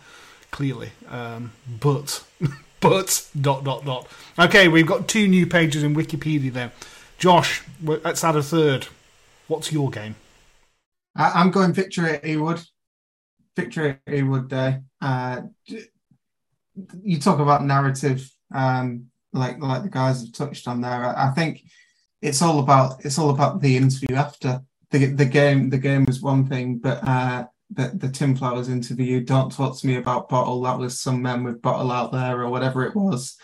clearly. 0.50 0.92
Um, 1.08 1.52
but, 1.80 2.24
but, 2.80 3.26
dot, 3.40 3.64
dot, 3.64 3.84
dot. 3.84 4.08
Okay, 4.38 4.68
we've 4.68 4.86
got 4.86 5.08
two 5.08 5.28
new 5.28 5.46
pages 5.46 5.82
in 5.82 5.94
Wikipedia 5.94 6.52
there. 6.52 6.72
Josh, 7.18 7.62
let's 7.82 8.24
add 8.24 8.36
a 8.36 8.42
third. 8.42 8.88
What's 9.46 9.70
your 9.70 9.90
game? 9.90 10.16
I'm 11.14 11.50
going 11.50 11.72
victory 11.72 12.10
at 12.10 12.24
Ewood. 12.24 12.66
Victory 13.54 13.90
at 13.90 14.04
Ewood 14.06 14.48
Day. 14.48 14.80
Uh, 15.00 15.42
you 17.02 17.20
talk 17.20 17.38
about 17.38 17.64
narrative, 17.64 18.28
um, 18.54 19.06
like 19.32 19.58
like 19.58 19.82
the 19.82 19.90
guys 19.90 20.22
have 20.22 20.32
touched 20.32 20.66
on 20.68 20.80
there. 20.80 20.90
I, 20.90 21.28
I 21.28 21.30
think 21.32 21.62
it's 22.22 22.40
all 22.40 22.60
about 22.60 23.04
it's 23.04 23.18
all 23.18 23.30
about 23.30 23.60
the 23.60 23.76
interview 23.76 24.14
after 24.14 24.62
the 24.90 25.06
the 25.06 25.26
game. 25.26 25.68
The 25.70 25.78
game 25.78 26.04
was 26.04 26.22
one 26.22 26.46
thing, 26.46 26.78
but 26.78 27.06
uh, 27.06 27.46
the 27.70 27.92
the 27.94 28.08
Tim 28.08 28.36
Flowers 28.36 28.68
interview. 28.68 29.20
Don't 29.20 29.52
talk 29.52 29.78
to 29.78 29.86
me 29.86 29.96
about 29.96 30.28
bottle. 30.28 30.62
That 30.62 30.78
was 30.78 31.00
some 31.00 31.20
men 31.20 31.42
with 31.42 31.60
bottle 31.60 31.90
out 31.90 32.12
there 32.12 32.40
or 32.40 32.48
whatever 32.48 32.84
it 32.86 32.94
was. 32.94 33.36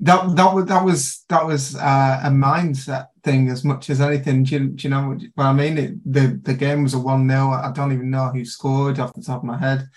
That 0.00 0.36
that 0.36 0.54
was 0.54 0.66
that 0.66 0.84
was 0.84 1.24
that 1.30 1.46
was 1.46 1.76
uh, 1.76 2.20
a 2.22 2.28
mindset 2.28 3.06
thing 3.24 3.48
as 3.48 3.64
much 3.64 3.88
as 3.88 4.00
anything. 4.00 4.44
Do 4.44 4.54
you, 4.54 4.68
do 4.68 4.86
you 4.86 4.90
know 4.90 5.08
what, 5.08 5.22
what 5.34 5.46
I 5.46 5.52
mean? 5.52 5.78
It, 5.78 6.12
the 6.12 6.40
the 6.42 6.54
game 6.54 6.82
was 6.82 6.94
a 6.94 6.98
one 6.98 7.28
0 7.28 7.50
I 7.50 7.72
don't 7.72 7.92
even 7.92 8.10
know 8.10 8.28
who 8.28 8.44
scored 8.44 8.98
off 8.98 9.14
the 9.14 9.22
top 9.22 9.38
of 9.38 9.44
my 9.44 9.58
head. 9.58 9.88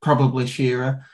Probably 0.00 0.46
Shearer. 0.46 1.04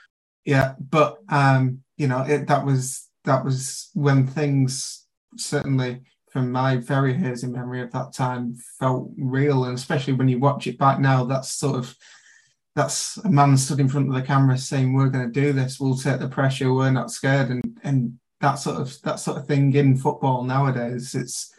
Yeah, 0.45 0.75
but 0.79 1.17
um, 1.27 1.83
you 1.97 2.07
know 2.07 2.21
it, 2.21 2.47
that 2.47 2.65
was 2.65 3.09
that 3.25 3.43
was 3.43 3.89
when 3.93 4.27
things 4.27 5.05
certainly 5.37 6.03
from 6.35 6.51
my 6.51 6.75
very 6.75 7.13
hazy 7.13 7.47
memory 7.47 7.81
of 7.81 7.89
that 7.93 8.11
time 8.11 8.57
felt 8.77 9.09
real. 9.17 9.63
And 9.63 9.73
especially 9.73 10.11
when 10.11 10.27
you 10.27 10.37
watch 10.37 10.67
it 10.67 10.77
back 10.77 10.99
now 10.99 11.23
that's 11.23 11.49
sort 11.49 11.77
of 11.77 11.95
that's 12.75 13.15
a 13.23 13.29
man 13.29 13.55
stood 13.55 13.79
in 13.79 13.87
front 13.87 14.09
of 14.09 14.13
the 14.13 14.21
camera 14.21 14.57
saying 14.57 14.91
we're 14.91 15.07
going 15.07 15.31
to 15.31 15.41
do 15.41 15.53
this. 15.53 15.79
We'll 15.79 15.95
take 15.95 16.19
the 16.19 16.27
pressure. 16.27 16.73
We're 16.73 16.91
not 16.91 17.09
scared. 17.09 17.51
And 17.51 17.79
and 17.85 18.19
that 18.41 18.55
sort 18.55 18.81
of 18.81 19.01
that 19.03 19.21
sort 19.21 19.37
of 19.37 19.47
thing 19.47 19.73
in 19.75 19.95
football 19.95 20.43
nowadays 20.43 21.15
it's 21.15 21.55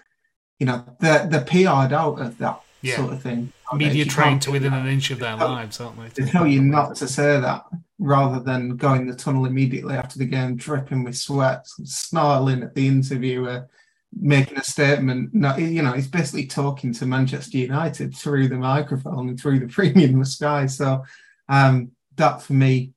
you 0.59 0.67
know 0.67 0.85
they're, 1.01 1.27
they're 1.27 1.41
PR'd 1.41 1.95
out 1.95 2.21
of 2.21 2.37
that 2.37 2.61
yeah. 2.83 2.97
sort 2.97 3.15
of 3.15 3.23
thing. 3.23 3.51
Media 3.73 4.05
trained 4.05 4.43
to 4.43 4.51
within 4.51 4.75
an 4.75 4.87
inch 4.87 5.11
of 5.11 5.21
their 5.21 5.37
lives 5.37 5.81
aren't 5.81 6.15
they? 6.15 6.23
they 6.23 6.31
tell 6.31 6.47
you 6.47 6.61
not 6.61 6.97
to 6.97 7.09
say 7.09 7.41
that 7.41 7.65
rather 7.99 8.41
than 8.41 8.77
going 8.77 9.07
the 9.07 9.17
tunnel 9.17 9.47
immediately 9.47 9.95
after 9.95 10.19
the 10.19 10.27
game 10.27 10.55
dripping 10.55 11.03
with 11.03 11.17
sweat 11.17 11.67
snarling 11.67 12.63
at 12.63 12.75
the 12.75 12.87
interviewer 12.87 13.67
making 14.15 14.59
a 14.59 14.65
statement. 14.65 15.35
No, 15.35 15.57
you 15.57 15.83
know, 15.83 15.93
he's 15.93 16.09
basically 16.09 16.47
talking 16.47 16.93
to 16.95 17.07
Manchester 17.07 17.59
United 17.59 18.15
through 18.15 18.49
the 18.49 18.57
microphone 18.57 19.29
and 19.29 19.41
through 19.41 19.61
the 19.61 19.69
premium 19.73 20.25
sky. 20.25 20.67
So 20.67 21.05
um, 21.49 21.93
that 22.17 22.43
for 22.43 22.53
me, 22.55 22.93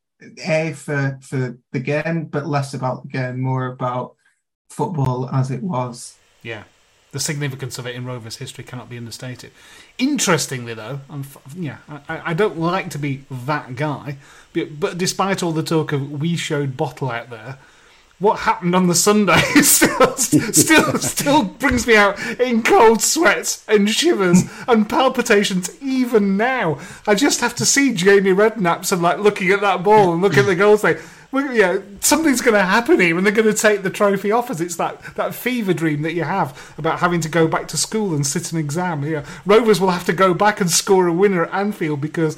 a 0.45 0.73
for 0.73 1.19
for 1.21 1.57
the 1.71 1.79
game, 1.79 2.25
but 2.25 2.47
less 2.47 2.73
about 2.73 3.03
the 3.03 3.09
game, 3.09 3.41
more 3.41 3.67
about 3.67 4.15
football 4.69 5.29
as 5.29 5.51
it 5.51 5.63
was. 5.63 6.17
Yeah. 6.41 6.63
The 7.11 7.19
significance 7.19 7.79
of 7.79 7.87
it 7.87 7.95
in 7.95 8.05
Rovers 8.05 8.37
history 8.37 8.63
cannot 8.63 8.87
be 8.87 8.95
understated. 8.95 9.49
Interestingly, 9.97 10.75
though, 10.75 10.99
I'm, 11.09 11.25
yeah, 11.55 11.77
I, 11.89 12.21
I 12.25 12.33
don't 12.35 12.59
like 12.59 12.91
to 12.91 12.99
be 12.99 13.23
that 13.31 13.75
guy, 13.75 14.17
but, 14.53 14.79
but 14.79 14.97
despite 14.99 15.41
all 15.41 15.51
the 15.51 15.63
talk 15.63 15.91
of 15.91 16.11
we 16.21 16.35
showed 16.35 16.77
bottle 16.77 17.09
out 17.09 17.31
there, 17.31 17.57
what 18.19 18.39
happened 18.39 18.75
on 18.75 18.87
the 18.87 18.95
Sunday 18.95 19.39
still, 19.61 20.15
still, 20.17 20.99
still 20.99 21.43
brings 21.43 21.87
me 21.87 21.95
out 21.95 22.19
in 22.39 22.61
cold 22.61 23.01
sweats 23.01 23.65
and 23.67 23.89
shivers 23.89 24.43
and 24.67 24.89
palpitations 24.89 25.81
even 25.81 26.35
now. 26.35 26.79
I 27.07 27.15
just 27.15 27.39
have 27.39 27.55
to 27.55 27.65
see 27.65 27.93
Jamie 27.93 28.31
Redknapp 28.31 28.91
and 28.91 29.01
like 29.01 29.19
looking 29.19 29.51
at 29.51 29.61
that 29.61 29.83
ball 29.83 30.13
and 30.13 30.21
looking 30.21 30.39
at 30.39 30.47
the 30.47 30.55
goal 30.55 30.77
thing. 30.77 30.97
Well, 31.31 31.53
yeah, 31.53 31.79
something's 31.99 32.41
going 32.41 32.55
to 32.55 32.65
happen 32.65 32.99
here, 32.99 33.15
and 33.15 33.23
they're 33.23 33.31
going 33.31 33.53
to 33.53 33.53
take 33.53 33.83
the 33.83 33.91
trophy 33.91 34.31
off 34.31 34.49
us. 34.49 34.59
It's 34.59 34.77
that, 34.77 34.99
that 35.15 35.35
fever 35.35 35.75
dream 35.75 36.01
that 36.01 36.13
you 36.13 36.23
have 36.23 36.73
about 36.75 36.99
having 36.99 37.21
to 37.21 37.29
go 37.29 37.47
back 37.47 37.67
to 37.67 37.77
school 37.77 38.15
and 38.15 38.25
sit 38.25 38.51
an 38.51 38.57
exam. 38.57 39.03
Yeah, 39.03 39.25
Rovers 39.45 39.79
will 39.79 39.91
have 39.91 40.05
to 40.05 40.13
go 40.13 40.33
back 40.33 40.59
and 40.59 40.71
score 40.71 41.05
a 41.05 41.13
winner 41.13 41.45
at 41.45 41.53
Anfield 41.53 42.01
because 42.01 42.35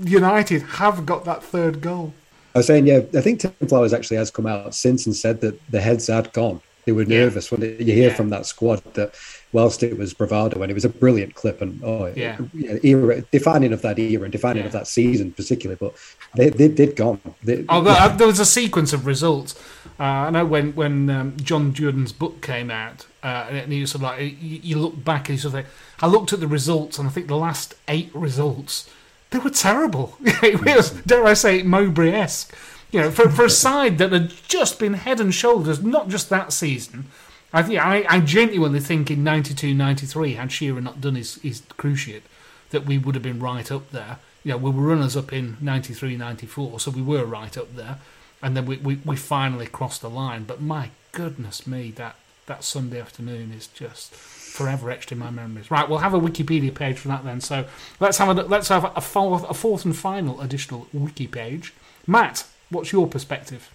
United 0.00 0.62
have 0.62 1.04
got 1.04 1.24
that 1.24 1.42
third 1.42 1.80
goal. 1.80 2.14
I 2.54 2.58
was 2.58 2.66
saying, 2.66 2.86
yeah, 2.86 3.00
I 3.14 3.20
think 3.20 3.40
Tim 3.40 3.52
Flowers 3.68 3.92
actually 3.92 4.16
has 4.16 4.30
come 4.30 4.46
out 4.46 4.74
since 4.74 5.06
and 5.06 5.14
said 5.14 5.40
that 5.42 5.60
the 5.70 5.80
heads 5.80 6.08
had 6.08 6.32
gone. 6.32 6.60
They 6.84 6.92
were 6.92 7.04
nervous 7.04 7.50
yeah. 7.50 7.58
when 7.58 7.78
you 7.78 7.94
hear 7.94 8.08
yeah. 8.08 8.14
from 8.14 8.30
that 8.30 8.46
squad 8.46 8.82
that 8.94 9.14
whilst 9.52 9.82
it 9.82 9.98
was 9.98 10.14
bravado 10.14 10.62
and 10.62 10.70
it 10.70 10.74
was 10.74 10.84
a 10.84 10.88
brilliant 10.88 11.34
clip 11.34 11.60
and 11.60 11.82
oh 11.84 12.06
yeah, 12.16 12.38
yeah 12.54 12.78
era, 12.82 13.20
defining 13.32 13.72
of 13.72 13.82
that 13.82 13.98
era 13.98 14.22
and 14.22 14.32
defining 14.32 14.64
of 14.64 14.72
that 14.72 14.86
season 14.86 15.32
particularly, 15.32 15.76
but 15.78 15.94
they, 16.34 16.48
they 16.48 16.68
did 16.68 16.96
gone. 16.96 17.20
They, 17.42 17.64
oh, 17.68 17.84
uh, 17.86 18.08
there 18.16 18.26
was 18.26 18.40
a 18.40 18.46
sequence 18.46 18.92
of 18.92 19.06
results. 19.06 19.54
Uh, 19.98 20.02
I 20.02 20.30
know 20.30 20.46
when 20.46 20.74
when 20.74 21.10
um, 21.10 21.36
John 21.36 21.74
Jordan's 21.74 22.12
book 22.12 22.40
came 22.40 22.70
out, 22.70 23.06
uh, 23.22 23.46
and 23.50 23.72
he 23.72 23.82
was 23.82 23.90
sort 23.90 24.02
of 24.04 24.10
like 24.10 24.20
you, 24.20 24.60
you 24.62 24.78
look 24.78 25.04
back 25.04 25.28
and 25.28 25.36
you 25.36 25.42
sort 25.42 25.54
of 25.54 25.54
like, 25.54 25.66
I 26.00 26.06
looked 26.06 26.32
at 26.32 26.40
the 26.40 26.48
results 26.48 26.98
and 26.98 27.06
I 27.06 27.10
think 27.10 27.26
the 27.26 27.36
last 27.36 27.74
eight 27.88 28.10
results 28.14 28.88
they 29.30 29.38
were 29.38 29.50
terrible. 29.50 30.16
it 30.20 30.64
was, 30.64 30.90
dare 30.90 31.24
I 31.24 31.34
say, 31.34 31.62
Mowbray 31.62 32.12
esque. 32.12 32.54
You 32.90 33.00
know, 33.00 33.10
for, 33.10 33.28
for 33.30 33.44
a 33.44 33.50
side 33.66 33.98
that 33.98 34.12
had 34.12 34.32
just 34.48 34.78
been 34.78 34.94
head 34.94 35.20
and 35.20 35.32
shoulders, 35.32 35.82
not 35.82 36.08
just 36.08 36.28
that 36.30 36.52
season. 36.52 37.06
I 37.52 37.62
think 37.62 37.80
I, 37.80 38.04
I 38.08 38.20
genuinely 38.20 38.80
think 38.80 39.10
in 39.10 39.24
92 39.24 39.74
93, 39.74 40.34
had 40.34 40.52
Shearer 40.52 40.80
not 40.80 41.00
done 41.00 41.16
his, 41.16 41.36
his 41.36 41.62
cruciate, 41.62 42.22
that 42.70 42.86
we 42.86 42.98
would 42.98 43.14
have 43.14 43.24
been 43.24 43.40
right 43.40 43.70
up 43.70 43.90
there. 43.90 44.18
You 44.44 44.52
know, 44.52 44.58
we 44.58 44.70
were 44.70 44.82
runners 44.82 45.16
up 45.16 45.32
in 45.32 45.56
93 45.60 46.16
94, 46.16 46.80
so 46.80 46.90
we 46.90 47.02
were 47.02 47.24
right 47.24 47.56
up 47.56 47.74
there. 47.74 47.98
And 48.42 48.56
then 48.56 48.66
we, 48.66 48.78
we, 48.78 48.96
we 49.04 49.16
finally 49.16 49.66
crossed 49.66 50.00
the 50.00 50.10
line. 50.10 50.44
But 50.44 50.62
my 50.62 50.90
goodness 51.12 51.66
me, 51.66 51.90
that, 51.92 52.16
that 52.46 52.64
Sunday 52.64 53.00
afternoon 53.00 53.52
is 53.52 53.66
just 53.66 54.14
forever 54.50 54.90
etched 54.90 55.12
in 55.12 55.18
my 55.18 55.30
memories. 55.30 55.70
Right, 55.70 55.88
we'll 55.88 55.98
have 55.98 56.14
a 56.14 56.20
Wikipedia 56.20 56.74
page 56.74 56.98
for 56.98 57.08
that 57.08 57.24
then. 57.24 57.40
So 57.40 57.66
let's 58.00 58.18
have 58.18 58.36
a 58.36 58.42
let's 58.42 58.68
have 58.68 58.92
a 58.96 59.00
fourth, 59.00 59.48
a 59.48 59.54
fourth 59.54 59.84
and 59.84 59.96
final 59.96 60.40
additional 60.40 60.86
wiki 60.92 61.26
page. 61.26 61.72
Matt, 62.06 62.46
what's 62.70 62.92
your 62.92 63.06
perspective? 63.06 63.70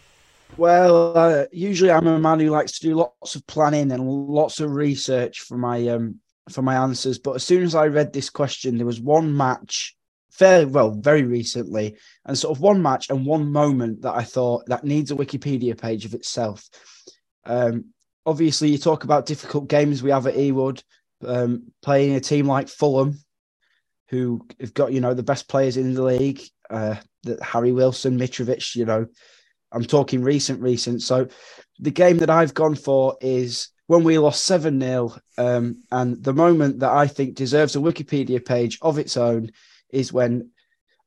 Well, 0.58 1.18
uh, 1.18 1.46
usually 1.52 1.92
I'm 1.92 2.08
a 2.08 2.20
man 2.20 2.40
who 2.40 2.50
likes 2.50 2.80
to 2.80 2.88
do 2.88 2.96
lots 2.96 3.36
of 3.36 3.46
planning 3.48 3.92
and 3.92 4.08
lots 4.08 4.60
of 4.60 4.72
research 4.72 5.42
for 5.42 5.58
my 5.58 5.88
um, 5.88 6.20
for 6.50 6.62
my 6.62 6.76
answers. 6.76 7.18
But 7.18 7.36
as 7.36 7.44
soon 7.44 7.64
as 7.64 7.76
I 7.76 7.88
read 7.88 8.14
this 8.14 8.30
question, 8.30 8.78
there 8.78 8.86
was 8.86 9.02
one 9.02 9.36
match, 9.36 9.96
fairly 10.32 10.66
well, 10.66 10.92
very 10.92 11.24
recently, 11.24 11.96
and 12.26 12.38
sort 12.38 12.56
of 12.56 12.62
one 12.62 12.82
match 12.82 13.10
and 13.10 13.26
one 13.26 13.52
moment 13.52 14.02
that 14.04 14.16
I 14.16 14.24
thought 14.24 14.66
that 14.68 14.84
needs 14.84 15.12
a 15.12 15.16
Wikipedia 15.16 15.80
page 15.80 16.06
of 16.06 16.14
itself. 16.14 16.70
Um, 17.46 17.86
obviously 18.26 18.70
you 18.70 18.78
talk 18.78 19.04
about 19.04 19.26
difficult 19.26 19.68
games 19.68 20.02
we 20.02 20.12
have 20.12 20.28
at 20.28 20.36
Ewood, 20.36 20.82
um, 21.26 21.72
playing 21.82 22.16
a 22.16 22.20
team 22.20 22.48
like 22.48 22.68
Fulham, 22.68 23.18
who 24.10 24.46
have 24.60 24.74
got 24.74 24.92
you 24.92 25.02
know 25.02 25.14
the 25.14 25.24
best 25.24 25.48
players 25.48 25.78
in 25.78 25.94
the 25.94 26.04
league, 26.04 26.42
uh, 26.70 26.96
Harry 27.42 27.72
Wilson, 27.72 28.20
Mitrovic. 28.20 28.76
You 28.76 28.86
know, 28.86 29.08
I'm 29.72 29.86
talking 29.86 30.22
recent, 30.22 30.62
recent. 30.62 31.02
So 31.02 31.28
the 31.80 31.92
game 31.92 32.18
that 32.18 32.30
I've 32.30 32.54
gone 32.54 32.76
for 32.76 33.18
is 33.22 33.70
when 33.88 34.04
we 34.04 34.18
lost 34.18 34.46
seven 34.46 34.80
0 34.80 35.16
um, 35.38 35.84
and 35.92 36.24
the 36.24 36.34
moment 36.34 36.80
that 36.80 36.92
I 36.92 37.08
think 37.08 37.36
deserves 37.36 37.76
a 37.76 37.80
Wikipedia 37.80 38.44
page 38.44 38.80
of 38.82 38.98
its 38.98 39.18
own 39.18 39.52
is 39.92 40.12
when 40.12 40.50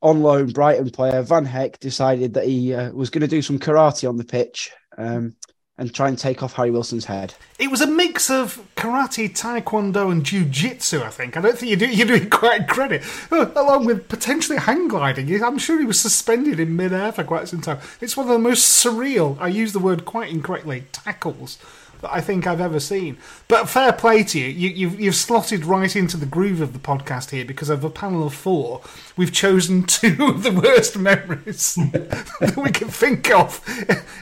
on 0.01 0.23
loan 0.23 0.51
Brighton 0.51 0.91
player 0.91 1.23
Van 1.23 1.47
Hecke 1.47 1.79
decided 1.81 2.35
that 2.35 2.47
he 2.47 2.73
uh, 2.73 2.93
was 2.93 3.11
going 3.11 3.23
to 3.23 3.27
do 3.27 3.43
some 3.43 3.59
karate 3.59 4.09
on 4.09 4.17
the 4.17 4.25
pitch. 4.25 4.71
Um, 4.97 5.35
and 5.79 5.95
try 5.95 6.09
and 6.09 6.19
take 6.19 6.43
off 6.43 6.55
Harry 6.55 6.73
Wilson's 6.73 7.05
head. 7.05 7.35
It 7.59 7.71
was 7.71 7.81
a 7.81 7.87
mix 7.87 8.29
of 8.31 8.61
karate, 8.77 9.31
taekwondo, 9.31 10.11
and 10.11 10.25
jiu-jitsu. 10.25 11.03
I 11.03 11.09
think. 11.09 11.37
I 11.37 11.41
don't 11.41 11.57
think 11.57 11.81
you're 11.81 12.07
doing 12.07 12.29
quite 12.29 12.69
credit, 12.69 13.05
along 13.31 13.87
with 13.87 14.09
potentially 14.09 14.59
hang 14.59 14.89
gliding. 14.89 15.43
I'm 15.43 15.59
sure 15.59 15.79
he 15.79 15.87
was 15.87 16.01
suspended 16.01 16.59
in 16.59 16.77
mid-air 16.77 17.13
for 17.13 17.23
quite 17.25 17.49
some 17.49 17.61
time. 17.61 17.79
It's 18.01 18.17
one 18.17 18.27
of 18.27 18.33
the 18.33 18.39
most 18.39 18.85
surreal. 18.85 19.39
I 19.41 19.49
use 19.49 19.73
the 19.73 19.79
word 19.79 20.05
quite 20.05 20.31
incorrectly. 20.31 20.85
Tackles 20.93 21.59
that 22.01 22.13
I 22.13 22.21
think 22.21 22.47
I've 22.47 22.61
ever 22.61 22.81
seen. 22.81 23.19
But 23.49 23.69
fair 23.69 23.93
play 23.93 24.25
to 24.25 24.39
you. 24.39 24.47
you 24.47 24.69
you've, 24.69 25.01
you've 25.01 25.15
slotted 25.15 25.65
right 25.65 25.95
into 25.95 26.17
the 26.17 26.27
groove 26.27 26.61
of 26.61 26.73
the 26.73 26.79
podcast 26.79 27.31
here 27.31 27.45
because 27.45 27.71
of 27.71 27.85
a 27.85 27.91
panel 27.91 28.27
of 28.27 28.35
four, 28.35 28.83
we've 29.17 29.33
chosen 29.33 29.83
two 29.87 30.17
of 30.21 30.43
the 30.43 30.53
worst 30.53 30.97
memories 30.97 31.75
that 31.93 32.55
we 32.57 32.71
can 32.71 32.89
think 32.89 33.31
of 33.31 33.61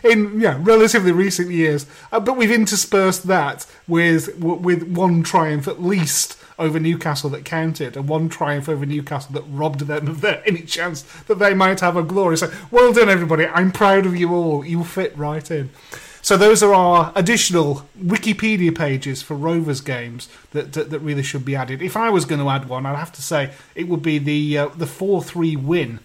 in 0.05 0.41
yeah, 0.41 0.59
relatively 0.61 1.13
recent 1.13 1.51
years. 1.51 1.87
Uh, 2.13 2.21
but 2.21 2.37
we've 2.37 2.51
interspersed 2.51 3.27
that 3.27 3.67
with 3.87 4.37
with 4.39 4.83
one 4.85 5.23
triumph 5.23 5.69
at 5.69 5.83
least 5.83 6.37
over 6.59 6.81
Newcastle 6.81 7.31
that 7.31 7.45
counted, 7.45 7.97
and 7.97 8.09
one 8.09 8.29
triumph 8.29 8.69
over 8.69 8.87
Newcastle 8.87 9.33
that 9.35 9.45
robbed 9.49 9.81
them 9.81 10.09
of 10.09 10.21
their, 10.21 10.43
any 10.47 10.63
chance 10.63 11.03
that 11.27 11.39
they 11.39 11.55
might 11.55 11.81
have 11.81 11.97
a 11.97 12.03
glory. 12.03 12.37
So 12.37 12.51
well 12.71 12.93
done, 12.93 13.09
everybody. 13.09 13.47
I'm 13.47 13.73
proud 13.73 14.07
of 14.07 14.17
you 14.17 14.35
all. 14.35 14.65
You 14.65 14.85
fit 14.85 15.17
right 15.17 15.49
in. 15.51 15.71
So 16.27 16.37
those 16.37 16.61
are 16.61 16.75
our 16.75 17.13
additional 17.15 17.87
Wikipedia 17.97 18.77
pages 18.77 19.23
for 19.23 19.37
Rovers 19.37 19.81
games 19.81 20.29
that, 20.51 20.73
that, 20.73 20.91
that 20.91 20.99
really 20.99 21.23
should 21.23 21.45
be 21.45 21.55
added. 21.55 21.81
If 21.81 21.97
I 21.97 22.11
was 22.11 22.25
going 22.25 22.41
to 22.41 22.49
add 22.49 22.69
one, 22.69 22.85
I'd 22.85 22.97
have 22.97 23.13
to 23.13 23.23
say 23.23 23.53
it 23.77 23.87
would 23.87 24.03
be 24.03 24.19
the 24.19 24.59
uh, 24.59 24.69
the 24.71 24.89
four 24.89 25.23
three 25.23 25.55
win 25.55 26.01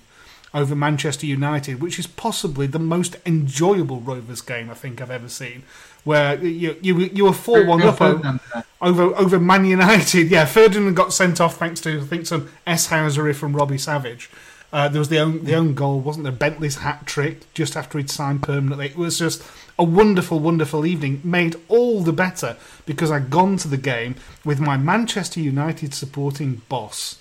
over 0.53 0.75
Manchester 0.75 1.25
United, 1.25 1.81
which 1.81 1.97
is 1.97 2.05
possibly 2.05 2.67
the 2.67 2.77
most 2.77 3.15
enjoyable 3.25 3.99
Rovers 3.99 4.41
game 4.41 4.69
I 4.69 4.75
think 4.75 5.01
I've 5.01 5.09
ever 5.09 5.27
seen. 5.27 5.63
Where 6.03 6.35
you 6.35 6.77
you, 6.83 6.99
you 6.99 7.25
were 7.25 7.33
four 7.33 7.65
one 7.65 7.81
up 7.81 7.99
over, 7.99 8.39
over 8.79 9.03
over 9.15 9.39
Man 9.39 9.65
United. 9.65 10.29
Yeah, 10.29 10.45
Ferdinand 10.45 10.93
got 10.93 11.13
sent 11.13 11.41
off 11.41 11.57
thanks 11.57 11.81
to 11.81 11.99
I 11.99 12.03
think 12.03 12.27
some 12.27 12.47
S 12.67 12.89
housery 12.89 13.33
from 13.33 13.55
Robbie 13.55 13.79
Savage. 13.79 14.29
Uh, 14.73 14.87
there 14.87 14.99
was 14.99 15.09
the 15.09 15.19
own 15.19 15.43
the 15.43 15.55
own 15.55 15.73
goal, 15.73 15.99
wasn't 15.99 16.23
there? 16.23 16.31
Bentley's 16.31 16.77
hat 16.77 17.05
trick 17.05 17.51
just 17.53 17.75
after 17.75 17.97
he'd 17.97 18.09
signed 18.09 18.41
permanently. 18.43 18.85
It 18.85 18.95
was 18.95 19.17
just 19.19 19.43
a 19.81 19.83
wonderful, 19.83 20.39
wonderful 20.39 20.85
evening, 20.85 21.19
made 21.23 21.55
all 21.67 22.01
the 22.01 22.13
better 22.13 22.55
because 22.85 23.09
I'd 23.09 23.31
gone 23.31 23.57
to 23.57 23.67
the 23.67 23.77
game 23.77 24.15
with 24.45 24.59
my 24.59 24.77
Manchester 24.77 25.39
United 25.39 25.95
supporting 25.95 26.61
boss, 26.69 27.19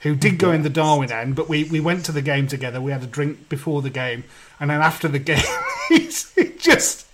who 0.00 0.14
did 0.14 0.36
go 0.36 0.52
in 0.52 0.62
the 0.62 0.68
Darwen 0.68 1.10
end, 1.10 1.34
but 1.34 1.48
we, 1.48 1.64
we 1.64 1.80
went 1.80 2.04
to 2.04 2.12
the 2.12 2.20
game 2.20 2.48
together. 2.48 2.82
We 2.82 2.92
had 2.92 3.02
a 3.02 3.06
drink 3.06 3.48
before 3.48 3.80
the 3.80 3.88
game, 3.88 4.24
and 4.60 4.68
then 4.68 4.82
after 4.82 5.08
the 5.08 5.18
game, 5.18 5.42
he 5.88 6.08
just 6.58 7.06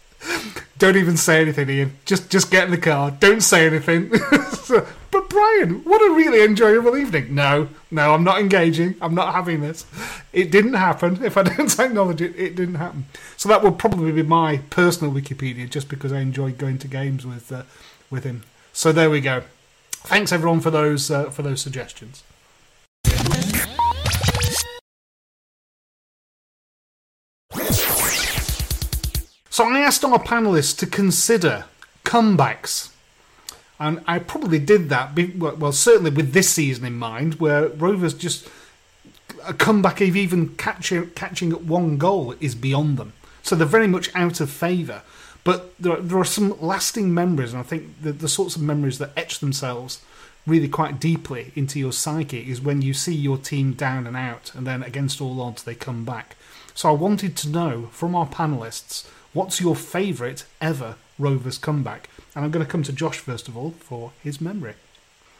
don't 0.78 0.96
even 0.96 1.16
say 1.16 1.42
anything, 1.42 1.70
Ian. 1.70 1.96
Just 2.04 2.28
just 2.28 2.50
get 2.50 2.64
in 2.64 2.72
the 2.72 2.78
car. 2.78 3.12
Don't 3.12 3.40
say 3.40 3.66
anything. 3.66 4.10
Brian, 5.28 5.84
what 5.84 6.00
a 6.00 6.14
really 6.14 6.42
enjoyable 6.42 6.96
evening. 6.96 7.34
No, 7.34 7.68
no, 7.90 8.14
I'm 8.14 8.24
not 8.24 8.40
engaging. 8.40 8.94
I'm 9.00 9.14
not 9.14 9.34
having 9.34 9.60
this. 9.60 9.84
It 10.32 10.50
didn't 10.50 10.74
happen. 10.74 11.22
If 11.22 11.36
I 11.36 11.42
don't 11.42 11.78
acknowledge 11.78 12.22
it, 12.22 12.34
it 12.36 12.56
didn't 12.56 12.76
happen. 12.76 13.06
So 13.36 13.48
that 13.48 13.62
would 13.62 13.78
probably 13.78 14.12
be 14.12 14.22
my 14.22 14.58
personal 14.70 15.12
Wikipedia, 15.12 15.68
just 15.68 15.88
because 15.88 16.12
I 16.12 16.20
enjoyed 16.20 16.58
going 16.58 16.78
to 16.78 16.88
games 16.88 17.26
with 17.26 17.52
uh, 17.52 17.64
with 18.10 18.24
him. 18.24 18.44
So 18.72 18.92
there 18.92 19.10
we 19.10 19.20
go. 19.20 19.42
Thanks 19.90 20.32
everyone 20.32 20.60
for 20.60 20.70
those 20.70 21.10
uh, 21.10 21.30
for 21.30 21.42
those 21.42 21.60
suggestions. 21.60 22.22
So 29.50 29.64
I 29.64 29.80
asked 29.80 30.04
our 30.04 30.22
panelists 30.22 30.78
to 30.78 30.86
consider 30.86 31.64
comebacks. 32.04 32.90
And 33.80 34.02
I 34.06 34.18
probably 34.18 34.58
did 34.58 34.88
that, 34.88 35.16
well, 35.36 35.72
certainly 35.72 36.10
with 36.10 36.32
this 36.32 36.50
season 36.50 36.84
in 36.84 36.94
mind, 36.98 37.34
where 37.34 37.68
Rovers 37.68 38.14
just. 38.14 38.48
A 39.46 39.54
comeback 39.54 40.00
of 40.00 40.16
even 40.16 40.56
catching, 40.56 41.10
catching 41.10 41.52
at 41.52 41.62
one 41.62 41.96
goal 41.96 42.34
is 42.40 42.54
beyond 42.54 42.96
them. 42.98 43.12
So 43.42 43.54
they're 43.54 43.66
very 43.66 43.86
much 43.86 44.10
out 44.14 44.40
of 44.40 44.50
favour. 44.50 45.02
But 45.44 45.74
there 45.78 45.92
are, 45.92 46.00
there 46.00 46.18
are 46.18 46.24
some 46.24 46.60
lasting 46.60 47.14
memories, 47.14 47.52
and 47.52 47.60
I 47.60 47.62
think 47.62 48.02
the, 48.02 48.12
the 48.12 48.28
sorts 48.28 48.56
of 48.56 48.62
memories 48.62 48.98
that 48.98 49.12
etch 49.16 49.38
themselves 49.38 50.02
really 50.46 50.68
quite 50.68 50.98
deeply 50.98 51.52
into 51.54 51.78
your 51.78 51.92
psyche 51.92 52.50
is 52.50 52.60
when 52.60 52.82
you 52.82 52.92
see 52.92 53.14
your 53.14 53.38
team 53.38 53.74
down 53.74 54.06
and 54.06 54.16
out, 54.16 54.54
and 54.54 54.66
then 54.66 54.82
against 54.82 55.20
all 55.20 55.40
odds 55.40 55.62
they 55.62 55.74
come 55.74 56.04
back. 56.04 56.36
So 56.74 56.88
I 56.88 56.92
wanted 56.92 57.36
to 57.36 57.48
know 57.48 57.88
from 57.92 58.14
our 58.14 58.26
panelists 58.26 59.06
What's 59.34 59.60
your 59.60 59.76
favourite 59.76 60.44
ever 60.60 60.96
Rovers 61.18 61.58
comeback? 61.58 62.08
And 62.34 62.44
I'm 62.44 62.50
going 62.50 62.64
to 62.64 62.70
come 62.70 62.82
to 62.84 62.92
Josh 62.92 63.18
first 63.18 63.48
of 63.48 63.56
all 63.56 63.72
for 63.78 64.12
his 64.22 64.40
memory. 64.40 64.74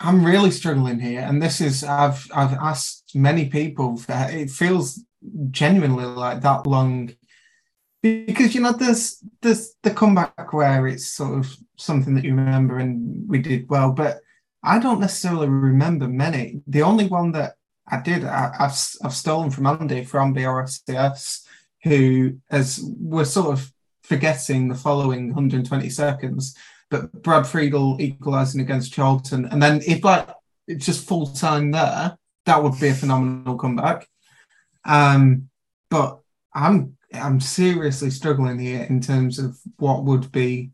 I'm 0.00 0.24
really 0.24 0.50
struggling 0.50 1.00
here, 1.00 1.20
and 1.20 1.42
this 1.42 1.60
is 1.60 1.82
I've 1.82 2.26
I've 2.34 2.52
asked 2.54 3.12
many 3.14 3.48
people. 3.48 4.00
It 4.08 4.50
feels 4.50 5.02
genuinely 5.50 6.04
like 6.04 6.40
that 6.42 6.66
long 6.66 7.10
because 8.02 8.54
you 8.54 8.60
know 8.60 8.72
there's 8.72 9.22
there's 9.42 9.74
the 9.82 9.90
comeback 9.90 10.52
where 10.52 10.86
it's 10.86 11.08
sort 11.08 11.38
of 11.38 11.56
something 11.76 12.14
that 12.14 12.24
you 12.24 12.34
remember 12.34 12.78
and 12.78 13.28
we 13.28 13.40
did 13.40 13.68
well, 13.68 13.92
but 13.92 14.20
I 14.62 14.78
don't 14.78 15.00
necessarily 15.00 15.48
remember 15.48 16.06
many. 16.06 16.60
The 16.66 16.82
only 16.82 17.06
one 17.06 17.32
that 17.32 17.54
I 17.88 18.00
did 18.00 18.24
I, 18.24 18.52
have 18.58 18.78
I've 19.02 19.14
stolen 19.14 19.50
from 19.50 19.66
Andy 19.66 20.04
from 20.04 20.34
BRFCS, 20.34 21.44
who 21.84 22.38
as 22.50 22.80
we're 22.98 23.24
sort 23.24 23.52
of 23.52 23.72
forgetting 24.02 24.68
the 24.68 24.74
following 24.74 25.28
120 25.28 25.90
seconds. 25.90 26.56
But 26.90 27.12
Brad 27.22 27.46
Friedel 27.46 28.00
equalising 28.00 28.60
against 28.60 28.92
Charlton, 28.92 29.44
and 29.46 29.62
then 29.62 29.82
if 29.86 30.02
like 30.04 30.28
it's 30.66 30.86
just 30.86 31.06
full 31.06 31.26
time 31.26 31.70
there, 31.70 32.16
that 32.46 32.62
would 32.62 32.78
be 32.80 32.88
a 32.88 32.94
phenomenal 32.94 33.58
comeback. 33.58 34.08
Um, 34.84 35.50
but 35.90 36.20
I'm 36.54 36.96
I'm 37.12 37.40
seriously 37.40 38.10
struggling 38.10 38.58
here 38.58 38.84
in 38.84 39.00
terms 39.00 39.38
of 39.38 39.58
what 39.76 40.04
would 40.04 40.32
be 40.32 40.70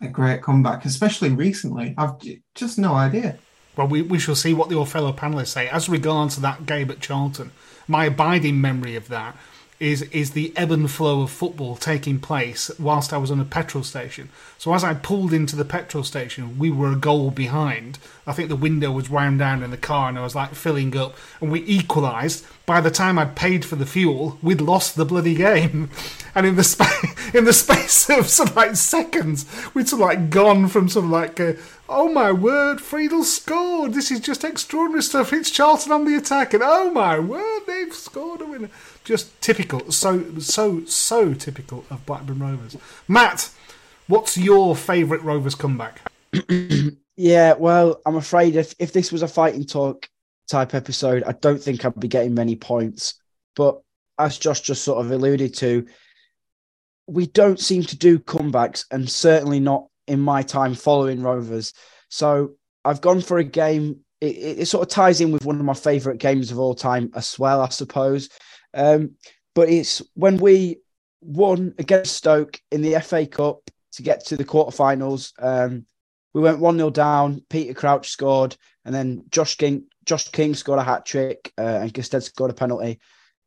a 0.00 0.08
great 0.08 0.42
comeback, 0.42 0.84
especially 0.84 1.30
recently. 1.30 1.94
I've 1.96 2.14
just 2.54 2.78
no 2.78 2.94
idea. 2.94 3.38
Well, 3.76 3.88
we, 3.88 4.02
we 4.02 4.18
shall 4.18 4.34
see 4.34 4.52
what 4.52 4.70
your 4.70 4.86
fellow 4.86 5.12
panelists 5.12 5.48
say. 5.48 5.68
As 5.68 5.88
regards 5.88 6.34
to 6.34 6.40
that 6.42 6.66
game 6.66 6.90
at 6.90 7.00
Charlton, 7.00 7.52
my 7.88 8.06
abiding 8.06 8.60
memory 8.60 8.96
of 8.96 9.08
that 9.08 9.36
is 9.82 10.02
is 10.12 10.30
the 10.30 10.52
ebb 10.54 10.70
and 10.70 10.88
flow 10.88 11.22
of 11.22 11.30
football 11.30 11.74
taking 11.74 12.20
place 12.20 12.70
whilst 12.78 13.12
I 13.12 13.18
was 13.18 13.32
on 13.32 13.40
a 13.40 13.44
petrol 13.44 13.82
station. 13.82 14.28
So 14.56 14.72
as 14.74 14.84
I 14.84 14.94
pulled 14.94 15.32
into 15.32 15.56
the 15.56 15.64
petrol 15.64 16.04
station, 16.04 16.56
we 16.56 16.70
were 16.70 16.92
a 16.92 16.96
goal 16.96 17.32
behind. 17.32 17.98
I 18.24 18.32
think 18.32 18.48
the 18.48 18.54
window 18.54 18.92
was 18.92 19.10
wound 19.10 19.40
down 19.40 19.64
in 19.64 19.72
the 19.72 19.76
car, 19.76 20.08
and 20.08 20.16
I 20.16 20.22
was 20.22 20.36
like 20.36 20.54
filling 20.54 20.96
up, 20.96 21.16
and 21.40 21.50
we 21.50 21.64
equalised. 21.64 22.46
By 22.64 22.80
the 22.80 22.92
time 22.92 23.18
I'd 23.18 23.34
paid 23.34 23.64
for 23.64 23.74
the 23.74 23.84
fuel, 23.84 24.38
we'd 24.40 24.60
lost 24.60 24.94
the 24.94 25.04
bloody 25.04 25.34
game, 25.34 25.90
and 26.34 26.46
in 26.46 26.54
the 26.54 26.62
space 26.62 27.12
in 27.34 27.44
the 27.44 27.52
space 27.52 28.08
of 28.08 28.28
some 28.28 28.54
like 28.54 28.76
seconds, 28.76 29.46
we'd 29.74 29.88
sort 29.88 30.02
of 30.02 30.06
like 30.08 30.30
gone 30.30 30.68
from 30.68 30.88
some 30.88 31.10
like. 31.10 31.40
Uh, 31.40 31.54
oh 31.88 32.10
my 32.12 32.30
word, 32.30 32.80
Friedel 32.80 33.24
scored! 33.24 33.94
This 33.94 34.10
is 34.12 34.20
just 34.20 34.44
extraordinary 34.44 35.02
stuff. 35.02 35.32
It's 35.32 35.50
Charlton 35.50 35.92
on 35.92 36.04
the 36.04 36.16
attack, 36.16 36.54
and 36.54 36.62
oh 36.64 36.90
my 36.92 37.18
word, 37.18 37.62
they've 37.66 37.92
scored 37.92 38.40
a 38.40 38.46
winner. 38.46 38.70
Just 39.04 39.40
typical, 39.40 39.90
so 39.90 40.38
so 40.38 40.84
so 40.84 41.34
typical 41.34 41.84
of 41.90 42.06
Blackburn 42.06 42.38
Rovers. 42.38 42.76
Matt, 43.08 43.50
what's 44.06 44.38
your 44.38 44.76
favourite 44.76 45.24
Rovers 45.24 45.56
comeback? 45.56 46.00
yeah, 47.16 47.54
well, 47.54 48.00
I'm 48.06 48.16
afraid 48.16 48.54
if 48.54 48.74
if 48.78 48.92
this 48.92 49.10
was 49.10 49.22
a 49.22 49.28
fighting 49.28 49.64
talk 49.64 50.08
type 50.48 50.74
episode, 50.74 51.24
I 51.24 51.32
don't 51.32 51.60
think 51.60 51.84
I'd 51.84 51.98
be 51.98 52.08
getting 52.08 52.34
many 52.34 52.54
points. 52.54 53.14
But 53.56 53.80
as 54.18 54.38
Josh 54.38 54.60
just 54.60 54.84
sort 54.84 55.04
of 55.04 55.10
alluded 55.10 55.54
to, 55.56 55.86
we 57.08 57.26
don't 57.26 57.58
seem 57.58 57.82
to 57.84 57.96
do 57.96 58.20
comebacks, 58.20 58.84
and 58.90 59.10
certainly 59.10 59.58
not 59.58 59.86
in 60.06 60.20
my 60.20 60.42
time 60.42 60.74
following 60.74 61.22
Rovers. 61.22 61.72
So 62.08 62.52
I've 62.84 63.00
gone 63.00 63.20
for 63.20 63.38
a 63.38 63.44
game. 63.44 64.00
It, 64.20 64.60
it, 64.60 64.66
sort 64.66 64.82
of 64.82 64.88
ties 64.88 65.20
in 65.20 65.32
with 65.32 65.44
one 65.44 65.58
of 65.58 65.64
my 65.64 65.74
favourite 65.74 66.20
games 66.20 66.52
of 66.52 66.58
all 66.60 66.76
time 66.76 67.10
as 67.16 67.36
well, 67.40 67.60
I 67.60 67.70
suppose. 67.70 68.28
Um, 68.74 69.12
but 69.54 69.68
it's 69.68 70.02
when 70.14 70.38
we 70.38 70.78
won 71.20 71.74
against 71.78 72.16
Stoke 72.16 72.60
in 72.70 72.82
the 72.82 73.00
FA 73.00 73.26
Cup 73.26 73.70
to 73.92 74.02
get 74.02 74.26
to 74.26 74.36
the 74.36 74.44
quarterfinals. 74.44 75.32
Um, 75.38 75.86
we 76.34 76.40
went 76.40 76.58
1 76.58 76.76
0 76.76 76.90
down. 76.90 77.42
Peter 77.50 77.74
Crouch 77.74 78.08
scored, 78.08 78.56
and 78.84 78.94
then 78.94 79.24
Josh 79.30 79.56
King, 79.56 79.84
Josh 80.04 80.28
King 80.30 80.54
scored 80.54 80.78
a 80.78 80.82
hat 80.82 81.04
trick, 81.04 81.52
uh, 81.58 81.80
and 81.82 81.92
Gestede 81.92 82.22
scored 82.22 82.50
a 82.50 82.54
penalty. 82.54 83.00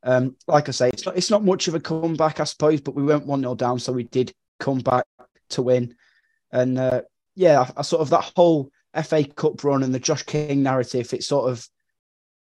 Um, 0.03 0.36
like 0.47 0.69
I 0.69 0.71
say, 0.71 0.89
it's 0.89 1.05
not, 1.05 1.17
it's 1.17 1.32
not 1.32 1.43
much 1.43 1.67
of 1.67 1.73
a 1.73 1.80
comeback, 1.80 2.39
I 2.39 2.43
suppose, 2.43 2.82
but 2.82 2.95
we 2.95 3.03
went 3.03 3.26
1 3.26 3.41
0 3.41 3.55
down, 3.55 3.80
so 3.80 3.91
we 3.91 4.03
did 4.03 4.32
come 4.59 4.80
back 4.80 5.05
to 5.49 5.63
win. 5.63 5.95
And 6.51 6.78
uh, 6.78 7.01
yeah, 7.36 7.61
I, 7.61 7.71
I, 7.78 7.82
sort 7.82 8.01
of 8.01 8.11
that 8.11 8.32
whole 8.36 8.69
FA 9.03 9.26
Cup 9.26 9.63
run 9.63 9.84
and 9.84 9.93
the 9.93 9.99
Josh 9.99 10.23
King 10.23 10.61
narrative, 10.61 11.11
it's 11.13 11.28
sort 11.28 11.51
of 11.51 11.67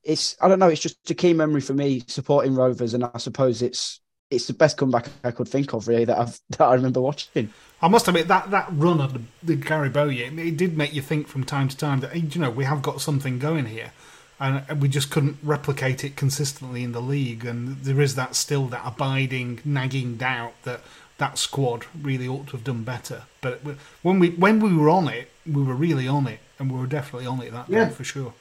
it's 0.05 0.36
I 0.40 0.48
don't 0.48 0.59
know, 0.59 0.68
it's 0.68 0.80
just 0.80 1.11
a 1.11 1.14
key 1.14 1.32
memory 1.32 1.61
for 1.61 1.74
me 1.74 2.03
supporting 2.09 2.55
Rovers, 2.55 2.94
and 2.94 3.05
I 3.05 3.18
suppose 3.18 3.62
it's 3.62 4.00
it's 4.30 4.46
the 4.46 4.55
best 4.55 4.76
comeback 4.78 5.09
I 5.24 5.30
could 5.30 5.48
think 5.48 5.74
of 5.74 5.88
really 5.88 6.05
that 6.07 6.18
I've 6.18 6.40
that 6.50 6.62
I 6.64 6.74
remember 6.74 7.00
watching. 7.00 7.55
I 7.80 7.88
must 7.88 8.07
admit 8.09 8.28
that 8.28 8.50
that 8.50 8.68
run 8.70 9.00
of 9.00 9.12
the, 9.12 9.22
the 9.42 9.57
Gary 9.57 9.88
Bowyer, 9.88 10.30
it 10.30 10.57
did 10.57 10.76
make 10.76 10.94
you 10.94 11.03
think 11.03 11.26
from 11.26 11.44
time 11.44 11.68
to 11.68 11.76
time 11.76 12.00
that 12.00 12.34
you 12.34 12.40
know 12.40 12.50
we 12.50 12.64
have 12.64 12.80
got 12.82 13.00
something 13.00 13.38
going 13.38 13.66
here, 13.66 13.92
and 14.38 14.80
we 14.80 14.88
just 14.88 15.11
couldn't 15.11 15.38
replicate 15.42 16.05
it 16.05 16.16
consistently 16.16 16.82
in 16.84 16.92
the 16.92 17.00
league. 17.03 17.44
And 17.44 17.78
there 17.78 18.00
is 18.00 18.14
that 18.14 18.34
still 18.36 18.66
that 18.68 18.82
abiding, 18.84 19.61
nagging 19.64 20.16
doubt 20.16 20.55
that 20.62 20.80
that 21.18 21.38
squad 21.38 21.86
really 22.00 22.26
ought 22.28 22.46
to 22.48 22.53
have 22.53 22.64
done 22.64 22.84
better. 22.84 23.24
But 23.40 23.61
when 24.03 24.18
we 24.18 24.30
when 24.30 24.61
we 24.61 24.74
were 24.74 24.88
on 24.90 25.09
it, 25.09 25.30
we 25.46 25.62
were 25.62 25.74
really 25.74 26.07
on 26.07 26.26
it, 26.26 26.40
and 26.59 26.70
we 26.70 26.78
were 26.78 26.86
definitely 26.86 27.26
on 27.26 27.42
it 27.42 27.53
that 27.53 27.68
Yeah. 27.68 27.86
day 27.86 27.94
for 27.94 28.05
sure. 28.05 28.34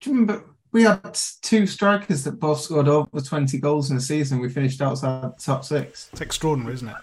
Do 0.00 0.10
you 0.10 0.16
remember 0.16 0.44
we 0.72 0.82
had 0.82 1.18
two 1.42 1.66
strikers 1.66 2.24
that 2.24 2.40
both 2.40 2.60
scored 2.60 2.88
over 2.88 3.20
20 3.20 3.58
goals 3.58 3.90
in 3.90 3.96
a 3.96 4.00
season? 4.00 4.40
We 4.40 4.48
finished 4.48 4.80
outside 4.82 5.22
the 5.36 5.42
top 5.42 5.64
six. 5.64 6.08
It's 6.12 6.20
extraordinary, 6.20 6.74
isn't 6.74 6.88
it? 6.88 6.96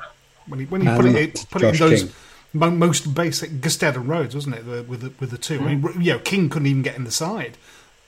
When 0.48 0.60
you, 0.60 0.66
when 0.68 0.82
you 0.82 0.90
And 0.90 1.02
put 1.02 1.16
it 1.16 1.46
put 1.50 1.64
it 1.64 1.74
in 1.74 1.80
those 1.80 2.14
mo- 2.54 2.72
most 2.72 3.14
basic 3.14 3.62
Gestede 3.62 3.96
and 3.96 4.08
Rhodes, 4.08 4.36
wasn't 4.36 4.56
it? 4.56 4.66
The, 4.66 4.84
with 4.84 5.02
the, 5.02 5.14
with 5.20 5.32
the 5.32 5.38
two. 5.38 5.60
I 5.62 5.76
mean, 5.76 6.02
you 6.02 6.14
know, 6.14 6.20
King 6.20 6.50
couldn't 6.50 6.68
even 6.68 6.82
get 6.82 6.96
in 6.96 7.04
the 7.04 7.12
side. 7.12 7.58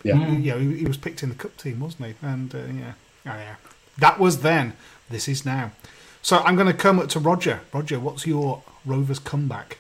Yeah. 0.04 0.30
You 0.30 0.52
know, 0.52 0.60
he, 0.60 0.78
he 0.78 0.86
was 0.86 0.98
picked 0.98 1.24
in 1.24 1.30
the 1.30 1.36
cup 1.36 1.58
team, 1.58 1.80
wasn't 1.80 2.08
he? 2.10 2.16
And 2.22 2.54
uh, 2.54 2.60
yeah, 2.60 2.94
oh, 3.26 3.38
yeah, 3.38 3.56
that 3.98 4.20
was 4.20 4.42
then. 4.42 4.74
This 5.10 5.28
is 5.28 5.46
now. 5.46 5.72
So 6.22 6.40
I'm 6.40 6.56
going 6.56 6.68
to 6.68 6.74
come 6.74 7.00
up 7.00 7.10
to 7.10 7.20
Roger. 7.20 7.62
Roger, 7.74 8.00
what's 8.00 8.26
your 8.26 8.64
Rovers 8.86 9.20
comeback? 9.20 9.78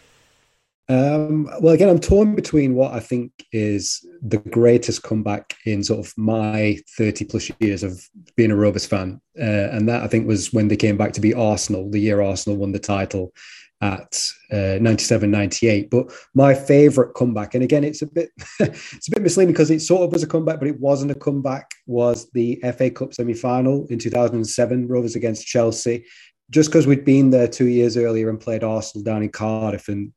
Um, 0.87 1.49
well, 1.61 1.73
again, 1.73 1.89
I'm 1.89 1.99
torn 1.99 2.35
between 2.35 2.75
what 2.75 2.93
I 2.93 2.99
think 2.99 3.31
is 3.51 4.05
the 4.21 4.37
greatest 4.37 5.01
comeback 5.01 5.55
in 5.65 5.83
sort 5.83 6.05
of 6.05 6.13
my 6.15 6.77
30 6.97 7.25
plus 7.25 7.49
years 7.59 7.81
of 7.81 7.99
being 8.35 8.51
a 8.51 8.55
Rovers 8.55 8.85
fan. 8.85 9.19
Uh, 9.39 9.69
and 9.71 9.89
that 9.89 10.03
I 10.03 10.07
think 10.07 10.27
was 10.27 10.53
when 10.53 10.67
they 10.67 10.77
came 10.77 10.97
back 10.97 11.13
to 11.13 11.21
be 11.21 11.33
Arsenal, 11.33 11.89
the 11.89 11.99
year 11.99 12.21
Arsenal 12.21 12.57
won 12.57 12.71
the 12.71 12.79
title 12.79 13.33
at 13.81 14.31
uh, 14.53 14.77
97 14.79 15.29
98 15.29 15.89
but 15.89 16.09
my 16.33 16.53
favorite 16.53 17.13
comeback 17.13 17.55
and 17.55 17.63
again 17.63 17.83
it's 17.83 18.01
a 18.01 18.05
bit 18.05 18.29
it's 18.61 19.07
a 19.09 19.11
bit 19.11 19.21
misleading 19.21 19.51
because 19.51 19.69
it 19.69 19.81
sort 19.81 20.01
of 20.01 20.13
was 20.13 20.23
a 20.23 20.27
comeback 20.27 20.59
but 20.59 20.69
it 20.69 20.79
wasn't 20.79 21.11
a 21.11 21.15
comeback 21.15 21.69
was 21.85 22.31
the 22.31 22.55
FA 22.77 22.89
Cup 22.89 23.13
semi-final 23.13 23.85
in 23.89 23.99
2007 23.99 24.87
Rovers 24.87 25.17
against 25.17 25.45
Chelsea 25.45 26.05
just 26.51 26.69
because 26.69 26.87
we'd 26.87 27.03
been 27.03 27.31
there 27.31 27.49
two 27.49 27.67
years 27.67 27.97
earlier 27.97 28.29
and 28.29 28.39
played 28.39 28.63
Arsenal 28.63 29.03
down 29.03 29.23
in 29.23 29.29
Cardiff 29.29 29.89
and 29.89 30.13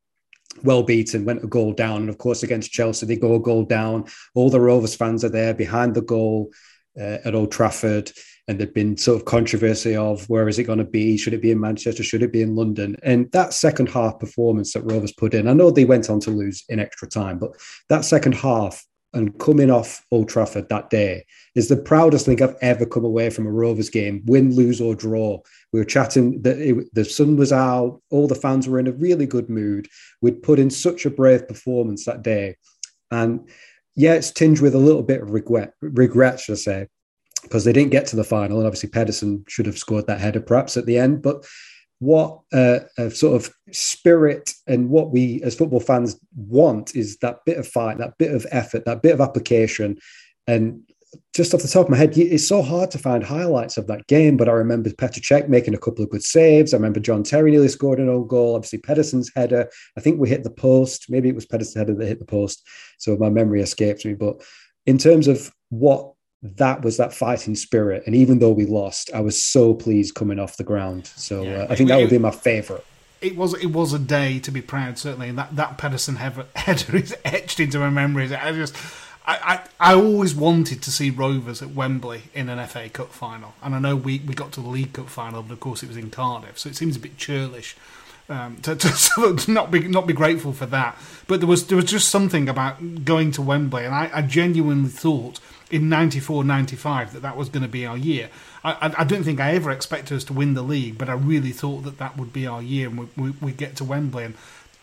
well 0.62 0.82
beaten, 0.82 1.24
went 1.24 1.44
a 1.44 1.48
goal 1.48 1.72
down. 1.72 2.02
And 2.02 2.10
of 2.10 2.18
course, 2.18 2.42
against 2.42 2.72
Chelsea, 2.72 3.06
they 3.06 3.16
go 3.16 3.34
a 3.34 3.40
goal 3.40 3.64
down. 3.64 4.06
All 4.34 4.50
the 4.50 4.60
Rovers 4.60 4.94
fans 4.94 5.24
are 5.24 5.28
there 5.28 5.54
behind 5.54 5.94
the 5.94 6.02
goal 6.02 6.50
uh, 6.98 7.18
at 7.24 7.34
Old 7.34 7.52
Trafford. 7.52 8.12
And 8.46 8.58
there'd 8.58 8.72
been 8.72 8.96
sort 8.96 9.20
of 9.20 9.26
controversy 9.26 9.94
of 9.94 10.26
where 10.30 10.48
is 10.48 10.58
it 10.58 10.64
going 10.64 10.78
to 10.78 10.84
be? 10.84 11.18
Should 11.18 11.34
it 11.34 11.42
be 11.42 11.50
in 11.50 11.60
Manchester? 11.60 12.02
Should 12.02 12.22
it 12.22 12.32
be 12.32 12.40
in 12.40 12.56
London? 12.56 12.96
And 13.02 13.30
that 13.32 13.52
second 13.52 13.90
half 13.90 14.18
performance 14.18 14.72
that 14.72 14.90
Rovers 14.90 15.12
put 15.12 15.34
in, 15.34 15.48
I 15.48 15.52
know 15.52 15.70
they 15.70 15.84
went 15.84 16.08
on 16.08 16.18
to 16.20 16.30
lose 16.30 16.64
in 16.70 16.80
extra 16.80 17.06
time, 17.06 17.38
but 17.38 17.50
that 17.90 18.06
second 18.06 18.34
half 18.36 18.82
and 19.14 19.38
coming 19.38 19.70
off 19.70 20.04
Old 20.10 20.28
Trafford 20.28 20.68
that 20.68 20.90
day 20.90 21.24
is 21.54 21.68
the 21.68 21.76
proudest 21.76 22.26
thing 22.26 22.42
I've 22.42 22.56
ever 22.60 22.84
come 22.84 23.04
away 23.04 23.30
from 23.30 23.46
a 23.46 23.50
Rovers 23.50 23.88
game, 23.88 24.22
win, 24.26 24.54
lose, 24.54 24.80
or 24.80 24.94
draw. 24.94 25.40
We 25.72 25.80
were 25.80 25.84
chatting 25.84 26.42
that 26.42 26.58
it, 26.58 26.94
the 26.94 27.04
sun 27.04 27.36
was 27.36 27.52
out, 27.52 28.00
all 28.10 28.28
the 28.28 28.34
fans 28.34 28.68
were 28.68 28.78
in 28.78 28.86
a 28.86 28.92
really 28.92 29.26
good 29.26 29.48
mood. 29.48 29.88
We'd 30.20 30.42
put 30.42 30.58
in 30.58 30.70
such 30.70 31.06
a 31.06 31.10
brave 31.10 31.48
performance 31.48 32.04
that 32.04 32.22
day, 32.22 32.56
and 33.10 33.48
yeah, 33.96 34.14
it's 34.14 34.30
tinged 34.30 34.60
with 34.60 34.74
a 34.74 34.78
little 34.78 35.02
bit 35.02 35.22
of 35.22 35.30
regret, 35.30 35.72
regret, 35.80 36.38
should 36.38 36.52
I 36.52 36.56
say, 36.56 36.86
because 37.42 37.64
they 37.64 37.72
didn't 37.72 37.90
get 37.90 38.06
to 38.08 38.16
the 38.16 38.24
final, 38.24 38.58
and 38.58 38.66
obviously 38.66 38.90
Pedersen 38.90 39.44
should 39.48 39.66
have 39.66 39.78
scored 39.78 40.06
that 40.06 40.20
header 40.20 40.40
perhaps 40.40 40.76
at 40.76 40.86
the 40.86 40.98
end, 40.98 41.22
but 41.22 41.46
what 42.00 42.40
uh, 42.52 42.80
sort 43.10 43.36
of 43.36 43.52
spirit 43.72 44.52
and 44.66 44.88
what 44.88 45.10
we 45.10 45.42
as 45.42 45.54
football 45.54 45.80
fans 45.80 46.18
want 46.36 46.94
is 46.94 47.18
that 47.18 47.44
bit 47.44 47.58
of 47.58 47.66
fight, 47.66 47.98
that 47.98 48.16
bit 48.18 48.34
of 48.34 48.46
effort, 48.50 48.84
that 48.84 49.02
bit 49.02 49.14
of 49.14 49.20
application. 49.20 49.98
And 50.46 50.82
just 51.34 51.54
off 51.54 51.62
the 51.62 51.68
top 51.68 51.86
of 51.86 51.90
my 51.90 51.96
head, 51.96 52.16
it's 52.16 52.46
so 52.46 52.62
hard 52.62 52.90
to 52.90 52.98
find 52.98 53.24
highlights 53.24 53.76
of 53.76 53.86
that 53.86 54.06
game. 54.06 54.36
But 54.36 54.48
I 54.48 54.52
remember 54.52 54.90
Petr 54.90 55.20
Cech 55.20 55.48
making 55.48 55.74
a 55.74 55.78
couple 55.78 56.04
of 56.04 56.10
good 56.10 56.22
saves. 56.22 56.72
I 56.72 56.76
remember 56.76 57.00
John 57.00 57.22
Terry 57.22 57.50
nearly 57.50 57.68
scored 57.68 57.98
an 57.98 58.08
own 58.08 58.26
goal. 58.26 58.54
Obviously, 58.54 58.80
Pedersen's 58.80 59.30
header. 59.34 59.68
I 59.96 60.00
think 60.00 60.20
we 60.20 60.28
hit 60.28 60.44
the 60.44 60.50
post. 60.50 61.06
Maybe 61.08 61.28
it 61.28 61.34
was 61.34 61.46
Pedersen's 61.46 61.74
header 61.74 61.94
that 61.94 62.06
hit 62.06 62.18
the 62.18 62.24
post. 62.24 62.66
So 62.98 63.16
my 63.16 63.30
memory 63.30 63.60
escapes 63.60 64.04
me. 64.04 64.14
But 64.14 64.42
in 64.86 64.98
terms 64.98 65.28
of 65.28 65.50
what 65.70 66.12
that 66.42 66.82
was 66.82 66.96
that 66.98 67.12
fighting 67.12 67.54
spirit. 67.54 68.04
And 68.06 68.14
even 68.14 68.38
though 68.38 68.50
we 68.50 68.66
lost, 68.66 69.10
I 69.12 69.20
was 69.20 69.42
so 69.42 69.74
pleased 69.74 70.14
coming 70.14 70.38
off 70.38 70.56
the 70.56 70.64
ground. 70.64 71.06
So 71.06 71.44
uh, 71.44 71.66
I 71.68 71.74
think 71.74 71.88
that 71.88 71.98
would 71.98 72.10
be 72.10 72.18
my 72.18 72.30
favourite. 72.30 72.84
It 73.20 73.36
was 73.36 73.54
it 73.54 73.72
was 73.72 73.92
a 73.92 73.98
day 73.98 74.38
to 74.40 74.50
be 74.52 74.62
proud, 74.62 74.96
certainly, 74.96 75.28
and 75.28 75.38
that 75.38 75.56
that 75.56 75.76
Pedersen 75.76 76.16
header, 76.16 76.46
is 76.96 77.16
etched 77.24 77.58
into 77.58 77.78
my 77.78 77.90
memories. 77.90 78.32
I 78.32 78.52
just. 78.52 78.76
I, 79.26 79.60
I, 79.80 79.90
I 79.90 79.94
always 79.94 80.34
wanted 80.34 80.80
to 80.80 80.90
see 80.90 81.10
Rovers 81.10 81.60
at 81.60 81.74
Wembley 81.74 82.22
in 82.32 82.48
an 82.48 82.66
FA 82.66 82.88
Cup 82.88 83.12
final, 83.12 83.52
and 83.62 83.74
I 83.74 83.78
know 83.78 83.94
we, 83.94 84.20
we 84.20 84.32
got 84.32 84.52
to 84.52 84.62
the 84.62 84.70
League 84.70 84.94
Cup 84.94 85.10
final, 85.10 85.42
but 85.42 85.52
of 85.52 85.60
course 85.60 85.82
it 85.82 85.86
was 85.88 85.98
in 85.98 86.08
Cardiff, 86.08 86.58
so 86.58 86.70
it 86.70 86.76
seems 86.76 86.96
a 86.96 86.98
bit 86.98 87.18
churlish 87.18 87.76
um, 88.30 88.56
to, 88.62 88.74
to 88.76 88.88
of 89.24 89.46
not 89.48 89.70
be 89.70 89.86
not 89.86 90.06
be 90.06 90.14
grateful 90.14 90.54
for 90.54 90.66
that. 90.66 90.96
But 91.26 91.40
there 91.40 91.48
was 91.48 91.66
there 91.66 91.76
was 91.76 91.84
just 91.84 92.08
something 92.08 92.48
about 92.48 93.04
going 93.04 93.32
to 93.32 93.42
Wembley, 93.42 93.84
and 93.84 93.94
I, 93.94 94.10
I 94.14 94.22
genuinely 94.22 94.88
thought 94.88 95.40
in 95.70 95.88
94 95.88 96.44
95 96.44 97.12
that 97.12 97.22
that 97.22 97.36
was 97.36 97.48
going 97.48 97.62
to 97.62 97.68
be 97.68 97.84
our 97.84 97.96
year. 97.96 98.30
I, 98.64 98.72
I, 98.72 98.94
I 98.98 99.04
don't 99.04 99.24
think 99.24 99.40
I 99.40 99.54
ever 99.54 99.70
expected 99.70 100.16
us 100.16 100.24
to 100.24 100.32
win 100.32 100.54
the 100.54 100.62
league, 100.62 100.98
but 100.98 101.08
I 101.08 101.14
really 101.14 101.52
thought 101.52 101.84
that 101.84 101.98
that 101.98 102.16
would 102.16 102.32
be 102.32 102.46
our 102.46 102.62
year 102.62 102.88
and 102.88 102.98
we, 102.98 103.06
we, 103.16 103.30
we'd 103.40 103.56
get 103.56 103.76
to 103.76 103.84
Wembley. 103.84 104.24
And 104.24 104.34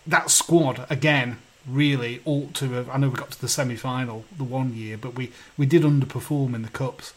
that 0.06 0.30
squad, 0.30 0.86
again, 0.90 1.38
really 1.68 2.22
ought 2.26 2.54
to 2.56 2.70
have. 2.70 2.90
I 2.90 2.98
know 2.98 3.10
we 3.10 3.16
got 3.16 3.32
to 3.32 3.42
the 3.42 3.48
semi 3.48 3.76
final 3.76 4.26
the 4.38 4.44
one 4.44 4.76
year, 4.76 4.98
but 4.98 5.16
we, 5.16 5.32
we 5.58 5.66
did 5.66 5.84
underperform 5.84 6.54
in 6.54 6.62
the 6.62 6.70
Cups. 6.70 7.14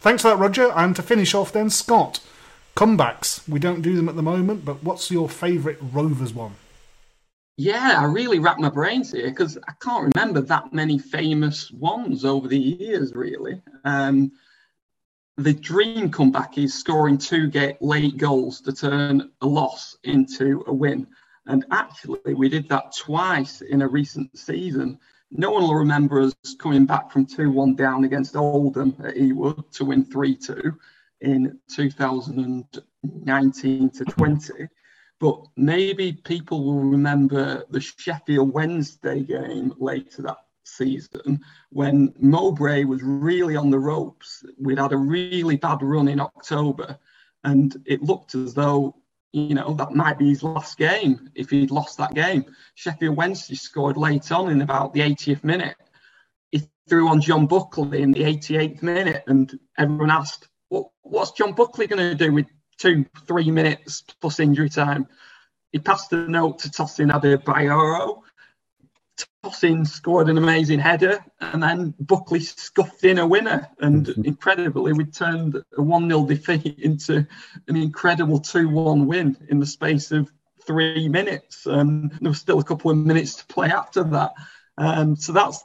Thanks 0.00 0.22
for 0.22 0.28
that, 0.28 0.38
Roger. 0.38 0.72
And 0.72 0.96
to 0.96 1.02
finish 1.02 1.34
off, 1.34 1.52
then, 1.52 1.70
Scott. 1.70 2.20
Comebacks. 2.76 3.46
We 3.48 3.58
don't 3.58 3.82
do 3.82 3.96
them 3.96 4.08
at 4.08 4.16
the 4.16 4.22
moment, 4.22 4.64
but 4.64 4.82
what's 4.82 5.10
your 5.10 5.28
favourite 5.28 5.78
Rovers 5.80 6.32
one? 6.32 6.54
Yeah, 7.56 7.96
I 7.98 8.04
really 8.04 8.38
racked 8.38 8.60
my 8.60 8.70
brains 8.70 9.12
here 9.12 9.28
because 9.28 9.58
I 9.68 9.72
can't 9.82 10.14
remember 10.14 10.40
that 10.42 10.72
many 10.72 10.98
famous 10.98 11.70
ones 11.70 12.24
over 12.24 12.48
the 12.48 12.58
years, 12.58 13.14
really. 13.14 13.60
Um, 13.84 14.32
the 15.36 15.52
dream 15.52 16.10
comeback 16.10 16.58
is 16.58 16.74
scoring 16.74 17.18
two 17.18 17.48
get 17.48 17.80
late 17.82 18.16
goals 18.16 18.60
to 18.62 18.72
turn 18.72 19.30
a 19.40 19.46
loss 19.46 19.96
into 20.04 20.64
a 20.66 20.72
win. 20.72 21.06
And 21.46 21.64
actually, 21.70 22.34
we 22.34 22.48
did 22.48 22.68
that 22.68 22.94
twice 22.96 23.60
in 23.62 23.82
a 23.82 23.88
recent 23.88 24.38
season. 24.38 24.98
No 25.30 25.50
one 25.50 25.62
will 25.62 25.74
remember 25.74 26.20
us 26.20 26.34
coming 26.58 26.86
back 26.86 27.10
from 27.10 27.24
2 27.24 27.50
1 27.50 27.76
down 27.76 28.04
against 28.04 28.36
Oldham 28.36 28.94
at 29.04 29.16
Ewood 29.16 29.70
to 29.72 29.84
win 29.84 30.04
3 30.04 30.36
2 30.36 30.78
in 31.22 31.58
2019 31.68 33.90
to 33.90 34.04
20. 34.04 34.68
But 35.20 35.46
maybe 35.56 36.12
people 36.12 36.64
will 36.64 36.80
remember 36.80 37.64
the 37.70 37.80
Sheffield 37.80 38.52
Wednesday 38.52 39.20
game 39.20 39.74
later 39.78 40.22
that 40.22 40.38
season 40.64 41.40
when 41.70 42.14
Mowbray 42.18 42.84
was 42.84 43.02
really 43.02 43.54
on 43.54 43.70
the 43.70 43.78
ropes. 43.78 44.44
We'd 44.58 44.78
had 44.78 44.92
a 44.92 44.96
really 44.96 45.56
bad 45.56 45.82
run 45.82 46.08
in 46.08 46.20
October, 46.20 46.98
and 47.44 47.76
it 47.86 48.02
looked 48.02 48.34
as 48.34 48.54
though, 48.54 48.96
you 49.32 49.54
know, 49.54 49.74
that 49.74 49.92
might 49.92 50.18
be 50.18 50.30
his 50.30 50.42
last 50.42 50.78
game 50.78 51.30
if 51.34 51.50
he'd 51.50 51.70
lost 51.70 51.98
that 51.98 52.14
game. 52.14 52.46
Sheffield 52.74 53.16
Wednesday 53.16 53.56
scored 53.56 53.98
late 53.98 54.32
on 54.32 54.50
in 54.50 54.62
about 54.62 54.94
the 54.94 55.00
80th 55.00 55.44
minute. 55.44 55.76
He 56.50 56.62
threw 56.88 57.08
on 57.08 57.20
John 57.20 57.46
Buckley 57.46 58.00
in 58.00 58.12
the 58.12 58.22
88th 58.22 58.82
minute, 58.82 59.24
and 59.26 59.58
everyone 59.76 60.10
asked, 60.10 60.48
well, 60.70 60.92
What's 61.02 61.32
John 61.32 61.52
Buckley 61.52 61.88
going 61.88 61.98
to 61.98 62.14
do 62.14 62.32
with 62.32 62.46
two, 62.80 63.06
three 63.26 63.50
minutes 63.50 64.02
plus 64.20 64.40
injury 64.40 64.70
time? 64.70 65.06
He 65.72 65.78
passed 65.78 66.10
the 66.10 66.16
note 66.16 66.60
to 66.60 66.70
Tosin 66.70 67.12
Adarabioyo. 67.12 68.22
Tosin 69.44 69.86
scored 69.86 70.28
an 70.28 70.38
amazing 70.38 70.80
header, 70.80 71.24
and 71.40 71.62
then 71.62 71.94
Buckley 72.00 72.40
scuffed 72.40 73.04
in 73.04 73.18
a 73.18 73.26
winner. 73.26 73.68
And 73.78 74.08
incredibly, 74.08 74.92
we 74.92 75.04
turned 75.04 75.62
a 75.76 75.82
1 75.82 76.08
0 76.08 76.26
defeat 76.26 76.78
into 76.78 77.26
an 77.68 77.76
incredible 77.76 78.40
2 78.40 78.68
1 78.68 79.06
win 79.06 79.36
in 79.48 79.60
the 79.60 79.66
space 79.66 80.10
of 80.10 80.30
three 80.66 81.08
minutes. 81.08 81.66
Um, 81.66 82.10
there 82.20 82.30
was 82.30 82.38
still 82.38 82.60
a 82.60 82.64
couple 82.64 82.90
of 82.90 82.96
minutes 82.96 83.36
to 83.36 83.46
play 83.46 83.70
after 83.70 84.04
that. 84.04 84.32
Um, 84.76 85.16
so 85.16 85.32
that's 85.32 85.62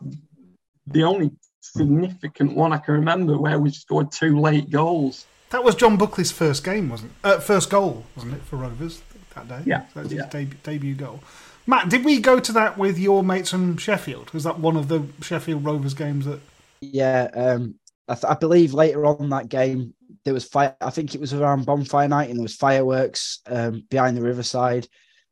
the 0.87 1.03
only 1.03 1.31
significant 1.61 2.55
one 2.55 2.73
I 2.73 2.77
can 2.77 2.95
remember 2.95 3.37
where 3.37 3.59
we 3.59 3.71
scored 3.71 4.11
two 4.11 4.39
late 4.39 4.69
goals. 4.69 5.25
That 5.55 5.63
was 5.63 5.75
John 5.75 5.95
Buckley's 5.95 6.33
first 6.33 6.65
game, 6.65 6.89
wasn't 6.89 7.13
it? 7.13 7.25
Uh, 7.25 7.39
first 7.39 7.69
goal, 7.69 8.03
wasn't 8.13 8.33
it, 8.33 8.41
for 8.41 8.57
Rovers 8.57 9.01
that 9.35 9.47
day? 9.47 9.61
Yeah, 9.65 9.85
That's 9.93 10.09
his 10.09 10.19
yeah. 10.19 10.27
debut, 10.27 10.57
debut 10.63 10.95
goal. 10.95 11.21
Matt, 11.65 11.87
did 11.87 12.03
we 12.03 12.19
go 12.19 12.41
to 12.41 12.51
that 12.51 12.77
with 12.77 12.99
your 12.99 13.23
mates 13.23 13.51
from 13.51 13.77
Sheffield? 13.77 14.31
Was 14.31 14.43
that 14.43 14.59
one 14.59 14.75
of 14.75 14.89
the 14.89 15.07
Sheffield 15.21 15.63
Rovers 15.63 15.93
games 15.93 16.25
that. 16.25 16.41
Yeah, 16.81 17.29
um, 17.33 17.75
I, 18.09 18.15
th- 18.15 18.25
I 18.25 18.33
believe 18.33 18.73
later 18.73 19.05
on 19.05 19.29
that 19.29 19.47
game 19.47 19.93
there 20.25 20.33
was 20.33 20.43
fire. 20.43 20.75
I 20.81 20.89
think 20.89 21.15
it 21.15 21.21
was 21.21 21.33
around 21.33 21.65
bonfire 21.65 22.09
night, 22.09 22.27
and 22.27 22.37
there 22.37 22.43
was 22.43 22.57
fireworks 22.57 23.39
um, 23.45 23.85
behind 23.89 24.17
the 24.17 24.23
riverside. 24.23 24.89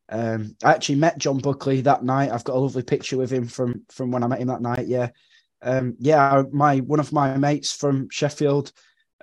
Um, 0.07 0.55
I 0.63 0.71
actually 0.71 0.99
met 0.99 1.17
John 1.17 1.39
Buckley 1.39 1.81
that 1.81 2.05
night. 2.05 2.31
I've 2.31 2.45
got 2.45 2.55
a 2.55 2.59
lovely 2.59 2.83
picture 2.83 3.17
with 3.17 3.29
him 3.29 3.45
from 3.49 3.83
from 3.91 4.09
when 4.09 4.23
I 4.23 4.27
met 4.27 4.39
him 4.39 4.47
that 4.47 4.61
night. 4.61 4.87
Yeah, 4.87 5.09
um, 5.61 5.97
yeah. 5.99 6.43
My 6.53 6.77
one 6.77 7.01
of 7.01 7.11
my 7.11 7.35
mates 7.35 7.73
from 7.73 8.07
Sheffield, 8.09 8.71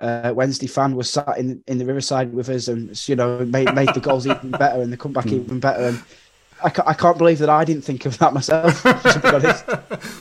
uh, 0.01 0.33
Wednesday 0.35 0.67
fan, 0.67 0.95
was 0.95 1.09
sat 1.09 1.37
in 1.37 1.63
in 1.67 1.77
the 1.77 1.85
riverside 1.85 2.33
with 2.33 2.49
us, 2.49 2.67
and 2.67 3.07
you 3.07 3.15
know 3.15 3.45
made 3.45 3.73
made 3.73 3.93
the 3.93 3.99
goals 3.99 4.27
even 4.27 4.51
better 4.63 4.81
and 4.81 4.91
the 4.91 4.97
comeback 4.97 5.27
even 5.27 5.59
better. 5.59 5.83
And 5.83 6.03
I 6.63 6.69
can't, 6.69 6.87
I 6.87 6.93
can't 6.93 7.17
believe 7.17 7.39
that 7.39 7.49
I 7.49 7.63
didn't 7.65 7.83
think 7.83 8.05
of 8.05 8.17
that 8.19 8.33
myself. 8.33 8.81
to 8.83 9.19
be 9.21 9.27
honest. 9.35 9.67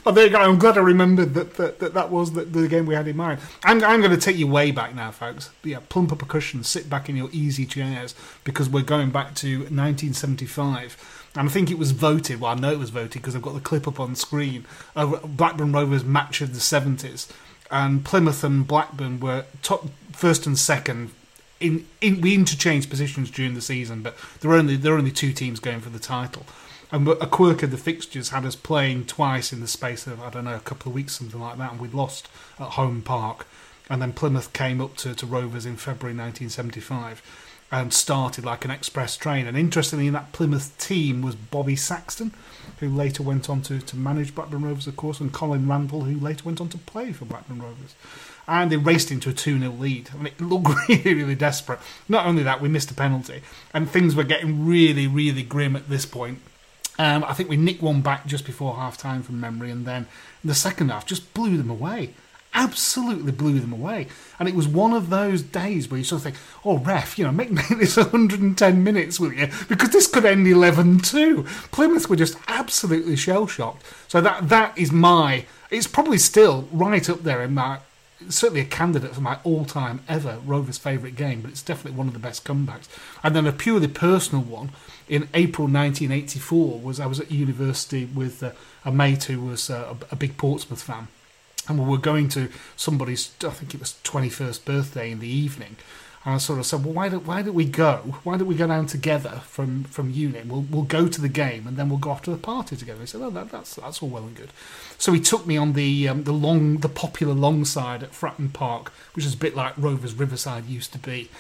well, 0.05 0.15
there 0.15 0.25
you 0.25 0.31
go. 0.31 0.39
I'm 0.39 0.59
glad 0.59 0.79
I 0.79 0.81
remembered 0.81 1.35
that 1.35 1.55
that, 1.55 1.79
that, 1.81 1.95
that 1.95 2.11
was 2.11 2.33
the, 2.33 2.45
the 2.45 2.69
game 2.69 2.87
we 2.87 2.95
had 2.95 3.09
in 3.09 3.17
mind. 3.17 3.41
I'm, 3.65 3.83
I'm 3.85 4.01
going 4.01 4.13
to 4.13 4.17
take 4.17 4.37
you 4.37 4.47
way 4.47 4.71
back 4.71 4.95
now, 4.95 5.11
folks. 5.11 5.51
Yeah, 5.63 5.81
plump 5.89 6.13
up 6.13 6.23
a 6.23 6.27
cushion, 6.27 6.63
sit 6.65 6.89
back 6.89 7.09
in 7.09 7.17
your 7.17 7.29
easy 7.33 7.67
chairs 7.67 8.15
because 8.45 8.69
we're 8.69 8.83
going 8.83 9.11
back 9.11 9.35
to 9.37 9.59
1975. 9.59 11.27
And 11.37 11.49
I 11.49 11.53
think 11.53 11.71
it 11.71 11.79
was 11.79 11.93
voted, 11.93 12.41
well, 12.41 12.53
I 12.53 12.55
know 12.57 12.73
it 12.73 12.79
was 12.79 12.91
voted 12.91 13.13
because 13.13 13.37
I've 13.37 13.43
got 13.43 13.55
the 13.55 13.61
clip 13.61 13.87
up 13.87 14.01
on 14.01 14.17
screen, 14.17 14.67
of 14.97 15.37
Blackburn 15.37 15.73
Rovers 15.73 16.05
match 16.05 16.41
of 16.41 16.55
the 16.55 16.61
70s. 16.61 17.31
And 17.71 18.05
Plymouth 18.05 18.43
and 18.43 18.67
Blackburn 18.67 19.21
were 19.21 19.45
top, 19.63 19.89
first 20.13 20.47
and 20.47 20.59
second 20.59 21.13
in, 21.61 21.87
in, 22.01 22.21
we 22.23 22.35
interchanged 22.35 22.89
positions 22.89 23.31
during 23.31 23.55
the 23.55 23.61
season, 23.61 24.03
but 24.03 24.17
there 24.41 24.51
were 24.51 24.57
only 24.57 24.77
there 24.77 24.93
were 24.93 24.99
only 24.99 25.11
two 25.11 25.33
teams 25.33 25.61
going 25.61 25.81
for 25.81 25.91
the 25.91 25.99
title. 25.99 26.47
And 26.93 27.07
a 27.07 27.27
quirk 27.27 27.63
of 27.63 27.71
the 27.71 27.77
fixtures 27.77 28.31
had 28.31 28.45
us 28.45 28.57
playing 28.57 29.05
twice 29.05 29.53
in 29.53 29.61
the 29.61 29.69
space 29.69 30.07
of 30.09 30.21
I 30.21 30.31
don't 30.31 30.45
know 30.45 30.57
a 30.57 30.61
couple 30.61 30.91
of 30.91 30.95
weeks, 30.95 31.19
something 31.19 31.41
like 31.41 31.59
that, 31.59 31.73
and 31.73 31.81
we'd 31.81 31.95
lost 31.95 32.29
at 32.59 32.71
home 32.71 33.03
park. 33.03 33.47
And 33.89 34.01
then 34.01 34.13
Plymouth 34.13 34.53
came 34.53 34.81
up 34.81 34.97
to, 34.99 35.15
to 35.15 35.27
Rovers 35.27 35.67
in 35.67 35.77
February 35.77 36.17
1975 36.17 37.23
and 37.73 37.93
started 37.93 38.45
like 38.45 38.65
an 38.65 38.71
express 38.71 39.17
train. 39.17 39.47
And 39.47 39.57
interestingly, 39.57 40.07
in 40.09 40.13
that 40.15 40.33
Plymouth 40.33 40.77
team 40.79 41.23
was 41.23 41.35
Bobby 41.37 41.77
Saxton, 41.77 42.33
who 42.79 42.89
later 42.89 43.23
went 43.23 43.49
on 43.49 43.63
to, 43.63 43.79
to 43.81 43.97
manage 43.97 44.35
Blackburn 44.35 44.63
Rovers, 44.63 44.87
of 44.87 44.97
course, 44.97 45.21
and 45.21 45.33
Colin 45.33 45.69
Randell, 45.69 46.03
who 46.03 46.19
later 46.19 46.45
went 46.45 46.61
on 46.61 46.69
to 46.71 46.79
play 46.79 47.13
for 47.13 47.25
Blackburn 47.25 47.63
Rovers 47.63 47.95
and 48.51 48.73
they 48.73 48.77
raced 48.77 49.13
into 49.13 49.31
a 49.31 49.33
2 49.33 49.61
0 49.61 49.71
lead. 49.73 50.11
I 50.13 50.17
mean, 50.17 50.27
it 50.27 50.41
looked 50.41 50.69
really, 50.89 51.15
really 51.15 51.35
desperate. 51.37 51.79
Not 52.09 52.27
only 52.27 52.43
that, 52.43 52.61
we 52.61 52.69
missed 52.69 52.91
a 52.91 52.95
penalty, 52.95 53.43
and 53.73 53.89
things 53.89 54.17
were 54.17 54.25
getting 54.25 54.67
really, 54.67 55.07
really 55.07 55.45
grim 55.45 55.77
at 55.77 55.89
this 55.89 56.05
point. 56.05 56.41
Um, 56.99 57.25
I 57.25 57.33
think 57.33 57.49
we 57.49 57.57
nicked 57.57 57.81
one 57.81 58.03
back 58.03 58.27
just 58.27 58.45
before 58.45 58.75
half 58.75 58.99
time 58.99 59.23
from 59.23 59.41
memory, 59.41 59.71
and 59.71 59.87
then 59.87 60.07
the 60.45 60.55
second 60.55 60.91
half 60.91 61.07
just 61.07 61.33
blew 61.33 61.57
them 61.57 61.71
away. 61.71 62.11
Absolutely 62.53 63.33
blew 63.33 63.61
them 63.61 63.73
away. 63.73 64.09
And 64.39 64.49
it 64.49 64.55
was 64.55 64.67
one 64.67 64.93
of 64.93 65.09
those 65.09 65.43
days 65.43 65.89
where 65.89 65.99
you 65.99 66.05
sort 66.05 66.21
of 66.21 66.25
think, 66.25 66.37
oh, 66.65 66.79
ref, 66.79 67.19
you 67.19 67.25
know, 67.25 67.33
make, 67.33 67.51
make 67.51 67.69
this 67.69 67.97
110 67.97 68.85
minutes, 68.85 69.21
will 69.21 69.33
you? 69.33 69.49
Because 69.69 69.91
this 69.91 70.07
could 70.07 70.25
end 70.25 70.47
11 70.47 71.01
2. 71.01 71.45
Plymouth 71.71 72.09
were 72.09 72.17
just 72.17 72.37
absolutely 72.49 73.17
shell 73.17 73.47
shocked. 73.47 73.85
So 74.09 74.21
that 74.21 74.49
that 74.49 74.77
is 74.77 74.93
my. 74.93 75.47
It's 75.71 75.87
probably 75.87 76.19
still 76.19 76.69
right 76.73 77.09
up 77.09 77.23
there 77.23 77.43
in 77.43 77.55
my 77.55 77.79
certainly 78.29 78.61
a 78.61 78.67
candidate 78.67 79.15
for 79.15 79.21
my 79.21 79.39
all-time 79.45 80.01
ever 80.09 80.39
Rovers 80.45 80.79
favourite 80.79 81.17
game, 81.17 81.41
but 81.41 81.51
it's 81.51 81.63
definitely 81.63 81.97
one 81.97 82.07
of 82.07 82.13
the 82.13 82.21
best 82.21 82.45
comebacks. 82.45 82.89
And 83.23 83.35
then 83.35 83.47
a 83.47 83.53
purely 83.53 83.89
personal 83.89 84.45
one 84.45 84.71
in 85.09 85.29
April 85.35 85.67
1984 85.67 86.81
was 86.81 87.01
I 87.01 87.07
was 87.07 87.21
at 87.21 87.31
university 87.31 88.05
with 88.05 88.43
uh, 88.43 88.53
a 88.85 88.93
mate 88.93 89.25
who 89.25 89.41
was 89.41 89.71
uh, 89.71 89.95
a, 90.11 90.13
a 90.13 90.17
big 90.17 90.37
Portsmouth 90.37 90.83
fan, 90.83 91.09
and 91.69 91.79
we 91.79 91.89
were 91.89 91.99
going 91.99 92.29
to 92.31 92.49
somebody's 92.77 93.33
I 93.45 93.51
think 93.51 93.75
it 93.75 93.81
was 93.81 93.97
21st 94.05 94.65
birthday 94.65 95.11
in 95.11 95.21
the 95.21 95.29
evening. 95.29 95.77
And 96.25 96.35
I 96.35 96.39
sort 96.39 96.59
of 96.59 96.67
said, 96.67 96.85
well, 96.85 96.93
why 96.93 97.09
don't 97.09 97.27
why 97.27 97.41
don't 97.41 97.55
we 97.55 97.65
go? 97.65 97.97
Why 98.25 98.37
don't 98.37 98.47
we 98.47 98.55
go 98.55 98.67
down 98.67 98.87
together 98.87 99.41
from 99.45 99.85
from 99.85 100.11
uni? 100.11 100.43
We'll 100.45 100.67
we'll 100.71 100.83
go 100.83 101.09
to 101.09 101.21
the 101.21 101.31
game 101.31 101.67
and 101.67 101.77
then 101.79 101.89
we'll 101.89 101.99
go 101.99 102.11
off 102.11 102.23
to 102.23 102.31
the 102.31 102.37
party 102.37 102.77
together. 102.77 103.01
He 103.01 103.07
said, 103.07 103.23
oh, 103.23 103.31
that, 103.31 103.51
that's 103.51 103.77
that's 103.77 104.03
all 104.03 104.11
well 104.11 104.25
and 104.25 104.37
good. 104.37 104.51
So 104.99 105.13
he 105.13 105.21
took 105.21 105.47
me 105.47 105.57
on 105.57 105.73
the 105.73 106.09
um, 106.09 106.25
the 106.25 106.33
long 106.33 106.79
the 106.79 106.91
popular 106.91 107.33
long 107.33 107.65
side 107.65 108.03
at 108.03 108.13
Fratton 108.13 108.53
Park, 108.53 108.93
which 109.15 109.25
is 109.25 109.35
a 109.35 109.39
bit 109.39 109.57
like 109.57 109.73
Rovers 109.79 110.15
Riverside 110.15 110.67
used 110.67 110.93
to 110.93 110.99
be. 110.99 111.31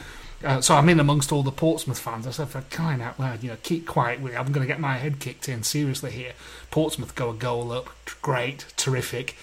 Uh, 0.43 0.61
so 0.63 0.75
I'm 0.75 0.89
in 0.89 0.99
amongst 0.99 1.33
all 1.33 1.43
the 1.43 1.53
Portsmouth 1.53 1.99
fans. 1.99 2.27
I 2.27 2.31
said, 2.31 2.49
for 2.49 2.63
crying 2.71 3.03
out 3.03 3.21
loud, 3.21 3.43
you 3.43 3.51
know, 3.51 3.59
keep 3.63 3.87
quiet. 3.87 4.21
I'm 4.21 4.53
going 4.53 4.63
to 4.63 4.67
get 4.67 4.81
my 4.81 4.97
head 4.97 5.21
kicked 5.21 5.51
in 5.51 5.63
seriously 5.63 6.13
here. 6.13 6.33
Portsmouth 6.71 7.15
go 7.15 7.29
a 7.29 7.35
goal 7.35 7.71
up. 7.73 7.91
Great, 8.23 8.65
terrific. 8.77 9.37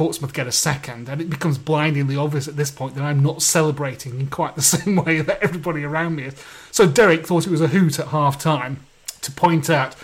Portsmouth 0.00 0.32
get 0.32 0.46
a 0.46 0.52
second, 0.52 1.10
and 1.10 1.20
it 1.20 1.28
becomes 1.28 1.58
blindingly 1.58 2.16
obvious 2.16 2.48
at 2.48 2.56
this 2.56 2.70
point 2.70 2.94
that 2.94 3.04
I'm 3.04 3.22
not 3.22 3.42
celebrating 3.42 4.18
in 4.18 4.28
quite 4.28 4.56
the 4.56 4.62
same 4.74 4.96
way 4.96 5.20
that 5.20 5.42
everybody 5.42 5.84
around 5.84 6.16
me 6.16 6.22
is. 6.22 6.42
So 6.70 6.86
Derek 6.86 7.26
thought 7.26 7.46
it 7.46 7.50
was 7.50 7.60
a 7.60 7.68
hoot 7.68 7.98
at 7.98 8.06
half 8.06 8.38
time 8.38 8.78
to 9.20 9.30
point 9.30 9.68
out 9.68 9.94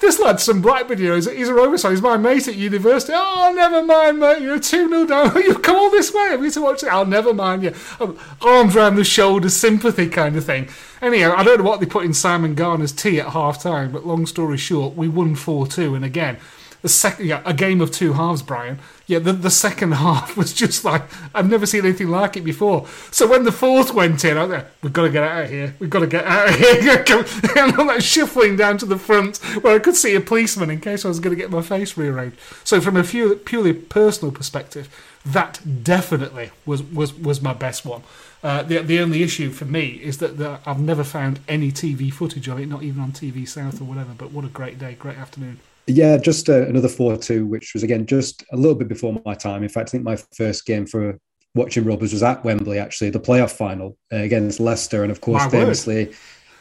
this 0.00 0.18
lad's 0.18 0.42
some 0.42 0.64
you 0.64 1.08
know, 1.08 1.14
he's, 1.14 1.48
a 1.48 1.54
Rover 1.54 1.76
he's 1.88 2.02
my 2.02 2.16
mate 2.16 2.48
at 2.48 2.56
university. 2.56 3.12
Oh, 3.14 3.52
never 3.54 3.84
mind, 3.84 4.18
mate, 4.18 4.42
you're 4.42 4.58
2 4.58 4.88
0 4.88 5.06
down. 5.06 5.36
You've 5.36 5.62
come 5.62 5.76
all 5.76 5.90
this 5.92 6.12
way. 6.12 6.30
Have 6.30 6.42
you 6.42 6.50
to 6.50 6.62
watch 6.62 6.82
it? 6.82 6.92
Oh, 6.92 7.04
never 7.04 7.32
mind 7.32 7.62
you. 7.62 7.72
Um, 8.00 8.18
arms 8.42 8.74
around 8.74 8.96
the 8.96 9.04
shoulders, 9.04 9.54
sympathy 9.54 10.08
kind 10.08 10.34
of 10.34 10.44
thing. 10.44 10.70
Anyhow, 11.00 11.34
I 11.36 11.44
don't 11.44 11.58
know 11.58 11.64
what 11.64 11.78
they 11.78 11.86
put 11.86 12.04
in 12.04 12.14
Simon 12.14 12.56
Garner's 12.56 12.90
tea 12.90 13.20
at 13.20 13.28
half 13.28 13.62
time, 13.62 13.92
but 13.92 14.04
long 14.04 14.26
story 14.26 14.58
short, 14.58 14.96
we 14.96 15.06
won 15.06 15.36
4 15.36 15.68
2. 15.68 15.94
And 15.94 16.04
again, 16.04 16.38
the 16.86 16.90
second, 16.90 17.26
yeah, 17.26 17.42
a 17.44 17.52
game 17.52 17.80
of 17.80 17.90
two 17.90 18.12
halves, 18.12 18.42
Brian. 18.42 18.78
Yeah, 19.08 19.18
the, 19.18 19.32
the 19.32 19.50
second 19.50 19.90
half 20.04 20.36
was 20.36 20.52
just 20.52 20.84
like 20.84 21.02
I've 21.34 21.50
never 21.50 21.66
seen 21.66 21.84
anything 21.84 22.10
like 22.10 22.36
it 22.36 22.44
before. 22.44 22.86
So 23.10 23.26
when 23.26 23.42
the 23.42 23.50
fourth 23.50 23.92
went 23.92 24.24
in, 24.24 24.38
I 24.38 24.42
was 24.44 24.52
like, 24.52 24.66
we've 24.82 24.92
got 24.92 25.02
to 25.02 25.10
get 25.10 25.24
out 25.24 25.44
of 25.44 25.50
here. 25.50 25.74
We've 25.80 25.90
got 25.90 26.00
to 26.00 26.06
get 26.06 26.24
out 26.24 26.48
of 26.48 26.54
here. 26.60 27.04
and 27.56 27.74
I'm 27.74 27.88
like 27.88 28.02
shuffling 28.02 28.54
down 28.54 28.78
to 28.78 28.86
the 28.86 28.98
front 28.98 29.38
where 29.64 29.74
I 29.74 29.80
could 29.80 29.96
see 29.96 30.14
a 30.14 30.20
policeman 30.20 30.70
in 30.70 30.80
case 30.80 31.04
I 31.04 31.08
was 31.08 31.18
going 31.18 31.34
to 31.34 31.42
get 31.42 31.50
my 31.50 31.60
face 31.60 31.96
rearranged. 31.96 32.38
So 32.62 32.80
from 32.80 32.96
a 32.96 33.02
few, 33.02 33.34
purely 33.34 33.72
personal 33.72 34.30
perspective, 34.30 34.88
that 35.24 35.60
definitely 35.82 36.52
was 36.64 36.84
was 36.84 37.12
was 37.14 37.42
my 37.42 37.52
best 37.52 37.84
one. 37.84 38.02
Uh, 38.44 38.62
the 38.62 38.78
the 38.78 39.00
only 39.00 39.24
issue 39.24 39.50
for 39.50 39.64
me 39.64 39.98
is 40.04 40.18
that 40.18 40.38
the, 40.38 40.60
I've 40.64 40.78
never 40.78 41.02
found 41.02 41.40
any 41.48 41.72
TV 41.72 42.12
footage 42.12 42.46
of 42.46 42.60
it, 42.60 42.68
not 42.68 42.84
even 42.84 43.02
on 43.02 43.10
TV 43.10 43.48
South 43.48 43.80
or 43.80 43.84
whatever. 43.86 44.12
But 44.16 44.30
what 44.30 44.44
a 44.44 44.48
great 44.48 44.78
day, 44.78 44.94
great 44.94 45.18
afternoon. 45.18 45.58
Yeah, 45.86 46.16
just 46.16 46.48
uh, 46.48 46.66
another 46.66 46.88
4 46.88 47.16
2, 47.16 47.46
which 47.46 47.72
was 47.72 47.82
again 47.82 48.06
just 48.06 48.44
a 48.52 48.56
little 48.56 48.74
bit 48.74 48.88
before 48.88 49.20
my 49.24 49.34
time. 49.34 49.62
In 49.62 49.68
fact, 49.68 49.90
I 49.90 49.92
think 49.92 50.04
my 50.04 50.16
first 50.36 50.66
game 50.66 50.86
for 50.86 51.18
watching 51.54 51.84
Robbers 51.84 52.12
was 52.12 52.22
at 52.22 52.44
Wembley, 52.44 52.78
actually, 52.78 53.10
the 53.10 53.20
playoff 53.20 53.52
final 53.52 53.96
uh, 54.12 54.16
against 54.16 54.60
Leicester. 54.60 55.02
And 55.02 55.12
of 55.12 55.20
course, 55.20 55.44
my 55.44 55.50
famously, 55.50 56.06
word. 56.06 56.16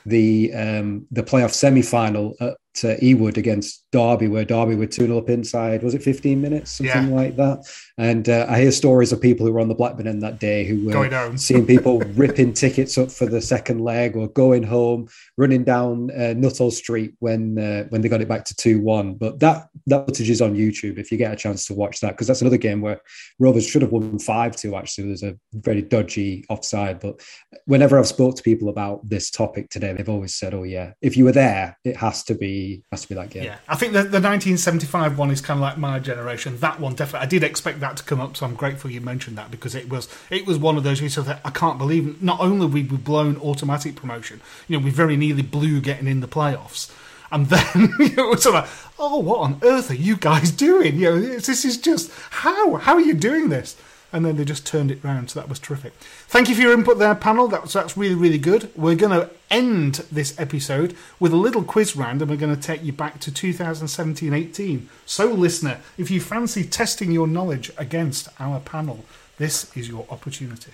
the 0.06 0.54
um, 0.54 1.08
the 1.12 1.24
playoff 1.24 1.54
semi 1.54 1.82
final 1.82 2.36
at 2.40 2.58
uh, 2.84 2.98
Ewood 2.98 3.38
against 3.38 3.86
Derby, 3.92 4.28
where 4.28 4.44
Derby 4.44 4.76
were 4.76 4.86
2 4.88 5.08
0 5.08 5.18
up 5.18 5.30
inside. 5.30 5.84
Was 5.84 5.94
it 5.94 6.04
15 6.04 6.42
minutes? 6.42 6.72
Something 6.72 7.10
yeah. 7.10 7.16
like 7.16 7.36
that. 7.38 7.66
And 7.98 8.28
uh, 8.28 8.46
I 8.50 8.60
hear 8.60 8.72
stories 8.72 9.14
of 9.14 9.22
people 9.22 9.46
who 9.46 9.54
were 9.54 9.60
on 9.60 9.70
the 9.70 9.76
Blackburn 9.76 10.08
end 10.08 10.22
that 10.22 10.40
day 10.40 10.66
who 10.66 10.86
were 10.86 11.38
seeing 11.38 11.66
people 11.66 12.00
ripping 12.16 12.54
tickets 12.54 12.98
up 12.98 13.10
for 13.12 13.26
the 13.26 13.42
second 13.42 13.80
leg 13.80 14.18
or 14.18 14.28
going 14.28 14.64
home, 14.64 15.08
running 15.38 15.64
down 15.64 16.12
uh, 16.12 16.34
Nuttall 16.34 16.72
Street 16.72 17.14
when 17.20 17.58
uh, 17.58 17.86
when 17.90 18.02
they 18.02 18.10
got 18.10 18.22
it 18.22 18.28
back 18.28 18.44
to 18.46 18.56
2 18.56 18.82
1. 18.82 19.16
But 19.16 19.40
that, 19.40 19.70
that 19.88 20.06
footage 20.06 20.30
is 20.30 20.42
on 20.42 20.56
YouTube 20.56 20.98
if 20.98 21.12
you 21.12 21.18
get 21.18 21.32
a 21.32 21.38
chance 21.38 21.66
to 21.68 21.74
watch 21.74 22.02
that, 22.02 22.12
because 22.12 22.28
that's 22.28 22.42
another 22.42 22.58
game 22.58 22.82
where 22.82 23.00
Rovers 23.40 23.66
should 23.66 23.82
have 23.82 23.92
won 23.92 24.20
5 24.20 24.56
2, 24.56 24.76
actually. 24.76 25.08
There's 25.08 25.24
a 25.24 25.38
very 25.54 25.82
dodgy 25.82 26.46
offside. 26.50 27.00
But 27.00 27.22
whenever 27.66 27.98
I've 27.98 28.08
spoke 28.08 28.36
to 28.36 28.44
people 28.44 28.70
about 28.70 29.08
this 29.08 29.32
topic 29.32 29.70
today, 29.70 29.94
they've 29.94 30.10
always 30.10 30.36
said, 30.36 30.54
oh, 30.54 30.64
yeah, 30.64 30.94
if 31.02 31.16
you 31.16 31.24
were 31.24 31.32
there, 31.32 31.78
it 31.84 31.96
has 31.96 32.24
to 32.26 32.36
be 32.36 32.65
has 32.92 33.04
to 33.04 33.10
be 33.10 33.16
that 33.16 33.30
game. 33.30 33.44
Yeah, 33.44 33.58
I 33.68 33.76
think 33.76 33.94
the, 33.94 34.00
the 34.00 34.22
1975 34.22 35.18
one 35.18 35.32
is 35.32 35.42
kind 35.42 35.58
of 35.58 35.62
like 35.62 35.78
my 35.78 36.00
generation. 36.00 36.58
That 36.58 36.80
one 36.80 36.96
definitely, 36.96 37.26
I 37.26 37.30
did 37.30 37.44
expect 37.44 37.80
that 37.80 37.98
to 37.98 38.04
come 38.04 38.22
up, 38.22 38.38
so 38.38 38.46
I'm 38.46 38.56
grateful 38.56 38.92
you 38.92 39.02
mentioned 39.02 39.38
that 39.38 39.52
because 39.52 39.76
it 39.76 39.90
was 39.90 40.08
it 40.30 40.46
was 40.46 40.58
one 40.58 40.78
of 40.78 40.84
those 40.84 41.02
you 41.02 41.08
of 41.08 41.30
I 41.30 41.50
can't 41.52 41.78
believe 41.78 42.22
not 42.22 42.40
only 42.40 42.66
we 42.66 42.84
we 42.84 42.98
blown 42.98 43.38
automatic 43.38 43.96
promotion, 43.96 44.42
you 44.68 44.78
know, 44.78 44.84
we 44.84 44.92
very 44.92 45.18
nearly 45.18 45.42
blew 45.42 45.82
getting 45.82 46.08
in 46.08 46.20
the 46.22 46.28
playoffs. 46.28 46.92
And 47.32 47.48
then 47.48 47.94
it 48.00 48.18
was 48.18 48.44
sort 48.44 48.56
of 48.56 48.64
like, 48.64 48.94
oh, 49.00 49.20
what 49.20 49.40
on 49.40 49.60
earth 49.64 49.92
are 49.92 49.96
you 49.96 50.16
guys 50.16 50.52
doing? 50.52 51.00
You 51.00 51.12
know, 51.12 51.20
this 51.20 51.66
is 51.66 51.78
just 51.78 52.12
how 52.30 52.76
how 52.76 52.94
are 52.96 53.02
you 53.02 53.14
doing 53.14 53.50
this? 53.50 53.76
And 54.16 54.26
then 54.26 54.38
they 54.38 54.46
just 54.46 54.66
turned 54.66 54.92
it 54.92 55.04
round. 55.04 55.30
So 55.30 55.42
that 55.42 55.50
was 55.50 55.60
terrific. 55.60 55.92
Thank 56.28 56.48
you 56.48 56.56
for 56.56 56.62
your 56.62 56.72
input 56.74 57.00
there, 57.00 57.14
panel. 57.14 57.50
That's 57.50 57.74
that's 57.74 57.98
really 57.98 58.16
really 58.16 58.38
good. 58.38 58.72
We're 58.76 58.96
going 58.96 59.12
to 59.12 59.30
end 59.52 59.96
this 60.10 60.34
episode 60.40 60.96
with 61.20 61.34
a 61.34 61.38
little 61.38 61.64
quiz 61.64 61.98
round, 61.98 62.22
and 62.22 62.32
we're 62.32 62.38
going 62.38 62.56
to 62.56 62.62
take 62.62 62.82
you 62.82 62.94
back 62.94 63.20
to 63.20 63.32
2017-18. 63.32 64.86
So, 65.06 65.28
listener, 65.28 65.82
if 65.98 66.10
you 66.10 66.22
fancy 66.22 66.64
testing 66.64 67.12
your 67.12 67.28
knowledge 67.28 67.72
against 67.78 68.30
our 68.40 68.62
panel, 68.62 69.04
this 69.38 69.76
is 69.76 69.90
your 69.90 70.06
opportunity. 70.10 70.72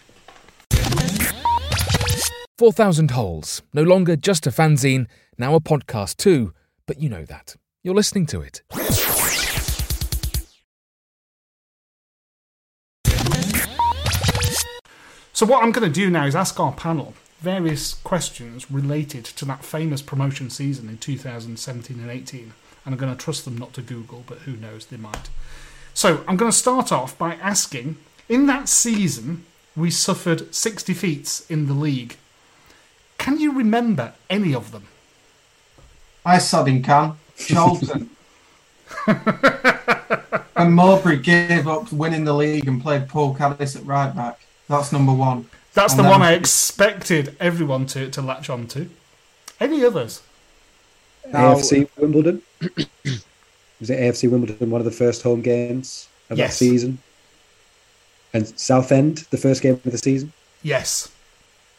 4,000 2.59 3.11
Holes. 3.11 3.63
No 3.73 3.81
longer 3.81 4.15
just 4.15 4.45
a 4.45 4.51
fanzine, 4.51 5.07
now 5.39 5.55
a 5.55 5.59
podcast 5.59 6.17
too, 6.17 6.53
but 6.85 6.99
you 6.99 7.09
know 7.09 7.25
that. 7.25 7.55
You're 7.83 7.95
listening 7.95 8.27
to 8.27 8.41
it. 8.41 8.61
So 15.41 15.47
what 15.47 15.63
I'm 15.63 15.71
going 15.71 15.91
to 15.91 15.99
do 16.01 16.11
now 16.11 16.27
is 16.27 16.35
ask 16.35 16.59
our 16.59 16.71
panel 16.71 17.15
various 17.39 17.95
questions 17.95 18.69
related 18.69 19.25
to 19.25 19.43
that 19.45 19.65
famous 19.65 20.03
promotion 20.03 20.51
season 20.51 20.87
in 20.87 20.99
2017 20.99 21.99
and 21.99 22.11
18. 22.11 22.53
And 22.85 22.93
I'm 22.93 22.95
going 22.95 23.11
to 23.11 23.17
trust 23.17 23.45
them 23.45 23.57
not 23.57 23.73
to 23.73 23.81
Google, 23.81 24.23
but 24.27 24.37
who 24.41 24.55
knows, 24.55 24.85
they 24.85 24.97
might. 24.97 25.31
So 25.95 26.23
I'm 26.27 26.37
going 26.37 26.51
to 26.51 26.55
start 26.55 26.91
off 26.91 27.17
by 27.17 27.33
asking 27.37 27.97
in 28.29 28.45
that 28.45 28.69
season, 28.69 29.45
we 29.75 29.89
suffered 29.89 30.53
six 30.53 30.83
defeats 30.83 31.49
in 31.49 31.65
the 31.65 31.73
league. 31.73 32.17
Can 33.17 33.39
you 33.39 33.51
remember 33.51 34.13
any 34.29 34.53
of 34.53 34.71
them? 34.71 34.89
I 36.23 36.37
sodding 36.37 36.83
can. 36.83 37.17
Charlton. 37.35 38.11
and 40.55 40.75
Mowbray 40.75 41.17
gave 41.17 41.67
up 41.67 41.91
winning 41.91 42.25
the 42.25 42.33
league 42.33 42.67
and 42.67 42.79
played 42.79 43.09
Paul 43.09 43.33
Caddis 43.33 43.75
at 43.75 43.83
right 43.87 44.15
back. 44.15 44.39
That's 44.71 44.91
number 44.93 45.11
one. 45.13 45.49
That's 45.73 45.93
And 45.93 46.05
the 46.05 46.09
one 46.09 46.21
I 46.21 46.31
expected 46.31 47.35
everyone 47.41 47.85
to, 47.87 48.09
to 48.09 48.21
latch 48.21 48.49
on 48.49 48.67
to. 48.67 48.89
Any 49.59 49.83
others? 49.83 50.21
AFC 51.27 51.89
Wimbledon. 51.97 52.41
was 53.79 53.89
it 53.89 53.99
AFC 53.99 54.31
Wimbledon 54.31 54.69
one 54.69 54.79
of 54.79 54.85
the 54.85 54.91
first 54.91 55.23
home 55.23 55.41
games 55.41 56.07
of 56.29 56.37
Yes. 56.37 56.51
that 56.57 56.65
season? 56.65 56.99
And 58.33 58.47
Southend, 58.57 59.27
the 59.29 59.37
first 59.37 59.61
game 59.61 59.73
of 59.73 59.83
the 59.83 59.97
season. 59.97 60.31
Yes. 60.63 61.11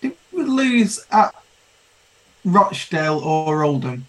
Did 0.03 0.15
we 0.33 0.43
lose 0.43 1.05
at 1.11 1.35
Rochdale 2.45 3.19
or 3.21 3.65
Oldham? 3.65 4.07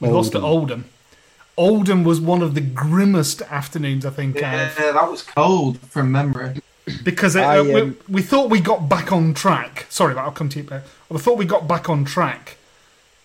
We 0.00 0.08
lost 0.08 0.34
at 0.34 0.42
Oldham. 0.42 0.86
Oldham 1.56 2.02
was 2.02 2.20
one 2.20 2.42
of 2.42 2.54
the 2.56 2.60
grimmest 2.60 3.40
afternoons 3.42 4.04
I 4.04 4.10
think 4.10 4.34
Yeah, 4.40 4.72
I've 4.76 4.76
that 4.76 5.08
was 5.10 5.22
cold 5.22 5.78
from 5.78 6.10
memory. 6.10 6.60
Because 7.02 7.36
it, 7.36 7.42
I, 7.42 7.58
uh, 7.58 7.64
we, 7.64 7.74
um, 7.80 7.98
we 8.08 8.22
thought 8.22 8.50
we 8.50 8.60
got 8.60 8.88
back 8.88 9.12
on 9.12 9.34
track. 9.34 9.86
Sorry, 9.88 10.14
but 10.14 10.22
I'll 10.22 10.32
come 10.32 10.48
to 10.50 10.58
you. 10.58 10.64
Bear. 10.64 10.84
We 11.08 11.18
thought 11.18 11.38
we 11.38 11.44
got 11.44 11.66
back 11.66 11.88
on 11.88 12.04
track. 12.04 12.56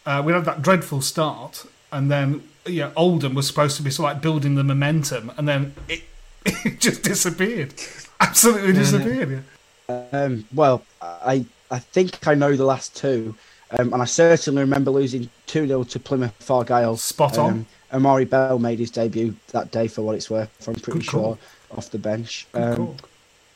Uh, 0.05 0.21
we 0.25 0.33
had 0.33 0.45
that 0.45 0.61
dreadful 0.61 1.01
start, 1.01 1.65
and 1.91 2.09
then 2.09 2.43
yeah, 2.65 2.91
Oldham 2.95 3.33
was 3.33 3.47
supposed 3.47 3.77
to 3.77 3.83
be 3.83 3.89
sort 3.89 4.09
of 4.09 4.15
like 4.15 4.21
building 4.21 4.55
the 4.55 4.63
momentum, 4.63 5.31
and 5.37 5.47
then 5.47 5.73
it, 5.87 6.03
it 6.45 6.79
just 6.79 7.03
disappeared. 7.03 7.73
Absolutely 8.19 8.73
disappeared. 8.73 9.43
Yeah. 9.89 10.05
Um, 10.11 10.45
well, 10.53 10.83
I 11.01 11.45
I 11.71 11.79
think 11.79 12.27
I 12.27 12.35
know 12.35 12.55
the 12.55 12.65
last 12.65 12.95
two, 12.95 13.35
um, 13.77 13.93
and 13.93 14.01
I 14.01 14.05
certainly 14.05 14.61
remember 14.61 14.91
losing 14.91 15.29
2 15.47 15.67
0 15.67 15.83
to 15.83 15.99
Plymouth 15.99 16.49
Argyle. 16.49 16.97
Spot 16.97 17.37
on. 17.37 17.49
Um, 17.51 17.65
Amari 17.91 18.25
Bell 18.25 18.59
made 18.59 18.79
his 18.79 18.91
debut 18.91 19.35
that 19.51 19.71
day 19.71 19.87
for 19.87 20.03
what 20.03 20.15
it's 20.15 20.29
worth, 20.29 20.49
I'm 20.67 20.75
pretty 20.75 20.99
Good 20.99 21.07
call. 21.07 21.35
sure, 21.35 21.77
off 21.77 21.89
the 21.89 21.97
bench. 21.97 22.47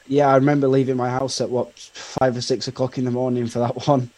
Good 0.04 0.10
call. 0.10 0.16
yeah, 0.18 0.28
I 0.30 0.36
remember 0.36 0.68
leaving 0.68 0.98
my 0.98 1.10
house 1.10 1.42
at 1.42 1.50
what, 1.50 1.78
five 1.80 2.36
or 2.38 2.42
six 2.42 2.68
o'clock 2.68 2.98
in 2.98 3.06
the 3.06 3.12
morning 3.12 3.48
for 3.48 3.60
that 3.60 3.88
one. 3.88 4.10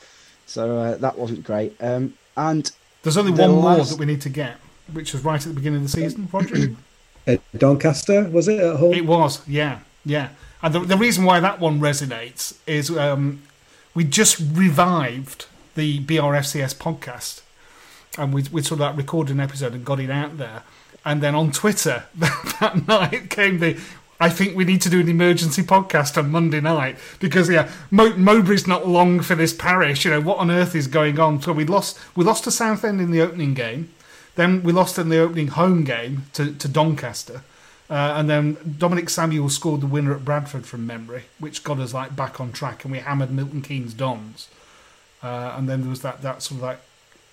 So 0.45 0.77
uh, 0.77 0.97
that 0.97 1.17
wasn't 1.17 1.43
great. 1.43 1.75
Um, 1.81 2.13
and 2.37 2.71
There's 3.03 3.17
only 3.17 3.31
the 3.31 3.41
one 3.43 3.51
more 3.51 3.63
last- 3.77 3.89
that 3.91 3.99
we 3.99 4.05
need 4.05 4.21
to 4.21 4.29
get, 4.29 4.57
which 4.93 5.13
was 5.13 5.23
right 5.23 5.41
at 5.41 5.47
the 5.47 5.53
beginning 5.55 5.77
of 5.83 5.91
the 5.91 6.01
season, 6.01 6.27
Roger. 6.31 6.75
At 7.27 7.41
Doncaster, 7.57 8.29
was 8.29 8.47
it 8.47 8.59
at 8.59 8.75
home? 8.75 8.93
It 8.93 9.03
was, 9.07 9.41
yeah, 9.47 9.79
yeah. 10.05 10.29
And 10.61 10.75
the, 10.75 10.79
the 10.81 10.95
reason 10.95 11.25
why 11.25 11.39
that 11.39 11.59
one 11.59 11.79
resonates 11.79 12.55
is 12.67 12.95
um, 12.95 13.41
we 13.95 14.03
just 14.03 14.39
revived 14.53 15.47
the 15.73 16.01
BRFCS 16.05 16.75
podcast, 16.75 17.41
and 18.15 18.31
we 18.31 18.43
we 18.51 18.61
sort 18.61 18.73
of 18.79 18.79
like 18.81 18.97
recorded 18.97 19.33
an 19.33 19.39
episode 19.39 19.73
and 19.73 19.83
got 19.83 19.99
it 19.99 20.11
out 20.11 20.37
there, 20.37 20.61
and 21.03 21.23
then 21.23 21.33
on 21.33 21.51
Twitter 21.51 22.03
that 22.15 22.83
night 22.87 23.31
came 23.31 23.57
the. 23.57 23.79
I 24.19 24.29
think 24.29 24.55
we 24.55 24.63
need 24.63 24.81
to 24.81 24.89
do 24.89 25.01
an 25.01 25.09
emergency 25.09 25.61
podcast 25.61 26.17
on 26.17 26.31
Monday 26.31 26.61
night 26.61 26.97
because 27.19 27.49
yeah, 27.49 27.69
Mo- 27.91 28.13
Mowbray's 28.13 28.65
not 28.65 28.87
long 28.87 29.19
for 29.19 29.35
this 29.35 29.53
parish. 29.53 30.05
You 30.05 30.11
know 30.11 30.21
what 30.21 30.37
on 30.37 30.49
earth 30.49 30.73
is 30.73 30.87
going 30.87 31.19
on? 31.19 31.41
So 31.41 31.51
we 31.51 31.65
lost 31.65 31.99
we 32.15 32.23
lost 32.23 32.45
to 32.45 32.51
Southend 32.51 33.01
in 33.01 33.11
the 33.11 33.21
opening 33.21 33.53
game, 33.53 33.93
then 34.35 34.63
we 34.63 34.71
lost 34.71 34.97
in 34.97 35.09
the 35.09 35.19
opening 35.19 35.47
home 35.49 35.83
game 35.83 36.23
to, 36.33 36.53
to 36.53 36.67
Doncaster. 36.67 37.41
Uh, 37.89 38.13
and 38.15 38.29
then 38.29 38.57
Dominic 38.79 39.09
Samuel 39.09 39.49
scored 39.49 39.81
the 39.81 39.87
winner 39.87 40.13
at 40.13 40.25
Bradford 40.25 40.65
from 40.65 40.87
memory, 40.87 41.25
which 41.39 41.63
got 41.63 41.79
us 41.79 41.93
like 41.93 42.15
back 42.15 42.39
on 42.39 42.51
track, 42.51 42.83
and 42.83 42.91
we 42.91 42.99
hammered 42.99 43.31
Milton 43.31 43.61
Keynes 43.61 43.93
Dons. 43.93 44.49
Uh, 45.21 45.53
and 45.55 45.69
then 45.69 45.81
there 45.81 45.89
was 45.89 46.01
that, 46.01 46.21
that 46.21 46.41
sort 46.41 46.59
of 46.59 46.63
like 46.63 46.79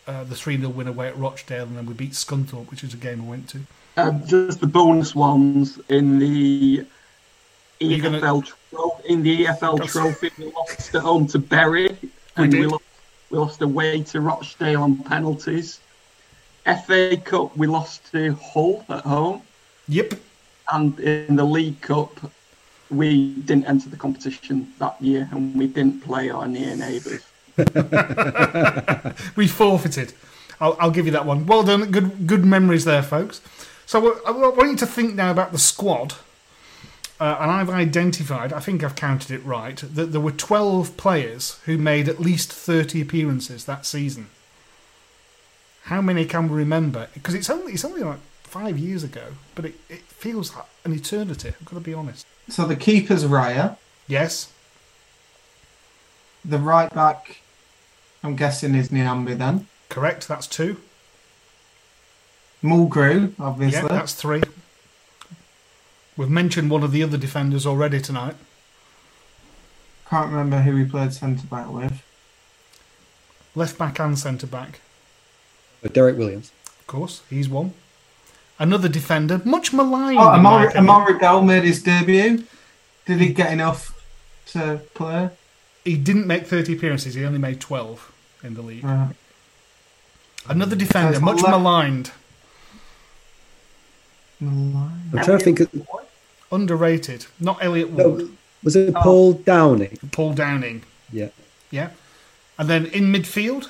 uh, 0.06 0.24
the 0.24 0.34
3 0.34 0.58
0 0.58 0.68
win 0.68 0.88
away 0.88 1.08
at 1.08 1.16
Rochdale, 1.16 1.64
and 1.64 1.76
then 1.76 1.86
we 1.86 1.94
beat 1.94 2.12
Scunthorpe, 2.12 2.70
which 2.70 2.84
is 2.84 2.92
a 2.92 2.98
game 2.98 3.24
we 3.24 3.30
went 3.30 3.48
to. 3.50 3.60
Um, 3.97 4.22
just 4.26 4.61
the 4.61 4.66
bonus 4.66 5.14
ones 5.14 5.78
in 5.88 6.18
the 6.18 6.86
You're 7.80 8.01
gonna- 8.01 8.18
EFL 8.20 8.43
tro- 8.43 9.01
in 9.07 9.22
the 9.22 9.45
EFL 9.45 9.76
That's- 9.76 9.93
trophy. 9.93 10.30
We 10.38 10.53
lost 10.53 10.95
at 10.95 11.03
home 11.03 11.26
to 11.28 11.38
Bury, 11.38 11.88
and 12.36 12.53
we, 12.53 12.61
did. 12.61 12.70
lost, 12.70 12.84
we 13.30 13.38
lost 13.38 13.62
away 13.62 14.03
to 14.05 14.20
Rochdale 14.20 14.82
on 14.82 14.97
penalties. 14.99 15.80
FA 16.64 17.16
Cup, 17.16 17.57
we 17.57 17.66
lost 17.66 18.11
to 18.12 18.32
Hull 18.34 18.84
at 18.88 19.05
home. 19.05 19.43
Yep. 19.88 20.14
And 20.72 20.99
in 21.01 21.36
the 21.36 21.45
League 21.45 21.80
Cup, 21.80 22.18
we 22.88 23.32
didn't 23.40 23.66
enter 23.66 23.88
the 23.90 23.97
competition 23.97 24.72
that 24.78 24.97
year, 25.03 25.28
and 25.32 25.55
we 25.55 25.66
didn't 25.66 26.03
play 26.05 26.30
our 26.30 26.47
near 26.47 26.76
neighbours. 26.76 27.22
we 29.36 29.47
forfeited. 29.49 30.14
I'll, 30.61 30.76
I'll 30.80 30.90
give 30.90 31.07
you 31.07 31.12
that 31.12 31.26
one. 31.26 31.45
Well 31.47 31.62
done. 31.64 31.90
Good 31.90 32.26
good 32.26 32.45
memories 32.45 32.84
there, 32.84 33.03
folks. 33.03 33.40
So 33.86 34.20
I 34.26 34.28
I 34.28 34.30
want 34.32 34.70
you 34.70 34.76
to 34.76 34.86
think 34.86 35.14
now 35.14 35.30
about 35.30 35.52
the 35.52 35.58
squad. 35.58 36.14
Uh, 37.20 37.36
and 37.40 37.50
I've 37.52 37.70
identified, 37.70 38.52
I 38.52 38.58
think 38.58 38.82
I've 38.82 38.96
counted 38.96 39.30
it 39.30 39.44
right, 39.44 39.76
that 39.76 40.06
there 40.06 40.20
were 40.20 40.32
12 40.32 40.96
players 40.96 41.60
who 41.66 41.78
made 41.78 42.08
at 42.08 42.18
least 42.18 42.52
30 42.52 43.00
appearances 43.00 43.64
that 43.64 43.86
season. 43.86 44.26
How 45.84 46.00
many 46.02 46.24
can 46.24 46.48
we 46.48 46.56
remember? 46.56 47.06
Because 47.14 47.34
it's 47.34 47.48
only, 47.48 47.74
it's 47.74 47.84
only 47.84 48.02
like 48.02 48.18
five 48.42 48.76
years 48.76 49.04
ago, 49.04 49.34
but 49.54 49.66
it, 49.66 49.74
it 49.88 50.00
feels 50.02 50.52
like 50.56 50.64
an 50.84 50.92
eternity, 50.94 51.50
I've 51.50 51.64
got 51.64 51.74
to 51.74 51.80
be 51.80 51.94
honest. 51.94 52.26
So 52.48 52.66
the 52.66 52.74
keeper's 52.74 53.22
Raya. 53.24 53.76
Yes, 54.08 54.50
The 56.44 56.58
right 56.58 56.92
back, 56.92 57.38
I'm 58.24 58.34
guessing, 58.34 58.74
is 58.74 58.88
Nyambe 58.88 59.38
then. 59.38 59.68
correct, 59.88 60.26
that's 60.26 60.48
two. 60.48 60.78
Mulgrew, 62.62 63.32
obviously. 63.40 63.82
Yeah, 63.82 63.88
that's 63.88 64.14
three. 64.14 64.42
We've 66.16 66.30
mentioned 66.30 66.70
one 66.70 66.82
of 66.82 66.92
the 66.92 67.02
other 67.02 67.16
defenders 67.18 67.66
already 67.66 68.00
tonight. 68.00 68.34
Can't 70.08 70.30
remember 70.30 70.60
who 70.60 70.76
he 70.76 70.84
played 70.84 71.12
centre 71.12 71.46
back 71.46 71.70
with. 71.70 72.02
Left 73.54 73.78
back 73.78 73.98
and 73.98 74.18
centre 74.18 74.46
back. 74.46 74.80
Uh, 75.84 75.88
Derrick 75.88 76.16
Williams. 76.18 76.52
Of 76.80 76.86
course, 76.86 77.22
he's 77.30 77.48
one. 77.48 77.72
Another 78.58 78.88
defender, 78.88 79.40
much 79.44 79.72
maligned. 79.72 80.18
Oh, 80.18 80.34
in 80.34 80.42
my 80.42 80.66
Amari. 80.66 80.74
Amari 80.76 81.18
Bell 81.18 81.42
made 81.42 81.64
his 81.64 81.82
debut. 81.82 82.44
Did 83.06 83.20
he 83.20 83.32
get 83.32 83.52
enough 83.52 83.98
to 84.48 84.82
play? 84.94 85.30
He 85.84 85.96
didn't 85.96 86.26
make 86.26 86.46
30 86.46 86.74
appearances, 86.74 87.14
he 87.14 87.24
only 87.24 87.38
made 87.38 87.60
12 87.60 88.12
in 88.44 88.54
the 88.54 88.62
league. 88.62 88.84
Right. 88.84 89.14
Another 90.48 90.76
defender, 90.76 91.12
it's 91.12 91.20
much 91.20 91.36
left- 91.42 91.50
maligned. 91.50 92.12
I'm 94.49 95.24
trying 95.24 95.38
to 95.38 95.45
think. 95.45 95.61
Of, 95.61 95.88
Underrated. 96.51 97.26
Not 97.40 97.62
Elliot 97.62 97.90
Wood. 97.90 98.18
no, 98.18 98.30
was 98.62 98.76
it 98.76 98.93
oh. 98.95 99.01
Paul 99.03 99.32
Downing? 99.34 99.99
Paul 100.12 100.34
Downing. 100.34 100.82
Yeah. 101.11 101.28
Yeah. 101.70 101.90
And 102.59 102.68
then 102.68 102.86
in 102.86 103.05
midfield, 103.12 103.68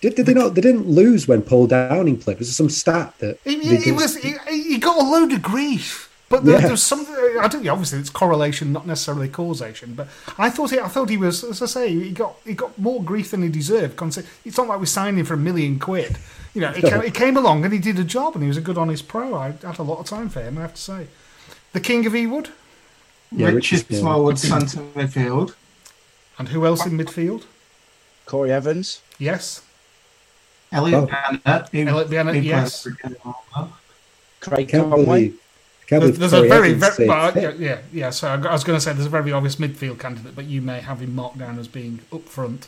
Did, 0.00 0.16
did 0.16 0.26
they 0.26 0.34
not? 0.34 0.54
They 0.54 0.60
didn't 0.60 0.88
lose 0.88 1.28
when 1.28 1.42
Paul 1.42 1.68
Downing 1.68 2.18
played. 2.18 2.38
Was 2.38 2.48
there 2.48 2.54
some 2.54 2.70
stat 2.70 3.14
that 3.20 3.38
he, 3.44 3.76
he, 3.76 3.92
was, 3.92 4.16
he, 4.16 4.34
he 4.50 4.78
got 4.78 5.00
a 5.00 5.08
load 5.08 5.32
of 5.32 5.42
grief. 5.42 6.06
But 6.28 6.44
there, 6.44 6.60
Yeah. 6.60 6.66
there's 6.66 6.82
something. 6.82 7.14
I 7.40 7.48
don't. 7.48 7.66
Obviously, 7.66 8.00
it's 8.00 8.10
correlation, 8.10 8.72
not 8.72 8.86
necessarily 8.86 9.28
causation. 9.28 9.94
But 9.94 10.08
I 10.36 10.50
thought 10.50 10.70
he. 10.70 10.78
I 10.78 10.88
thought 10.88 11.08
he 11.08 11.16
was. 11.16 11.42
As 11.42 11.62
I 11.62 11.66
say, 11.66 11.88
he 11.90 12.10
got. 12.10 12.36
He 12.44 12.52
got 12.52 12.78
more 12.78 13.02
grief 13.02 13.30
than 13.30 13.42
he 13.42 13.48
deserved. 13.48 13.98
It's 14.44 14.58
not 14.58 14.68
like 14.68 14.80
we 14.80 14.86
signed 14.86 15.18
him 15.18 15.24
for 15.24 15.34
a 15.34 15.38
million 15.38 15.78
quid. 15.78 16.18
You 16.58 16.64
know, 16.64 16.72
he 16.72 16.82
came, 16.82 17.02
he 17.02 17.10
came 17.12 17.36
along 17.36 17.64
and 17.64 17.72
he 17.72 17.78
did 17.78 18.00
a 18.00 18.04
job, 18.04 18.34
and 18.34 18.42
he 18.42 18.48
was 18.48 18.56
a 18.56 18.60
good, 18.60 18.76
honest 18.76 19.06
pro. 19.06 19.32
I 19.36 19.52
had 19.52 19.78
a 19.78 19.82
lot 19.84 20.00
of 20.00 20.06
time 20.06 20.28
for 20.28 20.42
him. 20.42 20.58
I 20.58 20.62
have 20.62 20.74
to 20.74 20.80
say, 20.80 21.06
the 21.72 21.78
king 21.78 22.04
of 22.04 22.14
Ewood, 22.14 22.50
Yeah, 23.30 23.46
Richard 23.50 23.78
Richard 23.84 23.96
Smallwood, 23.96 24.38
centre 24.40 24.80
midfield. 24.96 25.54
and 26.36 26.48
who 26.48 26.66
else 26.66 26.84
in 26.84 26.98
midfield? 26.98 27.44
Corey 28.26 28.50
Evans. 28.50 29.02
Yes, 29.20 29.62
Elliot 30.72 31.08
Oh. 31.12 31.38
Bennett. 31.44 31.68
He, 31.70 31.82
Elliot 31.82 32.10
Bennett, 32.10 32.42
yes. 32.42 32.88
Craig 34.40 34.68
Can't 34.68 34.90
Conway. 34.90 35.32
There's, 35.88 36.18
there's 36.18 36.32
a 36.34 36.42
very, 36.42 36.74
very 36.74 37.06
well, 37.08 37.32
yeah, 37.38 37.52
yeah, 37.56 37.78
yeah. 37.92 38.10
So 38.10 38.28
I 38.28 38.34
I 38.34 38.52
was 38.52 38.62
going 38.64 38.76
to 38.76 38.80
say 38.80 38.92
there's 38.92 39.06
a 39.06 39.08
very 39.08 39.32
obvious 39.32 39.56
midfield 39.56 39.98
candidate, 40.00 40.34
but 40.34 40.44
you 40.44 40.60
may 40.60 40.80
have 40.80 41.00
him 41.00 41.14
marked 41.14 41.38
down 41.38 41.58
as 41.58 41.68
being 41.68 42.00
up 42.12 42.24
front. 42.24 42.66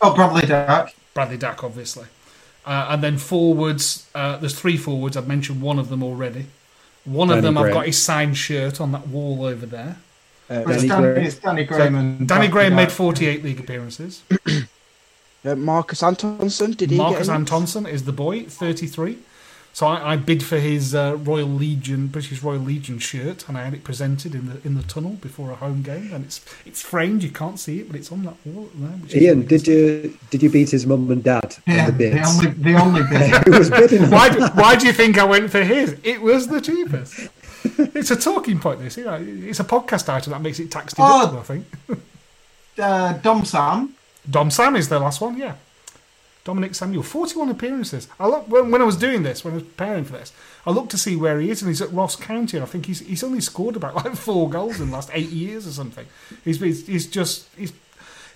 Oh, 0.00 0.14
Bradley 0.14 0.46
Dack. 0.46 0.94
Bradley 1.12 1.36
Dack, 1.36 1.62
obviously. 1.64 2.06
Uh, 2.64 2.88
and 2.90 3.02
then 3.02 3.18
forwards, 3.18 4.08
uh, 4.14 4.36
there's 4.36 4.58
three 4.58 4.76
forwards. 4.76 5.16
I've 5.16 5.26
mentioned 5.26 5.60
one 5.60 5.78
of 5.78 5.88
them 5.88 6.02
already. 6.02 6.46
One 7.04 7.30
of 7.30 7.36
Danny 7.36 7.54
them, 7.54 7.58
I've 7.58 7.72
got 7.72 7.86
his 7.86 8.00
signed 8.00 8.36
shirt 8.36 8.80
on 8.80 8.92
that 8.92 9.08
wall 9.08 9.44
over 9.44 9.66
there. 9.66 9.96
Uh, 10.48 10.62
Danny 10.64 10.88
Danny, 10.88 11.02
Graham. 11.02 11.24
it's 11.24 11.36
Danny 11.36 11.64
Graham 11.64 11.94
and 11.94 12.28
Danny 12.28 12.48
Graham 12.48 12.74
made 12.74 12.88
Dyer. 12.88 12.94
48 12.94 13.44
league 13.44 13.60
appearances. 13.60 14.22
uh, 15.44 15.54
Marcus 15.56 16.02
Antonsson, 16.02 16.72
did 16.72 16.90
he 16.90 16.96
Marcus 16.96 17.28
get? 17.28 17.34
Antonsson 17.34 17.86
is 17.86 18.04
the 18.04 18.12
boy, 18.12 18.44
33. 18.44 19.18
So 19.74 19.86
I, 19.86 20.12
I 20.12 20.16
bid 20.16 20.42
for 20.42 20.58
his 20.58 20.94
uh, 20.94 21.16
Royal 21.18 21.48
Legion, 21.48 22.08
British 22.08 22.42
Royal 22.42 22.60
Legion 22.60 22.98
shirt, 22.98 23.48
and 23.48 23.56
I 23.56 23.64
had 23.64 23.72
it 23.72 23.84
presented 23.84 24.34
in 24.34 24.46
the 24.50 24.60
in 24.66 24.74
the 24.74 24.82
tunnel 24.82 25.12
before 25.12 25.50
a 25.50 25.54
home 25.54 25.80
game. 25.82 26.10
And 26.12 26.24
it's 26.26 26.44
it's 26.66 26.82
framed, 26.82 27.22
you 27.22 27.30
can't 27.30 27.58
see 27.58 27.80
it, 27.80 27.86
but 27.88 27.96
it's 27.96 28.12
on 28.12 28.22
that 28.24 28.36
wall 28.44 28.68
there. 28.74 28.90
Ian, 29.22 29.36
really 29.38 29.48
did 29.48 29.66
you 29.66 30.18
did 30.30 30.42
you 30.42 30.50
beat 30.50 30.70
his 30.70 30.86
mum 30.86 31.10
and 31.10 31.22
dad 31.24 31.56
Yeah, 31.66 31.86
on 31.86 31.96
the 31.96 32.08
the 32.10 32.22
only, 32.26 32.50
the 32.50 32.74
only 32.80 33.02
bit. 33.10 33.46
it 33.46 33.58
was 33.58 33.70
bidding. 33.70 34.10
why, 34.10 34.28
do- 34.28 34.46
why 34.60 34.76
do 34.76 34.86
you 34.86 34.92
think 34.92 35.16
I 35.18 35.24
went 35.24 35.50
for 35.50 35.62
his? 35.64 35.96
It 36.04 36.20
was 36.20 36.48
the 36.48 36.60
cheapest. 36.60 37.28
It's 37.94 38.10
a 38.10 38.16
talking 38.16 38.58
point. 38.60 38.80
This, 38.80 38.96
you 38.98 39.04
know, 39.04 39.14
it's 39.24 39.60
a 39.60 39.64
podcast 39.64 40.08
item 40.08 40.32
that 40.32 40.42
makes 40.42 40.58
it 40.60 40.70
tax 40.70 40.92
deductible. 40.94 41.34
Oh. 41.34 41.38
I 41.38 41.42
think. 41.44 41.66
Uh, 42.78 43.12
Dom 43.14 43.44
Sam. 43.44 43.94
Dom 44.28 44.50
Sam 44.50 44.76
is 44.76 44.88
the 44.88 44.98
last 44.98 45.20
one. 45.20 45.36
Yeah, 45.38 45.54
Dominic 46.44 46.74
Samuel, 46.74 47.02
forty-one 47.04 47.48
appearances. 47.50 48.08
I 48.18 48.26
look 48.26 48.48
when, 48.48 48.70
when 48.70 48.82
I 48.82 48.84
was 48.84 48.96
doing 48.96 49.22
this, 49.22 49.44
when 49.44 49.52
I 49.54 49.56
was 49.58 49.62
preparing 49.64 50.04
for 50.04 50.12
this, 50.14 50.32
I 50.66 50.70
looked 50.70 50.90
to 50.90 50.98
see 50.98 51.14
where 51.14 51.38
he 51.38 51.50
is, 51.50 51.62
and 51.62 51.68
he's 51.68 51.80
at 51.82 51.92
Ross 51.92 52.16
County, 52.16 52.56
and 52.56 52.64
I 52.64 52.68
think 52.68 52.86
he's 52.86 53.00
he's 53.00 53.22
only 53.22 53.40
scored 53.40 53.76
about 53.76 53.94
like 54.04 54.16
four 54.16 54.50
goals 54.50 54.80
in 54.80 54.86
the 54.88 54.92
last 54.92 55.10
eight 55.12 55.28
years 55.30 55.66
or 55.66 55.70
something. 55.70 56.06
He's 56.44 56.58
he's, 56.60 56.86
he's 56.86 57.06
just 57.06 57.48
he's. 57.56 57.72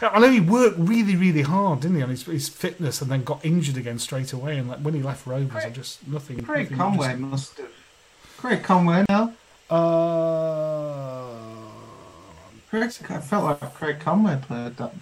I 0.02 0.18
know 0.18 0.30
he 0.30 0.40
worked 0.40 0.78
really, 0.78 1.16
really 1.16 1.40
hard, 1.40 1.80
didn't 1.80 1.96
he, 1.96 2.02
on 2.02 2.10
his, 2.10 2.24
his 2.24 2.48
fitness, 2.50 3.00
and 3.00 3.10
then 3.10 3.24
got 3.24 3.42
injured 3.44 3.78
again 3.78 3.98
straight 3.98 4.32
away. 4.34 4.58
And 4.58 4.68
like 4.68 4.80
when 4.80 4.92
he 4.92 5.00
left 5.02 5.26
Rovers, 5.26 5.64
I 5.64 5.70
just 5.70 6.06
nothing. 6.06 6.42
Craig 6.44 6.70
nothing 6.70 6.76
Conway 6.76 7.16
must 7.16 7.56
have. 7.56 7.70
Craig 8.36 8.62
Conway 8.62 9.04
now. 9.08 9.32
Uh, 9.70 11.24
Craig, 12.70 12.90
I 13.08 13.18
felt 13.20 13.44
like 13.44 13.74
Craig 13.74 13.98
Conway 14.00 14.38
played 14.42 14.76
that. 14.76 14.92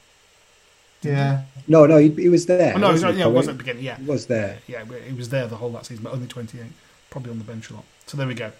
Yeah. 1.02 1.42
No, 1.66 1.86
no, 1.86 1.96
he, 1.96 2.10
he 2.10 2.28
was 2.28 2.46
there. 2.46 2.74
Oh, 2.74 2.78
no, 2.78 2.90
wasn't 2.90 3.16
yeah, 3.16 3.20
it 3.20 3.24
Colin? 3.24 3.34
was 3.36 3.48
at 3.48 3.52
the 3.52 3.58
beginning. 3.58 3.84
Yeah, 3.84 3.96
He 3.96 4.04
was 4.04 4.26
there. 4.26 4.58
Yeah, 4.66 4.84
he 5.06 5.14
was 5.14 5.30
there 5.30 5.46
the 5.46 5.56
whole 5.56 5.70
that 5.70 5.86
season, 5.86 6.04
but 6.04 6.12
only 6.12 6.26
28. 6.26 6.66
Probably 7.08 7.30
on 7.30 7.38
the 7.38 7.44
bench 7.44 7.70
a 7.70 7.74
lot. 7.74 7.84
So 8.06 8.16
there 8.16 8.26
we 8.26 8.34
go. 8.34 8.52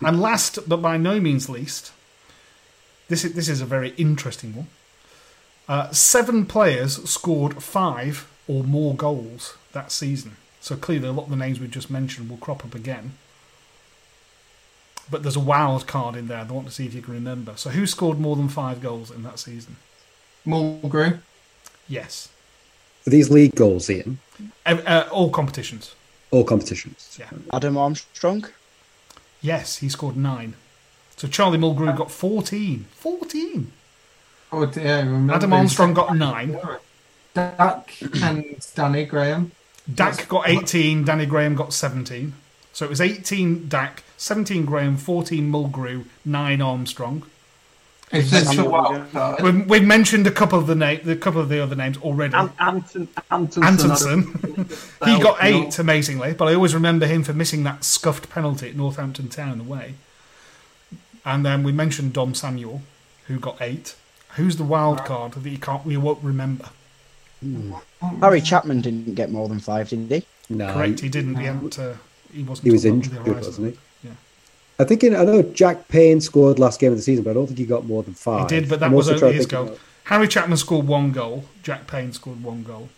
And 0.00 0.20
last, 0.20 0.68
but 0.68 0.78
by 0.78 0.96
no 0.96 1.20
means 1.20 1.48
least, 1.48 1.92
this 3.08 3.24
is 3.24 3.32
this 3.32 3.48
is 3.48 3.60
a 3.60 3.66
very 3.66 3.90
interesting 3.96 4.54
one. 4.54 4.68
Uh, 5.68 5.90
seven 5.90 6.46
players 6.46 7.02
scored 7.10 7.62
five 7.62 8.30
or 8.46 8.62
more 8.64 8.94
goals 8.94 9.56
that 9.72 9.90
season. 9.90 10.36
So 10.60 10.76
clearly, 10.76 11.08
a 11.08 11.12
lot 11.12 11.24
of 11.24 11.30
the 11.30 11.36
names 11.36 11.58
we've 11.58 11.70
just 11.70 11.90
mentioned 11.90 12.30
will 12.30 12.36
crop 12.36 12.64
up 12.64 12.74
again. 12.74 13.12
But 15.10 15.22
there's 15.22 15.36
a 15.36 15.40
wild 15.40 15.86
card 15.86 16.16
in 16.16 16.28
there. 16.28 16.38
I 16.38 16.42
want 16.44 16.66
to 16.68 16.72
see 16.72 16.84
if 16.86 16.94
you 16.94 17.00
can 17.02 17.14
remember. 17.14 17.54
So 17.56 17.70
who 17.70 17.86
scored 17.86 18.18
more 18.20 18.36
than 18.36 18.48
five 18.48 18.80
goals 18.82 19.10
in 19.10 19.22
that 19.22 19.38
season? 19.38 19.76
Mulgrew. 20.46 21.20
Yes, 21.88 22.28
For 23.02 23.08
these 23.10 23.30
league 23.30 23.54
goals, 23.54 23.88
Ian, 23.88 24.18
uh, 24.66 24.78
uh, 24.86 25.08
all 25.10 25.30
competitions. 25.30 25.94
all 26.30 26.44
competitions. 26.44 27.16
Yeah. 27.18 27.30
Adam 27.50 27.78
Armstrong. 27.78 28.44
Yes, 29.40 29.78
he 29.78 29.88
scored 29.88 30.16
nine. 30.16 30.52
So 31.16 31.28
Charlie 31.28 31.56
Mulgrew 31.58 31.96
got 31.96 32.10
14. 32.10 32.84
14. 32.94 33.72
Oh, 34.52 34.66
dear, 34.66 35.30
Adam 35.32 35.52
Armstrong 35.54 35.94
got 35.94 36.14
nine. 36.14 36.58
Dack 37.34 37.94
and 38.22 38.44
Danny 38.74 39.04
Graham. 39.06 39.52
Dack 39.92 40.28
got 40.28 40.46
18. 40.48 41.04
Danny 41.04 41.24
Graham 41.24 41.54
got 41.54 41.72
17. 41.72 42.34
So 42.74 42.84
it 42.84 42.90
was 42.90 43.00
18 43.00 43.68
Dack, 43.68 44.02
17 44.18 44.66
Graham, 44.66 44.96
14 44.96 45.50
Mulgrew, 45.50 46.04
9 46.24 46.60
Armstrong. 46.60 47.22
It's 48.10 48.30
just 48.30 48.58
a 48.58 48.64
wild 48.64 49.10
card. 49.12 49.42
We, 49.42 49.62
we 49.62 49.80
mentioned 49.80 50.26
a 50.26 50.30
couple 50.30 50.58
of 50.58 50.66
the 50.66 50.74
name, 50.74 51.00
the 51.04 51.14
couple 51.14 51.40
of 51.40 51.48
the 51.48 51.62
other 51.62 51.76
names 51.76 51.98
already. 51.98 52.34
An- 52.34 52.50
Anton, 52.58 53.08
Antonsson. 53.30 53.62
Antonsson. 53.62 54.68
he 55.04 55.20
got 55.20 55.38
eight, 55.42 55.78
amazingly, 55.78 56.32
but 56.32 56.48
I 56.48 56.54
always 56.54 56.74
remember 56.74 57.06
him 57.06 57.22
for 57.22 57.32
missing 57.32 57.62
that 57.64 57.84
scuffed 57.84 58.28
penalty 58.28 58.70
at 58.70 58.76
Northampton 58.76 59.28
Town 59.28 59.60
away. 59.60 59.94
And 61.24 61.44
then 61.44 61.62
we 61.62 61.70
mentioned 61.70 62.12
Dom 62.14 62.34
Samuel, 62.34 62.82
who 63.26 63.38
got 63.38 63.60
eight. 63.60 63.94
Who's 64.36 64.56
the 64.56 64.64
wild 64.64 65.04
card 65.04 65.32
that 65.32 65.48
you 65.48 65.58
can't, 65.58 65.84
we 65.84 65.96
won't 65.96 66.22
remember? 66.22 66.70
Harry 68.20 68.40
Chapman 68.40 68.80
didn't 68.80 69.14
get 69.14 69.30
more 69.30 69.48
than 69.48 69.60
five, 69.60 69.90
did 69.90 70.10
he? 70.10 70.26
No, 70.48 70.72
Correct, 70.72 71.00
he 71.00 71.08
didn't. 71.08 71.36
He 71.36 71.44
hadn't. 71.44 71.78
Uh, 71.78 71.94
he 72.32 72.42
wasn't. 72.42 72.66
he 72.66 72.72
was 72.72 72.82
top 72.84 72.90
up 72.90 72.92
on 72.92 73.26
injured, 73.26 73.44
wasn't 73.44 73.74
he? 73.74 73.78
Yeah. 74.78 74.84
I 74.84 74.86
think 74.86 75.04
in, 75.04 75.14
I 75.16 75.24
know 75.24 75.42
Jack 75.42 75.88
Payne 75.88 76.20
scored 76.20 76.58
last 76.58 76.80
game 76.80 76.92
of 76.92 76.98
the 76.98 77.02
season, 77.02 77.24
but 77.24 77.30
I 77.30 77.34
don't 77.34 77.46
think 77.46 77.58
he 77.58 77.66
got 77.66 77.84
more 77.84 78.02
than 78.02 78.14
five. 78.14 78.34
He 78.34 78.40
five. 78.42 78.48
did, 78.48 78.68
but 78.68 78.80
that 78.80 78.86
I'm 78.86 78.92
was 78.92 79.08
also 79.10 79.26
only 79.26 79.36
his 79.36 79.46
goal. 79.46 79.64
about- 79.66 79.78
Harry 80.04 80.26
Chapman 80.28 80.56
scored 80.56 80.86
one 80.86 81.12
goal. 81.12 81.44
Jack 81.62 81.86
Payne 81.86 82.12
scored 82.14 82.42
one 82.42 82.62
goal. 82.62 82.88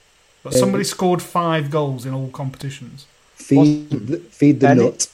But 0.44 0.54
Um, 0.54 0.60
somebody 0.60 0.84
scored 0.84 1.20
five 1.20 1.70
goals 1.70 2.06
in 2.06 2.14
all 2.14 2.28
competitions. 2.28 3.06
Feed, 3.34 3.90
the, 3.90 4.18
feed 4.18 4.60
the 4.60 4.66
Benny? 4.68 4.84
nut, 4.84 5.08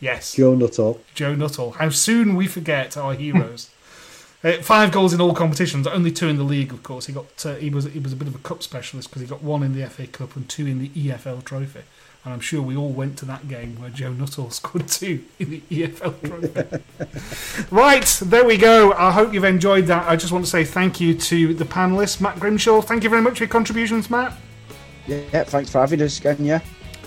Yes. 0.00 0.34
Joe 0.34 0.54
Nuttall. 0.54 1.00
Joe 1.14 1.34
Nuttall. 1.34 1.72
How 1.72 1.90
soon 1.90 2.34
we 2.36 2.46
forget 2.46 2.96
our 2.96 3.14
heroes. 3.14 3.68
uh, 4.44 4.52
five 4.62 4.90
goals 4.92 5.12
in 5.12 5.20
all 5.20 5.34
competitions, 5.34 5.86
only 5.88 6.12
two 6.12 6.28
in 6.28 6.36
the 6.36 6.44
league, 6.44 6.72
of 6.72 6.82
course. 6.84 7.06
He 7.06 7.12
got 7.12 7.26
uh, 7.44 7.56
he 7.56 7.68
was 7.68 7.84
he 7.86 7.98
was 7.98 8.12
a 8.12 8.16
bit 8.16 8.28
of 8.28 8.34
a 8.36 8.38
cup 8.38 8.62
specialist 8.62 9.08
because 9.10 9.22
he 9.22 9.28
got 9.28 9.42
one 9.42 9.62
in 9.64 9.74
the 9.74 9.84
FA 9.90 10.06
Cup 10.06 10.34
and 10.36 10.48
two 10.48 10.66
in 10.66 10.78
the 10.78 10.88
EFL 10.90 11.44
Trophy. 11.44 11.80
And 12.24 12.34
I'm 12.34 12.40
sure 12.40 12.60
we 12.60 12.76
all 12.76 12.90
went 12.90 13.16
to 13.18 13.24
that 13.26 13.48
game 13.48 13.80
where 13.80 13.90
Joe 13.90 14.12
Nuttall 14.12 14.50
scored 14.52 14.88
two 14.88 15.24
in 15.38 15.50
the 15.50 15.60
EFL 15.70 16.20
Trophy. 16.26 17.66
right, 17.70 18.20
there 18.26 18.44
we 18.44 18.56
go. 18.58 18.92
I 18.92 19.10
hope 19.12 19.32
you've 19.32 19.44
enjoyed 19.44 19.86
that. 19.86 20.06
I 20.08 20.16
just 20.16 20.32
want 20.32 20.44
to 20.44 20.50
say 20.50 20.64
thank 20.64 21.00
you 21.00 21.14
to 21.14 21.54
the 21.54 21.64
panelists, 21.64 22.20
Matt 22.20 22.38
Grimshaw. 22.38 22.82
Thank 22.82 23.04
you 23.04 23.10
very 23.10 23.22
much 23.22 23.38
for 23.38 23.44
your 23.44 23.48
contributions, 23.48 24.10
Matt. 24.10 24.36
Yeah, 25.06 25.44
thanks 25.44 25.70
for 25.70 25.78
having 25.78 26.02
us 26.02 26.18
again, 26.18 26.44
yeah. 26.44 26.60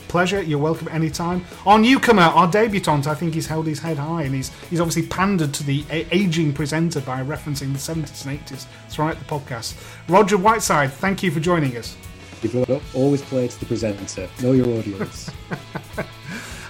Pleasure. 0.08 0.42
You're 0.42 0.60
welcome 0.60 0.88
anytime. 0.90 1.46
Our 1.66 1.78
newcomer, 1.78 2.24
our 2.24 2.50
debutant, 2.50 3.08
I 3.08 3.14
think 3.14 3.34
he's 3.34 3.48
held 3.48 3.66
his 3.68 3.80
head 3.80 3.98
high 3.98 4.24
and 4.24 4.36
he's 4.36 4.50
he's 4.70 4.82
obviously 4.82 5.04
pandered 5.08 5.54
to 5.54 5.64
the 5.64 5.86
a- 5.90 6.06
aging 6.14 6.52
presenter 6.52 7.00
by 7.00 7.22
referencing 7.24 7.72
the 7.72 7.80
70s 7.80 8.26
and 8.26 8.40
80s 8.46 8.66
throughout 8.90 9.18
the 9.20 9.26
podcast. 9.26 9.76
Roger 10.10 10.38
Whiteside, 10.38 10.92
thank 10.92 11.24
you 11.24 11.32
for 11.32 11.40
joining 11.40 11.78
us. 11.78 11.96
You've 12.42 12.96
always 12.96 13.22
play 13.22 13.48
to 13.48 13.60
the 13.60 13.66
presenter. 13.66 14.30
Know 14.42 14.54
your 14.54 14.68
audience. 14.68 15.30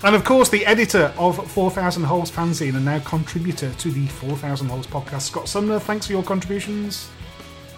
And 0.03 0.15
of 0.15 0.23
course, 0.23 0.49
the 0.49 0.65
editor 0.65 1.13
of 1.15 1.51
4000 1.51 2.03
Holes 2.03 2.31
Fanzine 2.31 2.75
and 2.75 2.85
now 2.85 2.99
contributor 2.99 3.71
to 3.71 3.91
the 3.91 4.07
4000 4.07 4.67
Holes 4.67 4.87
podcast, 4.87 5.21
Scott 5.21 5.47
Sumner. 5.47 5.77
Thanks 5.77 6.07
for 6.07 6.13
your 6.13 6.23
contributions. 6.23 7.07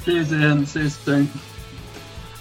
Cheers, 0.05 0.31
Ian. 0.31 0.65
See 0.65 0.83
you 0.83 0.89
soon. 0.89 1.29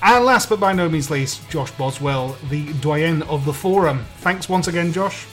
And 0.01 0.25
last 0.25 0.49
but 0.49 0.61
by 0.61 0.73
no 0.73 0.89
means 0.89 1.11
least, 1.11 1.49
Josh 1.51 1.73
Boswell, 1.73 2.37
the 2.49 2.73
doyen 2.75 3.23
of 3.23 3.45
the 3.45 3.53
forum. 3.53 4.05
Thanks 4.19 4.49
once 4.49 4.69
again, 4.69 4.93
Josh. 4.93 5.27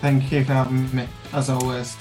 Thank 0.00 0.30
you 0.30 0.44
for 0.44 0.52
having 0.52 0.94
me, 0.94 1.08
as 1.32 1.48
always. 1.48 1.96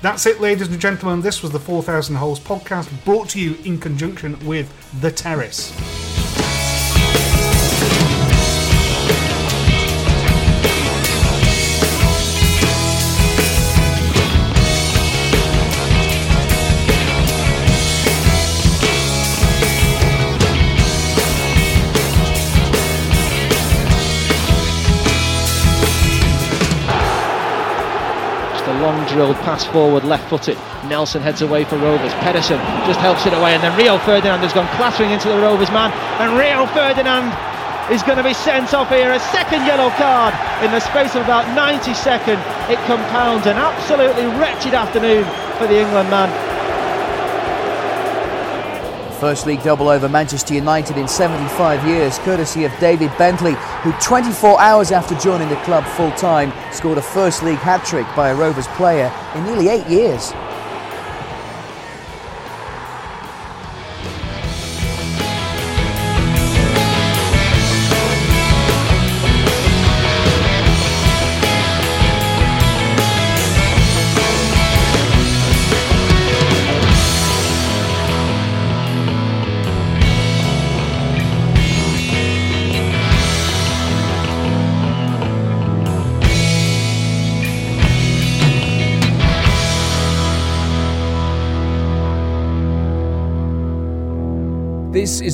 That's 0.00 0.24
it, 0.24 0.40
ladies 0.40 0.68
and 0.68 0.80
gentlemen. 0.80 1.20
This 1.20 1.42
was 1.42 1.52
the 1.52 1.60
4000 1.60 2.14
Holes 2.14 2.40
podcast 2.40 2.90
brought 3.04 3.28
to 3.30 3.40
you 3.40 3.56
in 3.64 3.78
conjunction 3.78 4.38
with 4.46 4.70
The 5.02 5.10
Terrace. 5.10 6.13
Long 28.84 29.00
drilled 29.08 29.36
pass 29.48 29.64
forward, 29.64 30.04
left 30.04 30.28
footed. 30.28 30.58
Nelsen 30.84 31.22
heads 31.22 31.40
away 31.40 31.64
for 31.64 31.78
Rovers. 31.78 32.12
Pedersen 32.20 32.60
just 32.84 33.00
helps 33.00 33.24
it 33.24 33.32
away, 33.32 33.56
and 33.56 33.62
then 33.64 33.72
Rio 33.78 33.96
Ferdinand 33.96 34.40
has 34.40 34.52
gone 34.52 34.68
clattering 34.76 35.08
into 35.08 35.32
the 35.32 35.40
Rovers 35.40 35.70
man. 35.70 35.88
And 36.20 36.36
Rio 36.36 36.66
Ferdinand 36.76 37.32
is 37.88 38.02
going 38.02 38.18
to 38.18 38.22
be 38.22 38.34
sent 38.34 38.74
off 38.74 38.90
here. 38.90 39.10
A 39.16 39.20
second 39.32 39.64
yellow 39.64 39.88
card 39.96 40.36
in 40.60 40.70
the 40.70 40.80
space 40.80 41.16
of 41.16 41.24
about 41.24 41.48
90 41.56 41.94
seconds. 41.94 42.44
It 42.68 42.76
compounds 42.84 43.46
an 43.46 43.56
absolutely 43.56 44.28
wretched 44.36 44.74
afternoon 44.74 45.24
for 45.56 45.64
the 45.66 45.80
England 45.80 46.10
man. 46.10 46.53
First 49.24 49.46
league 49.46 49.62
double 49.62 49.88
over 49.88 50.06
Manchester 50.06 50.52
United 50.52 50.98
in 50.98 51.08
75 51.08 51.86
years, 51.86 52.18
courtesy 52.18 52.66
of 52.66 52.78
David 52.78 53.10
Bentley, 53.16 53.54
who 53.80 53.90
24 53.92 54.60
hours 54.60 54.92
after 54.92 55.14
joining 55.14 55.48
the 55.48 55.56
club 55.62 55.82
full 55.96 56.10
time 56.10 56.52
scored 56.74 56.98
a 56.98 57.02
first 57.02 57.42
league 57.42 57.56
hat 57.56 57.82
trick 57.86 58.06
by 58.14 58.28
a 58.28 58.34
Rovers 58.34 58.66
player 58.76 59.10
in 59.34 59.44
nearly 59.46 59.68
eight 59.70 59.86
years. 59.86 60.34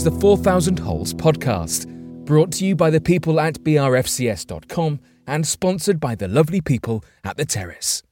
Is 0.01 0.05
the 0.05 0.20
4000 0.20 0.78
Holes 0.78 1.12
podcast, 1.12 1.86
brought 2.24 2.53
to 2.53 2.64
you 2.64 2.74
by 2.74 2.88
the 2.88 3.03
people 3.03 3.38
at 3.38 3.62
brfcs.com 3.62 4.98
and 5.26 5.46
sponsored 5.46 6.01
by 6.01 6.14
the 6.14 6.26
lovely 6.26 6.62
people 6.62 7.05
at 7.22 7.36
The 7.36 7.44
Terrace. 7.44 8.03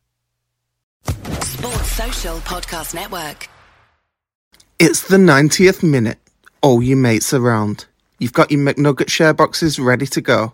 Sports 1.05 1.93
Social 1.93 2.36
Podcast 2.41 2.95
Network. 2.95 3.49
It's 4.78 5.09
the 5.09 5.16
90th 5.16 5.82
minute. 5.82 6.18
All 6.61 6.82
your 6.82 6.99
mates 6.99 7.32
around. 7.32 7.86
You've 8.18 8.34
got 8.34 8.51
your 8.51 8.61
McNugget 8.61 9.09
share 9.09 9.32
boxes 9.32 9.78
ready 9.78 10.07
to 10.09 10.20
go. 10.20 10.53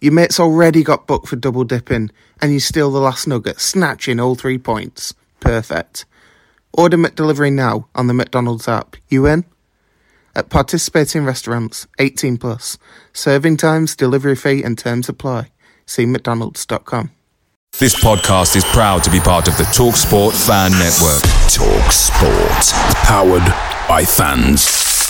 Your 0.00 0.12
mate's 0.12 0.38
already 0.38 0.84
got 0.84 1.08
booked 1.08 1.26
for 1.26 1.34
double 1.34 1.64
dipping, 1.64 2.12
and 2.40 2.52
you 2.52 2.60
steal 2.60 2.92
the 2.92 3.00
last 3.00 3.26
nugget, 3.26 3.58
snatching 3.58 4.20
all 4.20 4.36
three 4.36 4.58
points. 4.58 5.12
Perfect. 5.40 6.04
Order 6.72 6.98
McDelivery 6.98 7.52
now 7.52 7.88
on 7.96 8.06
the 8.06 8.14
McDonald's 8.14 8.68
app. 8.68 8.94
You 9.08 9.26
in? 9.26 9.44
At 10.38 10.50
participating 10.50 11.24
restaurants, 11.24 11.88
18 11.98 12.36
plus. 12.36 12.78
Serving 13.12 13.56
times, 13.56 13.96
delivery 13.96 14.36
fee, 14.36 14.62
and 14.62 14.78
terms 14.78 15.08
apply. 15.08 15.50
See 15.84 16.06
McDonald's.com. 16.06 17.10
This 17.80 17.96
podcast 17.96 18.54
is 18.54 18.64
proud 18.66 19.02
to 19.02 19.10
be 19.10 19.18
part 19.18 19.48
of 19.48 19.56
the 19.56 19.64
TalkSport 19.64 20.32
Fan 20.46 20.70
Network. 20.78 21.22
Talk 21.50 21.90
Sport. 21.90 22.72
Powered 23.04 23.46
by 23.88 24.04
fans. 24.04 25.07